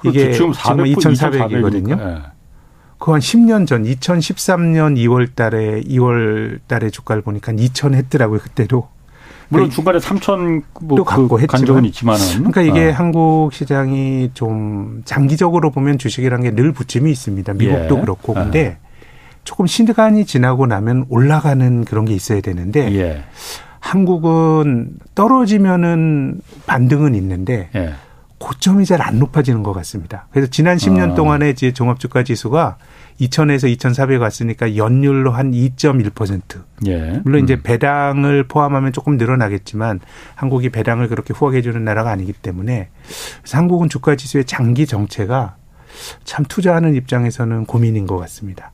이게 0.07 0.33
지금, 0.33 0.53
400, 0.53 0.99
지금 0.99 1.13
2,400이거든요. 1.15 2.01
예. 2.01 2.35
그한 2.99 3.21
10년 3.21 3.67
전 3.67 3.85
2013년 3.85 4.97
2월 4.97 5.35
달에 5.35 5.81
2월 5.83 6.61
달에 6.67 6.91
주가를 6.91 7.23
보니까 7.23 7.53
2,000 7.53 7.95
했더라고요. 7.95 8.41
그때도. 8.41 8.89
물론 9.49 9.69
그 9.69 9.75
중간에 9.75 9.99
3천 9.99 10.63
뭐또 10.81 11.05
갖고 11.05 11.37
그 11.37 11.47
간적은 11.47 11.85
있지만은 11.87 12.25
그러니까 12.39 12.63
이게 12.63 12.89
어. 12.89 12.93
한국 12.93 13.53
시장이 13.53 14.31
좀 14.33 15.03
장기적으로 15.05 15.71
보면 15.71 15.99
주식이라는 15.99 16.45
게늘 16.45 16.73
부침이 16.73 17.11
있습니다. 17.11 17.53
미국도 17.53 17.97
예. 17.97 18.01
그렇고 18.01 18.33
어. 18.33 18.35
근데 18.37 18.79
조금 19.45 19.67
시간이 19.67 20.25
지나고 20.25 20.67
나면 20.67 21.05
올라가는 21.11 21.85
그런 21.85 22.07
게 22.07 22.15
있어야 22.15 22.41
되는데 22.41 22.91
예. 22.95 23.25
한국은 23.85 24.93
떨어지면은 25.15 26.41
반등은 26.67 27.15
있는데 27.17 27.69
예. 27.75 27.93
고점이 28.39 28.87
잘 28.87 29.03
안 29.03 29.19
높아지는 29.19 29.63
것 29.63 29.75
같습니다. 29.75 30.27
그래서 30.31 30.49
지난 30.51 30.79
10년 30.79 31.13
어. 31.13 31.15
동안에 31.15 31.51
이제 31.51 31.73
종합주가 31.73 32.23
지수가 32.23 32.79
2천에서 33.21 33.69
2,400 33.69 34.23
왔으니까 34.23 34.77
연율로 34.77 35.33
한 35.33 35.53
2.1%. 35.53 36.63
예. 36.87 37.21
물론 37.25 37.43
음. 37.43 37.45
이제 37.45 37.63
배당을 37.63 38.45
포함하면 38.49 38.93
조금 38.93 39.19
늘어나겠지만 39.19 40.01
한국이 40.35 40.71
배당을 40.71 41.09
그렇게 41.09 41.35
후하게 41.35 41.61
주는 41.61 41.85
나라가 41.85 42.11
아니기 42.11 42.33
때문에 42.33 42.89
그래서 43.43 43.59
한국은 43.59 43.91
주가 43.91 44.17
지수의 44.17 44.47
장기 44.47 44.87
정체가 44.87 45.57
참 46.25 46.47
투자하는 46.49 46.95
입장에서는 46.95 47.67
고민인 47.67 48.07
것 48.07 48.17
같습니다. 48.17 48.73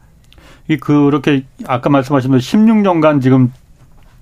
이 0.68 0.76
그렇게 0.76 1.44
아까 1.66 1.90
말씀하신 1.90 2.30
대로 2.30 2.40
16년간 2.40 3.20
지금 3.20 3.52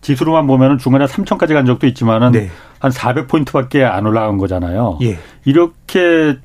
지수로만 0.01 0.46
보면은 0.46 0.78
중간에 0.78 1.07
3천까지 1.07 1.55
간 1.55 1.66
적도 1.66 1.86
있지만은 1.86 2.32
네. 2.32 2.51
한 2.78 2.90
400포인트밖에 2.90 3.82
안 3.82 4.07
올라간 4.07 4.38
거잖아요. 4.38 4.99
예. 5.03 5.18
이렇게 5.44 6.38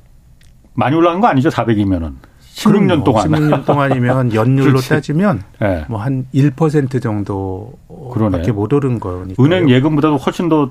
많이 0.74 0.96
올라간 0.96 1.20
거 1.20 1.28
아니죠? 1.28 1.48
400이면은. 1.50 2.14
16년 2.54 3.04
동안. 3.04 3.28
16년 3.30 3.64
동안이면 3.64 4.34
연율로 4.34 4.80
따지면 4.82 5.42
네. 5.60 5.84
뭐한 5.88 6.26
1% 6.34 7.02
정도밖에 7.02 8.52
못 8.52 8.72
오른 8.72 9.00
거니까. 9.00 9.42
은행 9.42 9.68
예금보다도 9.68 10.16
훨씬 10.16 10.48
더 10.48 10.70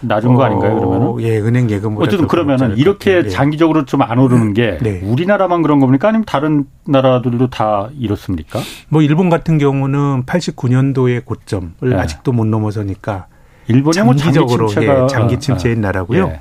낮은 0.00 0.30
어, 0.30 0.34
거 0.34 0.44
아닌가요, 0.44 0.76
그러면은? 0.76 1.20
예, 1.22 1.38
은행 1.38 1.68
예금보다. 1.70 2.04
어쨌든 2.06 2.26
그러면은 2.28 2.76
이렇게 2.76 3.22
예. 3.24 3.28
장기적으로 3.28 3.84
좀 3.84 4.02
안 4.02 4.18
오르는 4.18 4.54
게 4.54 4.78
네. 4.80 5.00
우리나라만 5.02 5.62
그런 5.62 5.80
겁니까? 5.80 6.08
아니면 6.08 6.24
다른 6.24 6.64
나라들도 6.86 7.50
다 7.50 7.88
이렇습니까? 7.98 8.60
뭐 8.88 9.02
일본 9.02 9.28
같은 9.28 9.58
경우는 9.58 10.24
89년도의 10.24 11.24
고점을 11.24 11.72
네. 11.80 11.94
아직도 11.96 12.32
못 12.32 12.46
넘어서니까 12.46 13.26
일본이 13.66 14.00
뭐 14.02 14.14
장기적으로 14.14 14.68
장기, 14.68 14.88
예, 14.88 15.06
장기 15.08 15.38
침체인 15.40 15.78
아, 15.84 15.88
나라고요. 15.88 16.28
예. 16.28 16.40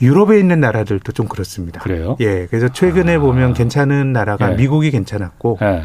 유럽에 0.00 0.38
있는 0.38 0.60
나라들도 0.60 1.10
좀 1.12 1.26
그렇습니다. 1.26 1.80
그래요? 1.80 2.16
예. 2.20 2.46
그래서 2.46 2.68
최근에 2.68 3.16
아. 3.16 3.18
보면 3.18 3.52
괜찮은 3.54 4.12
나라가 4.12 4.52
예. 4.52 4.56
미국이 4.56 4.90
괜찮았고 4.92 5.58
예. 5.62 5.82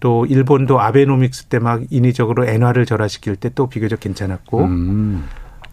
또 0.00 0.26
일본도 0.26 0.78
아베노믹스 0.80 1.44
때 1.46 1.58
막 1.58 1.80
인위적으로 1.90 2.44
엔화를 2.46 2.84
절하시킬 2.84 3.36
때 3.36 3.48
또 3.54 3.66
비교적 3.68 4.00
괜찮았고 4.00 4.64
음. 4.64 5.24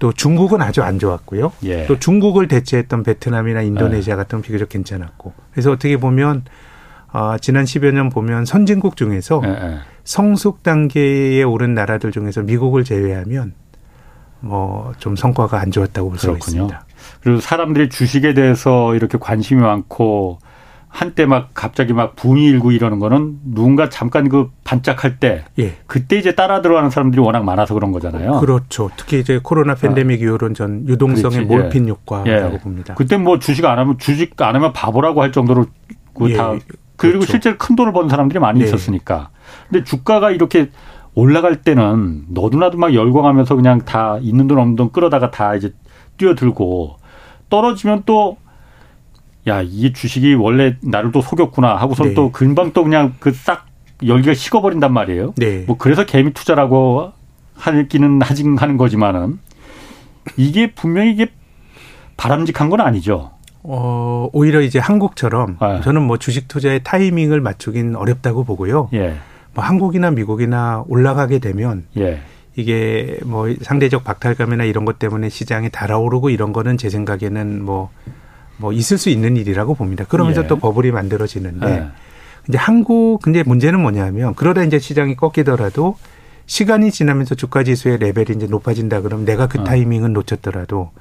또 0.02 0.12
중국은 0.12 0.64
아주 0.64 0.82
안 0.82 0.98
좋았고요. 0.98 1.52
예. 1.64 1.86
또 1.86 2.00
중국을 2.00 2.48
대체했던 2.48 3.04
베트남이나 3.04 3.62
인도네시아 3.62 4.14
예. 4.14 4.18
같은 4.18 4.42
비교적 4.42 4.68
괜찮았고. 4.68 5.32
그래서 5.52 5.72
어떻게 5.72 5.98
보면 5.98 6.44
어, 7.14 7.36
지난 7.40 7.66
10여 7.66 7.92
년 7.94 8.10
보면 8.10 8.46
선진국 8.46 8.96
중에서 8.96 9.44
예, 9.46 9.50
예. 9.50 9.78
성숙 10.04 10.64
단계에 10.64 11.44
오른 11.44 11.76
나라들 11.76 12.12
중에서 12.12 12.42
미국을 12.42 12.84
제외하면 12.84 13.54
뭐 14.40 14.92
좀 14.98 15.16
성과가 15.16 15.60
안 15.62 15.70
좋았다고 15.70 16.10
볼 16.10 16.18
수 16.18 16.32
있습니다. 16.32 16.84
그리고 17.22 17.40
사람들이 17.40 17.90
주식에 17.90 18.34
대해서 18.34 18.96
이렇게 18.96 19.20
관심이 19.20 19.62
많고 19.62 20.40
한때 20.92 21.26
막 21.26 21.52
갑자기 21.54 21.94
막 21.94 22.18
붕이 22.18 22.46
일고 22.46 22.72
이러는 22.74 23.00
거는 23.00 23.40
누군가 23.46 23.88
잠깐 23.90 24.28
그 24.28 24.52
반짝할 24.66 25.20
때 25.20 25.46
예. 25.58 25.78
그때 25.88 26.18
이제 26.18 26.36
따라 26.36 26.62
들어가는 26.62 26.90
사람들이 26.90 27.22
워낙 27.22 27.46
많아서 27.46 27.74
그런 27.74 27.94
거잖아요. 27.94 28.42
그렇죠. 28.42 28.92
특히 28.98 29.22
이제 29.22 29.40
코로나 29.42 29.74
팬데믹 29.74 30.20
아. 30.20 30.24
이후로는 30.24 30.54
전 30.54 30.88
유동성의 30.88 31.48
그렇지. 31.48 31.64
몰핀 31.64 31.86
예. 31.88 31.92
효과라고 31.92 32.56
예. 32.56 32.60
봅니다. 32.60 32.94
그때 32.96 33.16
뭐 33.18 33.40
주식 33.40 33.66
안 33.66 33.80
하면 33.80 33.98
주식 33.98 34.40
안 34.42 34.54
하면 34.56 34.74
바보라고 34.74 35.22
할 35.22 35.32
정도로 35.32 35.68
그다 36.14 36.56
예. 36.56 36.60
그리고 36.98 37.20
그렇죠. 37.20 37.32
실제로 37.32 37.58
큰 37.58 37.76
돈을 37.78 37.94
버는 37.94 38.10
사람들이 38.10 38.40
많이 38.40 38.60
네. 38.60 38.66
있었으니까. 38.66 39.30
근데 39.70 39.86
주가가 39.86 40.30
이렇게 40.30 40.70
올라갈 41.16 41.62
때는 41.62 42.26
너도나도 42.30 42.78
막 42.78 42.94
열광하면서 42.94 43.56
그냥 43.56 43.80
다 43.86 44.18
있는 44.22 44.48
돈 44.48 44.60
없는 44.60 44.76
돈 44.76 44.92
끌어다가 44.92 45.32
다 45.32 45.56
이제 45.56 45.74
뛰어들고 46.18 46.98
떨어지면 47.50 48.04
또 48.06 48.38
야, 49.48 49.62
이 49.62 49.92
주식이 49.94 50.36
원래 50.36 50.76
나를 50.82 51.12
또 51.12 51.22
속였구나 51.22 51.76
하고서 51.76 52.04
네. 52.04 52.14
또 52.14 52.32
금방 52.32 52.74
또 52.74 52.84
그냥 52.84 53.16
그 53.20 53.32
싹 53.34 53.66
열기가 54.06 54.34
식어버린단 54.34 54.92
말이에요. 54.94 55.34
네. 55.38 55.64
뭐 55.68 55.78
그래서 55.78 56.06
개미 56.06 56.34
투자라고 56.34 57.12
하기는 57.56 58.22
하진 58.22 58.58
하는 58.58 58.78
거지만은 58.78 59.40
이게 60.38 60.72
분명히 60.74 61.12
이게 61.12 61.28
바람직한 62.18 62.70
건 62.70 62.82
아니죠. 62.82 63.32
어, 63.64 64.28
오히려 64.34 64.62
이제 64.62 64.80
한국처럼 64.80 65.58
네. 65.62 65.82
저는 65.82 66.02
뭐 66.02 66.18
주식 66.18 66.48
투자의 66.48 66.82
타이밍을 66.84 67.42
맞추긴 67.42 67.96
어렵다고 67.96 68.44
보고요. 68.44 68.90
예. 68.94 69.18
뭐 69.54 69.64
한국이나 69.64 70.10
미국이나 70.12 70.84
올라가게 70.88 71.38
되면 71.40 71.86
예. 71.98 72.22
이게 72.56 73.20
뭐 73.24 73.54
상대적 73.62 74.04
박탈감이나 74.04 74.64
이런 74.64 74.84
것 74.86 74.98
때문에 74.98 75.30
시장이 75.30 75.70
달아오르고 75.70 76.32
이런 76.32 76.54
거는 76.54 76.78
제 76.78 76.90
생각에는 76.90 77.64
뭐 77.64 77.92
뭐뭐 78.58 78.74
있을 78.74 78.98
수 78.98 79.10
있는 79.10 79.38
일이라고 79.38 79.76
봅니다. 79.76 80.06
그러면서 80.06 80.44
예. 80.44 80.48
또 80.48 80.58
버블이 80.58 80.92
만들어지는데 80.92 81.68
예. 81.68 81.88
이제 82.48 82.58
한국 82.58 83.20
근데 83.22 83.44
문제는 83.44 83.82
뭐냐면 83.82 84.34
그러다 84.36 84.64
이제 84.64 84.80
시장이 84.80 85.16
꺾이더라도 85.16 85.98
시간이 86.46 86.92
지나면서 86.92 87.36
주가 87.36 87.64
지수의 87.64 87.98
레벨이 88.00 88.36
이제 88.36 88.48
높아진다 88.48 89.02
그러면 89.02 89.26
내가 89.26 89.48
그 89.48 89.62
어. 89.62 89.64
타이밍은 89.64 90.14
놓쳤더라도 90.14 90.92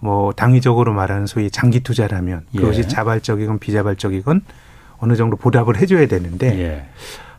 뭐 0.00 0.32
당위적으로 0.32 0.92
말하는 0.92 1.26
소위 1.26 1.50
장기 1.50 1.80
투자라면 1.80 2.42
예. 2.54 2.60
그것이 2.60 2.88
자발적이건 2.88 3.58
비자발적이건 3.58 4.42
어느 4.98 5.16
정도 5.16 5.36
보답을 5.36 5.76
해줘야 5.76 6.06
되는데 6.06 6.58
예. 6.60 6.86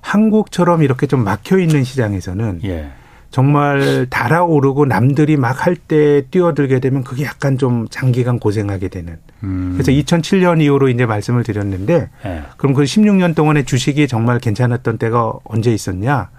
한국처럼 0.02 0.84
이렇게 0.84 1.08
좀 1.08 1.24
막혀 1.24 1.60
있는 1.60 1.84
시장에서는 1.84 2.62
예. 2.66 2.92
정말 3.32 4.08
달아오르고 4.10 4.86
남들이 4.86 5.38
막 5.38 5.66
할 5.68 5.76
때 5.76 6.22
뛰어들게 6.32 6.80
되면 6.80 7.04
그게 7.04 7.24
약간 7.26 7.58
좀 7.58 7.88
장기간 7.90 8.40
고생하게 8.40 8.88
되는. 8.88 9.18
음. 9.44 9.72
그래서 9.74 9.92
2007년 9.92 10.62
이후로 10.62 10.90
이제 10.90 11.06
말씀을 11.06 11.44
드렸는데 11.44 12.10
예. 12.26 12.44
그럼 12.58 12.74
그 12.74 12.84
16년 12.84 13.36
동안에 13.36 13.64
주식이 13.64 14.08
정말 14.08 14.40
괜찮았던 14.40 14.98
때가 14.98 15.34
언제 15.44 15.74
있었냐? 15.74 16.30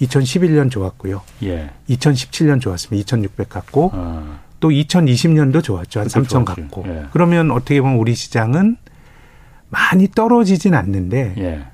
2011년 0.00 0.70
좋았고요. 0.70 1.22
예. 1.44 1.70
2017년 1.88 2.60
좋았습니다. 2.60 3.00
2,600 3.00 3.48
갖고 3.48 3.90
어. 3.94 4.38
또 4.60 4.68
2020년도 4.68 5.62
좋았죠. 5.64 6.00
한 6.00 6.06
3천 6.08 6.44
갖고. 6.44 6.84
예. 6.86 7.04
그러면 7.12 7.50
어떻게 7.50 7.80
보면 7.80 7.96
우리 7.96 8.14
시장은 8.14 8.76
많이 9.68 10.08
떨어지진 10.08 10.74
않는데 10.74 11.34
예. 11.38 11.64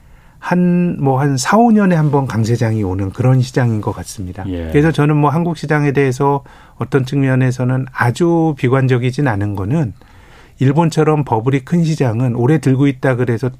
한, 0.42 0.96
뭐, 1.00 1.20
한 1.20 1.36
4, 1.36 1.56
5년에 1.56 1.94
한 1.94 2.10
번 2.10 2.26
강세장이 2.26 2.82
오는 2.82 3.10
그런 3.10 3.40
시장인 3.40 3.80
것 3.80 3.92
같습니다. 3.92 4.44
예. 4.48 4.68
그래서 4.72 4.90
저는 4.90 5.16
뭐 5.16 5.30
한국 5.30 5.56
시장에 5.56 5.92
대해서 5.92 6.42
어떤 6.78 7.06
측면에서는 7.06 7.86
아주 7.92 8.54
비관적이진 8.58 9.28
않은 9.28 9.54
거는 9.54 9.92
일본처럼 10.58 11.24
버블이 11.24 11.60
큰 11.60 11.84
시장은 11.84 12.34
오래 12.34 12.58
들고 12.58 12.88
있다 12.88 13.14
그래서 13.14 13.50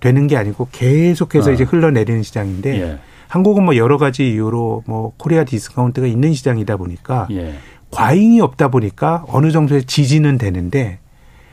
되는 0.00 0.26
게 0.26 0.36
아니고 0.38 0.68
계속해서 0.72 1.50
어. 1.50 1.52
이제 1.52 1.62
흘러내리는 1.64 2.22
시장인데 2.22 2.80
예. 2.80 2.98
한국은 3.28 3.62
뭐 3.64 3.76
여러 3.76 3.98
가지 3.98 4.30
이유로 4.32 4.84
뭐 4.86 5.12
Korea 5.18 5.44
discount가 5.44 6.06
있는 6.06 6.32
시장이다 6.32 6.78
보니까 6.78 7.28
예. 7.32 7.54
과잉이 7.90 8.40
없다 8.40 8.68
보니까 8.68 9.24
어느 9.28 9.50
정도의 9.50 9.84
지지는 9.84 10.38
되는데 10.38 10.98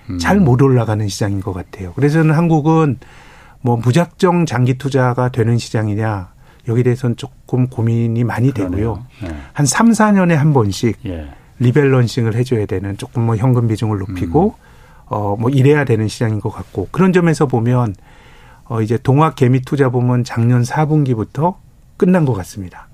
음. 0.10 0.18
잘못 0.18 0.62
올라가는 0.62 1.06
시장인 1.10 1.42
것 1.42 1.54
같아요. 1.54 1.92
그래서 1.96 2.20
저는 2.20 2.34
한국은 2.36 2.98
뭐 3.62 3.78
무작정 3.78 4.46
장기 4.46 4.78
투자가 4.78 5.30
되는 5.30 5.58
시장이냐 5.58 6.32
여기에 6.68 6.84
대해서는 6.84 7.16
조금 7.16 7.68
고민이 7.68 8.24
많이 8.24 8.52
되고요. 8.54 9.04
네. 9.24 9.36
한 9.54 9.66
3, 9.66 9.92
4년에 9.92 10.34
한 10.34 10.54
번씩 10.54 11.00
예. 11.06 11.32
리밸런싱을 11.60 12.36
해줘야 12.36 12.66
되는 12.66 12.98
조금 12.98 13.24
뭐 13.24 13.36
현금 13.36 13.68
비중을 13.68 14.00
높이고 14.00 14.56
음. 14.58 14.72
어뭐 15.08 15.50
이래야 15.50 15.86
되는 15.86 16.08
시장인 16.08 16.40
것 16.40 16.50
같고 16.50 16.88
그런 16.92 17.14
점에서 17.14 17.46
보면 17.46 17.96
어 18.66 18.82
이제 18.82 18.98
동학 18.98 19.36
개미 19.36 19.62
투자 19.62 19.90
보면 19.90 20.24
작년 20.24 20.62
4분기부터 20.64 21.56
끝난 21.98 22.26
것 22.26 22.34
같습니다. 22.34 22.88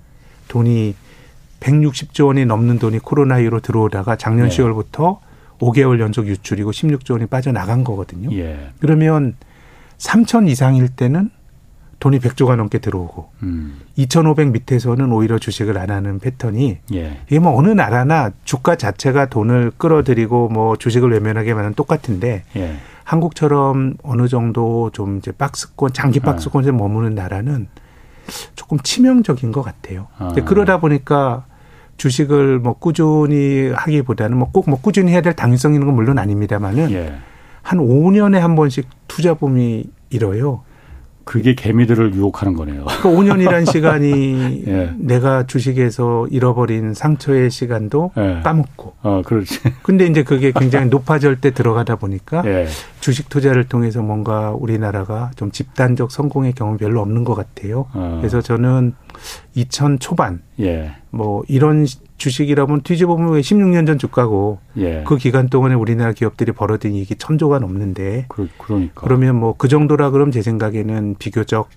돈이 0.47 0.95
160조 1.59 2.27
원이 2.27 2.45
넘는 2.45 2.79
돈이 2.79 2.99
코로나 2.99 3.39
이후로 3.39 3.59
들어오다가 3.59 4.15
작년 4.15 4.49
네. 4.49 4.57
10월부터 4.57 5.19
5개월 5.59 5.99
연속 5.99 6.27
유출이고 6.27 6.71
16조 6.71 7.11
원이 7.11 7.25
빠져나간 7.27 7.83
거거든요. 7.83 8.31
예. 8.37 8.71
그러면 8.79 9.35
3천 9.97 10.49
이상일 10.49 10.89
때는 10.89 11.31
돈이 11.99 12.19
100조가 12.19 12.55
넘게 12.55 12.77
들어오고 12.77 13.29
음. 13.43 13.79
2,500 13.95 14.51
밑에서는 14.51 15.11
오히려 15.11 15.39
주식을 15.39 15.77
안 15.77 15.89
하는 15.89 16.19
패턴이 16.19 16.77
예. 16.93 17.21
이게 17.27 17.39
뭐 17.39 17.57
어느 17.57 17.69
나라나 17.69 18.31
주가 18.43 18.75
자체가 18.75 19.27
돈을 19.27 19.71
끌어들이고 19.77 20.49
뭐 20.49 20.75
주식을 20.75 21.11
외면하게 21.11 21.53
하면 21.53 21.73
똑같은데 21.73 22.43
예. 22.55 22.75
한국처럼 23.03 23.95
어느 24.03 24.27
정도 24.27 24.91
좀 24.91 25.17
이제 25.17 25.31
박스권 25.31 25.93
장기 25.93 26.19
박스권에 26.19 26.69
아. 26.69 26.71
머무는 26.71 27.15
나라는 27.15 27.67
조금 28.55 28.77
치명적인 28.79 29.51
것 29.51 29.63
같아요. 29.63 30.07
아. 30.17 30.33
그러다 30.45 30.79
보니까 30.79 31.45
주식을 31.95 32.59
뭐 32.59 32.73
꾸준히 32.73 33.71
하기보다는 33.73 34.37
뭐 34.37 34.51
꼭뭐 34.51 34.65
뭐 34.67 34.81
꾸준히 34.81 35.13
해야 35.13 35.21
될 35.21 35.33
당위성 35.33 35.73
있는 35.73 35.87
건 35.87 35.95
물론 35.95 36.19
아닙니다만은 36.19 36.91
예. 36.91 37.17
한 37.67 37.79
5년에 37.79 38.39
한 38.39 38.55
번씩 38.55 38.87
투자 39.09 39.33
봄이 39.33 39.83
일어요. 40.09 40.61
그게 41.25 41.53
개미들을 41.53 42.15
유혹하는 42.15 42.53
거네요. 42.53 42.85
그 43.01 43.09
5년이란 43.09 43.65
시간이 43.69 44.63
예. 44.67 44.93
내가 44.97 45.45
주식에서 45.45 46.27
잃어버린 46.31 46.93
상처의 46.93 47.51
시간도 47.51 48.11
예. 48.15 48.39
까먹고. 48.41 48.93
어, 49.01 49.21
그렇지. 49.25 49.59
근데 49.83 50.05
이제 50.05 50.23
그게 50.23 50.53
굉장히 50.57 50.87
높아질 50.87 51.41
때 51.41 51.51
들어가다 51.51 51.97
보니까 51.97 52.41
예. 52.45 52.67
주식 53.01 53.27
투자를 53.27 53.65
통해서 53.65 54.01
뭔가 54.01 54.51
우리나라가 54.51 55.31
좀 55.35 55.51
집단적 55.51 56.09
성공의 56.09 56.53
경험이 56.53 56.77
별로 56.77 57.01
없는 57.01 57.25
것 57.25 57.35
같아요. 57.35 57.87
어. 57.91 58.19
그래서 58.21 58.39
저는 58.39 58.93
2000 59.55 59.99
초반 59.99 60.41
예. 60.61 60.93
뭐 61.09 61.43
이런 61.49 61.85
주식이라면 62.17 62.81
뒤집어보면 62.81 63.41
16년 63.41 63.85
전 63.85 63.97
주가고 63.97 64.59
예. 64.77 65.03
그 65.05 65.17
기간 65.17 65.49
동안에 65.49 65.75
우리나라 65.75 66.13
기업들이 66.13 66.51
벌어들인 66.51 66.95
이익이 66.95 67.15
천조가 67.15 67.59
넘는데 67.59 68.25
그, 68.27 68.47
그러니까 68.57 69.01
그러면 69.01 69.35
뭐 69.35 69.53
그 69.57 69.67
정도라 69.67 70.11
그럼 70.11 70.31
제 70.31 70.41
생각에는 70.41 71.15
비교적 71.19 71.69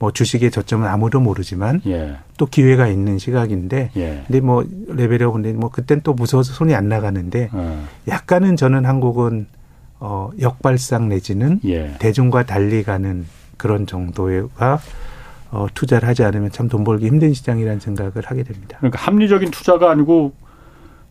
뭐 0.00 0.12
주식의 0.12 0.50
저점은 0.52 0.86
아무도 0.86 1.20
모르지만 1.20 1.80
예. 1.86 2.16
또 2.36 2.46
기회가 2.46 2.86
있는 2.86 3.18
시각인데 3.18 3.90
예. 3.96 4.22
근데 4.26 4.40
뭐 4.40 4.64
레벨업 4.88 5.34
근데 5.34 5.52
뭐 5.52 5.70
그땐 5.70 6.00
또 6.04 6.14
무서워서 6.14 6.52
손이 6.52 6.74
안 6.74 6.88
나가는데 6.88 7.50
어. 7.52 7.84
약간은 8.06 8.56
저는 8.56 8.84
한국은 8.84 9.46
어 10.00 10.30
역발상 10.40 11.08
내지는 11.08 11.58
예. 11.64 11.96
대중과 11.98 12.46
달리 12.46 12.84
가는 12.84 13.26
그런 13.56 13.86
정도가 13.86 14.78
어, 15.50 15.66
투자를 15.74 16.08
하지 16.08 16.24
않으면 16.24 16.50
참 16.52 16.68
돈 16.68 16.84
벌기 16.84 17.06
힘든 17.06 17.32
시장이라는 17.32 17.80
생각을 17.80 18.12
하게 18.24 18.42
됩니다. 18.42 18.76
그러니까 18.78 19.00
합리적인 19.02 19.50
투자가 19.50 19.90
아니고 19.90 20.32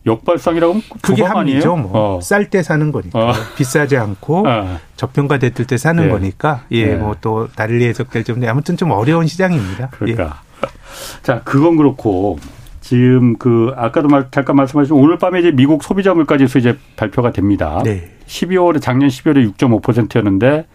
역발상이라고 0.06 0.72
하면 0.74 0.82
그게 1.02 1.22
합리죠. 1.24 1.76
뭐. 1.76 1.90
어. 2.16 2.20
쌀때 2.20 2.62
사는 2.62 2.92
거니까. 2.92 3.18
어. 3.30 3.32
비싸지 3.56 3.96
않고 3.96 4.46
어. 4.48 4.78
저평가 4.96 5.38
됐을 5.38 5.66
때 5.66 5.76
사는 5.76 6.02
예. 6.04 6.08
거니까. 6.08 6.62
예, 6.72 6.92
예. 6.92 6.94
뭐또 6.94 7.48
달리 7.54 7.84
해석될 7.86 8.24
점인데 8.24 8.48
아무튼 8.48 8.76
좀 8.76 8.90
어려운 8.92 9.26
시장입니다. 9.26 9.88
그러니까. 9.90 10.42
예. 10.62 10.66
자, 11.22 11.42
그건 11.44 11.76
그렇고 11.76 12.38
지금 12.80 13.36
그 13.36 13.72
아까도 13.76 14.08
말, 14.08 14.28
잠깐 14.30 14.56
말씀하신 14.56 14.94
오늘 14.94 15.18
밤에 15.18 15.40
이제 15.40 15.50
미국 15.50 15.82
소비자 15.82 16.14
물가지수 16.14 16.58
이제 16.58 16.78
발표가 16.96 17.32
됩니다. 17.32 17.82
네. 17.84 18.10
12월에 18.26 18.80
작년 18.80 19.08
12월에 19.10 19.52
6.5%였는데 19.56 20.66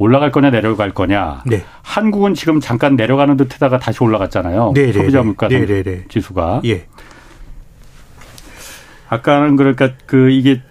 올라갈 0.00 0.32
거냐 0.32 0.50
내려갈 0.50 0.92
거냐. 0.92 1.42
네. 1.44 1.62
한국은 1.82 2.32
지금 2.32 2.58
잠깐 2.58 2.96
내려가는 2.96 3.36
듯하다가 3.36 3.78
다시 3.78 4.02
올라갔잖아요. 4.02 4.72
네, 4.74 4.86
네 4.86 4.92
소비자 4.94 5.18
네. 5.18 5.24
물가 5.24 5.46
네, 5.48 6.04
지수가. 6.08 6.62
예. 6.64 6.86
아까는 9.10 9.56
그러니까 9.56 9.90
그 10.06 10.30
이게 10.30 10.62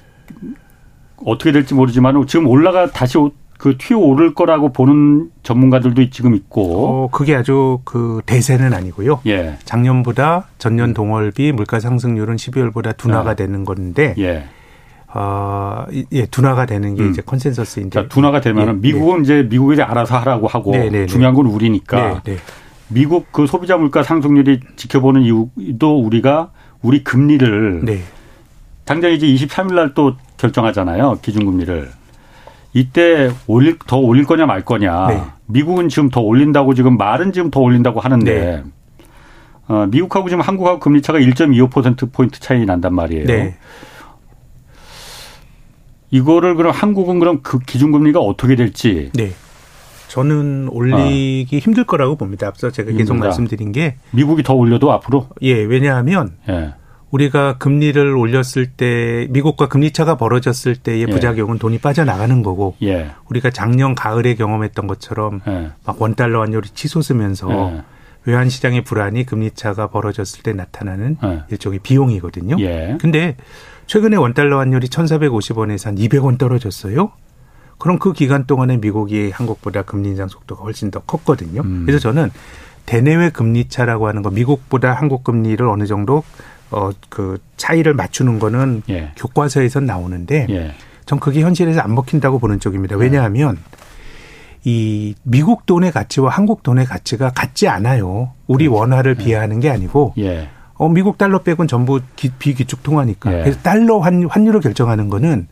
어떻게 1.23 1.51
될지 1.51 1.75
모르지만 1.75 2.25
지금 2.25 2.47
올라가 2.47 2.89
다시 2.89 3.19
그 3.59 3.77
튀어 3.77 3.99
오를 3.99 4.33
거라고 4.33 4.73
보는 4.73 5.29
전문가들도 5.43 6.09
지금 6.09 6.33
있고. 6.33 6.87
어, 6.87 7.09
그게 7.11 7.35
아주 7.35 7.81
그 7.83 8.21
대세는 8.25 8.73
아니고요. 8.73 9.21
예. 9.27 9.59
작년보다 9.63 10.47
전년 10.57 10.95
동월비 10.95 11.51
물가 11.51 11.79
상승률은 11.79 12.37
12월보다 12.37 12.97
둔화가 12.97 13.31
아. 13.31 13.35
되는 13.35 13.63
건데. 13.63 14.15
예. 14.17 14.45
어, 15.11 15.85
예, 16.11 16.25
둔화가 16.27 16.65
되는 16.65 16.95
게 16.95 17.03
음. 17.03 17.11
이제 17.11 17.21
consensus인데. 17.25 18.01
자, 18.01 18.07
둔화가 18.07 18.41
되면은 18.41 18.81
네, 18.81 18.91
미국은 18.91 19.17
네. 19.17 19.23
이제 19.23 19.47
미국이 19.49 19.81
알아서 19.81 20.17
하라고 20.19 20.47
하고 20.47 20.71
네, 20.71 20.89
네, 20.89 20.89
네. 20.89 21.05
중요한 21.07 21.33
건 21.33 21.47
우리니까. 21.47 22.21
네, 22.23 22.37
미국 22.89 23.31
그 23.31 23.47
소비자 23.47 23.77
물가 23.77 24.03
상승률이 24.03 24.59
지켜보는 24.75 25.21
이유도 25.21 25.99
우리가 25.99 26.51
우리 26.81 27.03
금리를 27.03 27.83
당장 28.85 29.11
이제 29.11 29.27
23일 29.27 29.73
날 29.75 29.93
또 29.93 30.15
결정하잖아요. 30.37 31.19
기준금리를. 31.21 31.89
이때 32.73 33.31
올릴 33.47 33.77
더 33.87 33.97
올릴 33.97 34.25
거냐 34.25 34.45
말 34.45 34.63
거냐. 34.63 35.07
미국은 35.47 35.89
지금 35.89 36.09
더 36.09 36.21
올린다고 36.21 36.73
지금 36.75 36.97
말은 36.97 37.31
지금 37.33 37.49
더 37.51 37.59
올린다고 37.59 37.99
하는데 37.99 38.63
어, 39.67 39.87
미국하고 39.89 40.29
지금 40.29 40.41
한국하고 40.41 40.79
금리 40.79 41.01
차가 41.01 41.19
1.25% 41.19 42.11
포인트 42.11 42.39
차이 42.39 42.65
난단 42.65 42.93
말이에요. 42.95 43.25
이거를 46.11 46.55
그럼 46.55 46.71
한국은 46.73 47.19
그럼 47.19 47.39
그 47.43 47.59
기준금리가 47.59 48.19
어떻게 48.19 48.55
될지. 48.55 49.11
네. 49.13 49.31
저는 50.07 50.69
올리기 50.71 51.55
어. 51.55 51.59
힘들 51.59 51.83
거라고 51.83 52.15
봅니다. 52.15 52.47
앞서 52.47 52.71
제가 52.71 52.91
계속 52.91 53.13
힘들다. 53.13 53.25
말씀드린 53.25 53.71
게 53.71 53.95
미국이 54.11 54.41
더 54.41 54.53
올려도 54.55 54.91
앞으로 54.91 55.27
예, 55.43 55.53
왜냐하면 55.53 56.31
예. 56.49 56.73
우리가 57.11 57.57
금리를 57.59 58.15
올렸을 58.15 58.67
때 58.75 59.27
미국과 59.29 59.67
금리 59.67 59.91
차가 59.91 60.17
벌어졌을 60.17 60.75
때의 60.75 61.01
예. 61.03 61.05
부작용은 61.05 61.59
돈이 61.59 61.77
빠져나가는 61.77 62.41
거고 62.41 62.75
예. 62.81 63.11
우리가 63.29 63.51
작년 63.51 63.93
가을에 63.93 64.33
경험했던 64.33 64.87
것처럼 64.87 65.41
예. 65.47 65.69
막 65.85 66.01
원 66.01 66.15
달러 66.15 66.41
환율이 66.41 66.69
치솟으면서 66.69 67.71
예. 67.75 67.83
외환 68.25 68.49
시장의 68.49 68.83
불안이 68.83 69.25
금리 69.27 69.51
차가 69.51 69.87
벌어졌을 69.87 70.41
때 70.41 70.53
나타나는 70.53 71.17
예. 71.23 71.43
일종의 71.51 71.79
비용이거든요. 71.83 72.55
근데 72.99 73.35
최근에 73.89 74.17
원달러 74.17 74.59
환율이 74.59 74.87
1,450원에서 74.87 75.85
한 75.87 75.95
200원 75.95 76.37
떨어졌어요. 76.37 77.11
그럼 77.79 77.97
그 77.97 78.13
기간 78.13 78.45
동안에 78.45 78.77
미국이 78.77 79.31
한국보다 79.31 79.81
금리 79.81 80.09
인상 80.09 80.27
속도가 80.27 80.63
훨씬 80.63 80.91
더 80.91 80.99
컸거든요. 80.99 81.61
음. 81.61 81.83
그래서 81.87 81.99
저는 81.99 82.29
대내외 82.85 83.31
금리 83.31 83.67
차라고 83.67 84.07
하는 84.07 84.21
거 84.21 84.29
미국보다 84.29 84.93
한국 84.93 85.23
금리를 85.23 85.67
어느 85.67 85.87
정도 85.87 86.23
어 86.69 86.91
그 87.09 87.39
차이를 87.57 87.95
맞추는 87.95 88.37
거는 88.37 88.83
예. 88.89 89.11
교과서에서 89.15 89.79
나오는데 89.79 90.45
예. 90.51 90.75
전 91.07 91.19
그게 91.19 91.41
현실에서 91.41 91.81
안 91.81 91.95
먹힌다고 91.95 92.37
보는 92.37 92.59
쪽입니다. 92.59 92.95
왜냐하면 92.95 93.57
이 94.63 95.15
미국 95.23 95.65
돈의 95.65 95.91
가치와 95.91 96.29
한국 96.29 96.61
돈의 96.61 96.85
가치가 96.85 97.31
같지 97.31 97.67
않아요. 97.67 98.33
우리 98.45 98.67
그렇죠. 98.67 98.81
원화를 98.81 99.15
예. 99.19 99.23
비하하는 99.23 99.59
게 99.59 99.71
아니고 99.71 100.13
예. 100.19 100.47
어, 100.79 100.87
미국 100.87 101.17
달러 101.17 101.43
빼곤 101.43 101.67
전부 101.67 101.99
기, 102.15 102.29
비기축 102.29 102.83
통화니까. 102.83 103.33
예. 103.37 103.41
그래서 103.43 103.59
달러 103.59 103.99
환, 103.99 104.25
환율을 104.25 104.61
결정하는 104.61 105.09
거는 105.09 105.47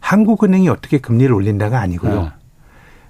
한국은행이 0.00 0.68
어떻게 0.70 0.98
금리를 0.98 1.32
올린다가 1.32 1.78
아니고요. 1.78 2.22
예. 2.22 2.32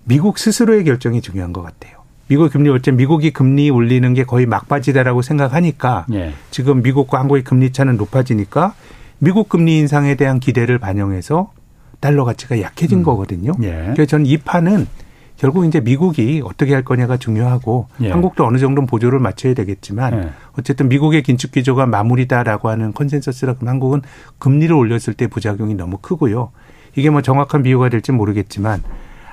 미국 0.03 0.39
스스로의 0.39 0.83
결정이 0.83 1.23
중요한 1.23 1.53
것 1.53 1.63
같아요. 1.63 2.03
미국 2.27 2.53
금리 2.53 2.69
올때 2.69 2.91
미국이 2.91 3.33
금리 3.33 3.71
올리는 3.71 4.13
게 4.13 4.25
거의 4.25 4.45
막바지다라고 4.47 5.23
생각하니까 5.23 6.07
예. 6.13 6.35
지금 6.51 6.83
미국과 6.83 7.21
한국의 7.21 7.45
금리 7.45 7.71
차는 7.71 7.97
높아지니까 7.97 8.75
미국 9.21 9.49
금리 9.49 9.79
인상에 9.79 10.17
대한 10.17 10.41
기대를 10.41 10.79
반영해서 10.79 11.53
달러 12.01 12.25
가치가 12.25 12.61
약해진 12.61 12.99
음. 12.99 13.03
거거든요. 13.05 13.53
예. 13.63 13.93
그래서 13.95 14.07
저는 14.07 14.27
이 14.27 14.37
판은 14.37 14.89
결국 15.37 15.65
이제 15.65 15.81
미국이 15.81 16.41
어떻게 16.45 16.73
할 16.73 16.85
거냐가 16.85 17.17
중요하고 17.17 17.89
예. 18.03 18.11
한국도 18.11 18.47
어느 18.47 18.59
정도는 18.59 18.87
보조를 18.87 19.19
맞춰야 19.19 19.55
되겠지만 19.55 20.15
예. 20.15 20.31
어쨌든 20.59 20.89
미국의 20.89 21.23
긴축 21.23 21.53
기조가 21.53 21.87
마무리다라고 21.87 22.69
하는 22.69 22.93
컨센서스라 22.93 23.55
그럼 23.55 23.69
한국은 23.69 24.03
금리를 24.39 24.75
올렸을 24.75 25.15
때 25.17 25.27
부작용이 25.27 25.75
너무 25.75 25.99
크고요. 26.01 26.51
이게 26.95 27.11
뭐 27.11 27.23
정확한 27.23 27.63
비유가 27.63 27.89
될지 27.89 28.13
모르겠지만 28.13 28.83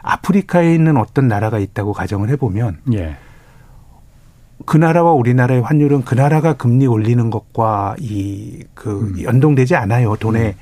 아프리카에 0.01 0.73
있는 0.73 0.97
어떤 0.97 1.27
나라가 1.27 1.59
있다고 1.59 1.93
가정을 1.93 2.29
해보면 2.29 2.79
예. 2.93 3.17
그 4.65 4.77
나라와 4.77 5.13
우리나라의 5.13 5.61
환율은 5.61 6.03
그 6.03 6.15
나라가 6.15 6.53
금리 6.53 6.85
올리는 6.85 7.29
것과 7.29 7.95
이그 7.99 9.13
음. 9.15 9.23
연동되지 9.23 9.75
않아요. 9.75 10.15
돈의 10.15 10.47
음. 10.47 10.53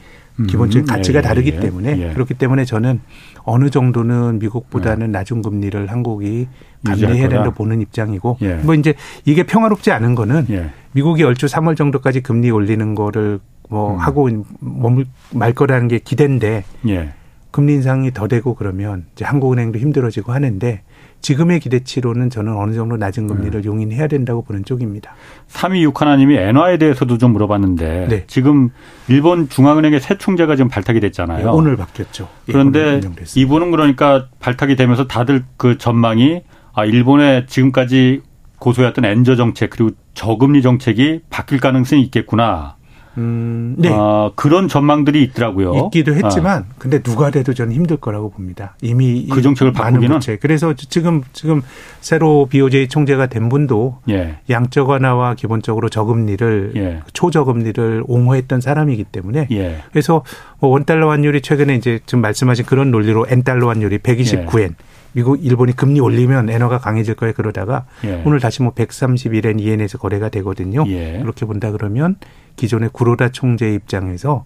기본적인 0.45 0.83
음, 0.83 0.85
가치가 0.85 1.19
예, 1.19 1.21
다르기 1.21 1.53
예, 1.55 1.59
때문에 1.59 1.97
예. 1.99 2.13
그렇기 2.13 2.35
때문에 2.35 2.63
저는 2.65 2.99
어느 3.43 3.69
정도는 3.69 4.39
미국보다는 4.39 5.07
네. 5.07 5.19
낮은 5.19 5.41
금리를 5.41 5.87
한국이 5.87 6.47
감내해야 6.85 7.27
된다 7.27 7.49
보는 7.49 7.81
입장이고 7.81 8.37
예. 8.41 8.55
뭐 8.55 8.75
이제 8.75 8.93
이게 9.25 9.43
평화롭지 9.43 9.91
않은 9.91 10.13
거는 10.13 10.45
예. 10.51 10.69
미국이 10.91 11.23
얼추 11.23 11.47
3월 11.47 11.75
정도까지 11.75 12.21
금리 12.21 12.51
올리는 12.51 12.93
거를 12.93 13.39
뭐 13.69 13.95
음. 13.95 13.97
하고 13.97 14.29
머물 14.59 15.05
말 15.33 15.53
거라는 15.53 15.87
게 15.87 15.99
기대인데 15.99 16.63
예. 16.87 17.13
금리 17.49 17.73
인상이 17.73 18.11
더 18.11 18.27
되고 18.27 18.53
그러면 18.53 19.05
이제 19.13 19.25
한국은행도 19.25 19.79
힘들어지고 19.79 20.33
하는데 20.33 20.83
지금의 21.21 21.59
기대치로는 21.59 22.29
저는 22.29 22.55
어느 22.55 22.73
정도 22.73 22.95
낮은 22.95 23.27
금리를 23.27 23.61
네. 23.61 23.67
용인해야 23.67 24.07
된다고 24.07 24.43
보는 24.43 24.63
쪽입니다. 24.65 25.13
3261님이 25.49 26.37
엔화에 26.37 26.77
대해서도 26.77 27.17
좀 27.17 27.33
물어봤는데 27.33 28.07
네. 28.09 28.23
지금 28.27 28.69
일본 29.07 29.49
중앙은행의 29.49 29.99
새 29.99 30.17
총재가 30.17 30.55
지금 30.55 30.69
발탁이 30.69 30.99
됐잖아요. 30.99 31.45
네, 31.45 31.51
오늘 31.51 31.75
바뀌었죠. 31.75 32.29
예, 32.47 32.51
그런데 32.51 33.01
이분은 33.35 33.71
그러니까 33.71 34.27
발탁이 34.39 34.75
되면서 34.75 35.07
다들 35.07 35.43
그 35.57 35.77
전망이 35.77 36.43
아 36.73 36.85
일본의 36.85 37.47
지금까지 37.47 38.21
고소했던 38.59 39.05
엔저 39.05 39.35
정책 39.35 39.71
그리고 39.71 39.91
저금리 40.13 40.61
정책이 40.61 41.21
바뀔 41.29 41.59
가능성이 41.59 42.03
있겠구나. 42.03 42.76
음, 43.17 43.75
네. 43.77 43.89
어, 43.91 44.31
그런 44.35 44.67
전망들이 44.67 45.23
있더라고요. 45.23 45.85
있기도 45.85 46.13
했지만, 46.13 46.61
어. 46.61 46.73
근데 46.77 47.01
누가 47.01 47.31
돼도 47.31 47.53
저는 47.53 47.73
힘들 47.73 47.97
거라고 47.97 48.29
봅니다. 48.29 48.75
이미 48.81 49.27
그 49.27 49.41
정책을 49.41 49.73
바꾸기는. 49.73 50.15
부채. 50.15 50.37
그래서 50.37 50.73
지금 50.73 51.23
지금 51.33 51.61
새로 51.99 52.47
BOJ 52.49 52.87
총재가 52.89 53.27
된 53.27 53.49
분도 53.49 53.99
예. 54.09 54.37
양적 54.49 54.89
완화와 54.89 55.33
기본적으로 55.35 55.89
저금리를 55.89 56.73
예. 56.75 57.01
초저금리를 57.13 58.03
옹호했던 58.07 58.61
사람이기 58.61 59.05
때문에 59.05 59.47
예. 59.51 59.81
그래서 59.91 60.23
뭐 60.59 60.69
원달러 60.69 61.09
환율이 61.09 61.41
최근에 61.41 61.75
이제 61.75 61.99
지금 62.05 62.21
말씀하신 62.21 62.65
그런 62.65 62.91
논리로 62.91 63.25
엔달러 63.29 63.69
환율이 63.69 63.99
129엔. 63.99 64.75
미국, 65.17 65.43
일본이 65.43 65.75
금리 65.75 65.99
올리면 65.99 66.47
엔화가 66.47 66.77
강해질 66.77 67.15
거에 67.15 67.31
그러다가 67.31 67.87
예. 68.03 68.21
오늘 68.23 68.39
다시 68.39 68.61
뭐 68.61 68.71
131엔, 68.73 69.59
2엔에서 69.59 69.99
거래가 69.99 70.29
되거든요. 70.29 70.83
예. 70.85 71.17
그렇게 71.19 71.47
본다 71.47 71.71
그러면 71.71 72.17
기존의 72.55 72.91
구로다 72.93 73.29
총재 73.29 73.73
입장에서 73.73 74.45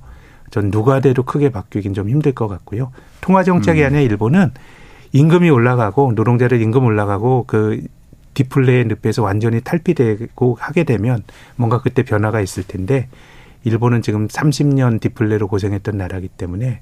전 0.49 0.71
누가 0.71 1.01
돼도 1.01 1.23
크게 1.23 1.49
바뀌긴 1.49 1.93
좀 1.93 2.07
힘들 2.07 2.31
것 2.31 2.47
같고요. 2.47 2.93
통화 3.19 3.43
정책이 3.43 3.81
음. 3.81 3.85
아니라 3.87 3.99
일본은 3.99 4.51
임금이 5.11 5.49
올라가고 5.49 6.13
노동자들 6.13 6.61
임금 6.61 6.85
올라가고 6.85 7.43
그 7.47 7.85
디플레의 8.33 8.85
늪에서 9.03 9.23
완전히 9.23 9.59
탈피되고 9.59 10.55
하게 10.57 10.85
되면 10.85 11.21
뭔가 11.57 11.81
그때 11.81 12.01
변화가 12.03 12.39
있을 12.39 12.63
텐데 12.63 13.09
일본은 13.65 14.01
지금 14.01 14.29
30년 14.29 15.01
디플레로 15.01 15.49
고생했던 15.49 15.97
나라기 15.97 16.29
때문에 16.29 16.79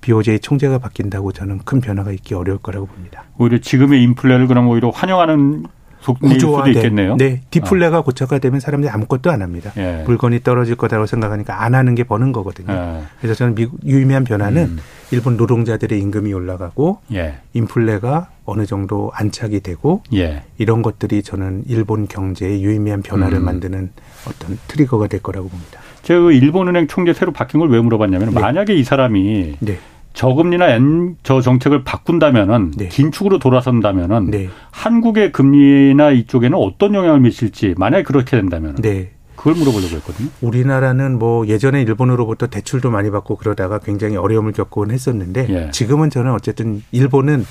BOJ 0.00 0.40
총재가 0.40 0.78
바뀐다고 0.78 1.32
저는 1.32 1.60
큰 1.64 1.80
변화가 1.80 2.12
있기 2.12 2.34
어려울 2.34 2.58
거라고 2.58 2.86
봅니다. 2.86 3.24
오히려 3.38 3.58
지금의 3.58 4.02
인플레를 4.02 4.46
그럼 4.46 4.68
오히려 4.68 4.90
환영하는 4.90 5.64
구조화 6.02 6.64
수도 6.64 6.78
있겠네요. 6.78 7.16
네, 7.18 7.42
디플레가 7.50 7.98
어. 7.98 8.02
고착화 8.02 8.38
되면 8.38 8.58
사람들이 8.58 8.90
아무것도 8.90 9.30
안 9.30 9.42
합니다. 9.42 9.70
예. 9.76 10.02
물건이 10.06 10.42
떨어질 10.42 10.74
거다라고 10.76 11.04
생각하니까 11.04 11.62
안 11.62 11.74
하는 11.74 11.94
게 11.94 12.04
버는 12.04 12.32
거거든요. 12.32 12.72
예. 12.72 13.02
그래서 13.20 13.34
저는 13.34 13.54
미국 13.54 13.78
유의미한 13.84 14.24
변화는 14.24 14.62
음. 14.62 14.78
일본 15.10 15.36
노동자들의 15.36 16.00
임금이 16.00 16.32
올라가고 16.32 17.00
예. 17.12 17.40
인플레가 17.52 18.30
어느 18.46 18.64
정도 18.64 19.10
안착이 19.14 19.60
되고 19.60 20.02
예. 20.14 20.42
이런 20.56 20.80
것들이 20.80 21.22
저는 21.22 21.64
일본 21.68 22.08
경제에 22.08 22.62
유의미한 22.62 23.02
변화를 23.02 23.36
음. 23.36 23.44
만드는 23.44 23.90
어떤 24.26 24.58
트리거가 24.68 25.06
될 25.06 25.20
거라고 25.22 25.48
봅니다. 25.50 25.80
제가 26.02 26.18
그 26.20 26.32
일본은행 26.32 26.86
총재 26.86 27.12
새로 27.12 27.30
바뀐 27.30 27.60
걸 27.60 27.68
왜 27.68 27.78
물어봤냐면 27.78 28.30
네. 28.30 28.40
만약에 28.40 28.74
이 28.74 28.84
사람이 28.84 29.56
네. 29.60 29.78
저금리나 30.12 30.68
N 30.70 31.16
저 31.22 31.40
정책을 31.40 31.84
바꾼다면은 31.84 32.72
네. 32.76 32.88
긴축으로 32.88 33.38
돌아선다면은 33.38 34.30
네. 34.30 34.48
한국의 34.70 35.32
금리나 35.32 36.10
이쪽에는 36.10 36.56
어떤 36.58 36.94
영향을 36.94 37.20
미칠지 37.20 37.74
만약에 37.78 38.02
그렇게 38.02 38.36
된다면 38.36 38.76
네. 38.76 39.12
그걸 39.36 39.54
물어보려고 39.54 39.96
했거든요. 39.96 40.28
우리나라는 40.42 41.18
뭐 41.18 41.46
예전에 41.46 41.80
일본으로부터 41.80 42.48
대출도 42.48 42.90
많이 42.90 43.10
받고 43.10 43.36
그러다가 43.36 43.78
굉장히 43.78 44.16
어려움을 44.16 44.52
겪곤 44.52 44.90
했었는데 44.90 45.46
예. 45.48 45.70
지금은 45.70 46.10
저는 46.10 46.32
어쨌든 46.32 46.82
일본은 46.92 47.46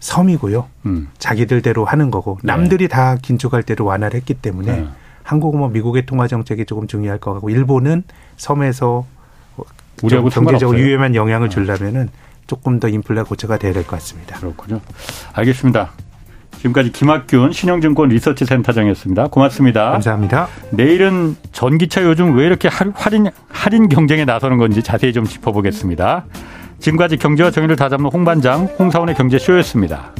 섬이고요. 0.00 0.68
음. 0.86 1.08
자기들대로 1.18 1.84
하는 1.84 2.10
거고 2.10 2.38
남들이 2.42 2.88
네. 2.88 2.88
다 2.88 3.16
긴축할 3.20 3.62
때도 3.64 3.84
완화를 3.84 4.16
했기 4.16 4.32
때문에 4.32 4.72
네. 4.72 4.88
한국은 5.22 5.58
뭐 5.58 5.68
미국의 5.68 6.06
통화 6.06 6.26
정책이 6.26 6.64
조금 6.64 6.86
중요할 6.86 7.18
것 7.18 7.34
같고 7.34 7.50
일본은 7.50 8.04
섬에서 8.38 9.04
우리하고 10.02 10.28
경제적으로 10.28 10.78
유의미한 10.78 11.14
영향을 11.14 11.46
아. 11.46 11.50
주려면은 11.50 12.08
조금 12.46 12.80
더 12.80 12.88
인플레가 12.88 13.24
고쳐가 13.24 13.58
돼야 13.58 13.72
될 13.72 13.82
것 13.84 13.90
같습니다. 13.96 14.38
그렇군요. 14.38 14.80
알겠습니다. 15.34 15.90
지금까지 16.58 16.90
김학균 16.92 17.52
신영증권 17.52 18.08
리서치 18.08 18.44
센터장이었습니다. 18.44 19.28
고맙습니다. 19.28 19.90
감사합니다. 19.92 20.48
내일은 20.70 21.36
전기차 21.52 22.02
요즘 22.04 22.36
왜 22.36 22.46
이렇게 22.46 22.68
할인 22.68 23.28
할인 23.48 23.88
경쟁에 23.88 24.24
나서는 24.24 24.58
건지 24.58 24.82
자세히 24.82 25.12
좀 25.12 25.24
짚어보겠습니다. 25.24 26.24
지금까지 26.80 27.16
경제와 27.16 27.50
정의를 27.50 27.76
다잡는 27.76 28.10
홍반장 28.10 28.64
홍사원의 28.78 29.14
경제쇼였습니다. 29.14 30.12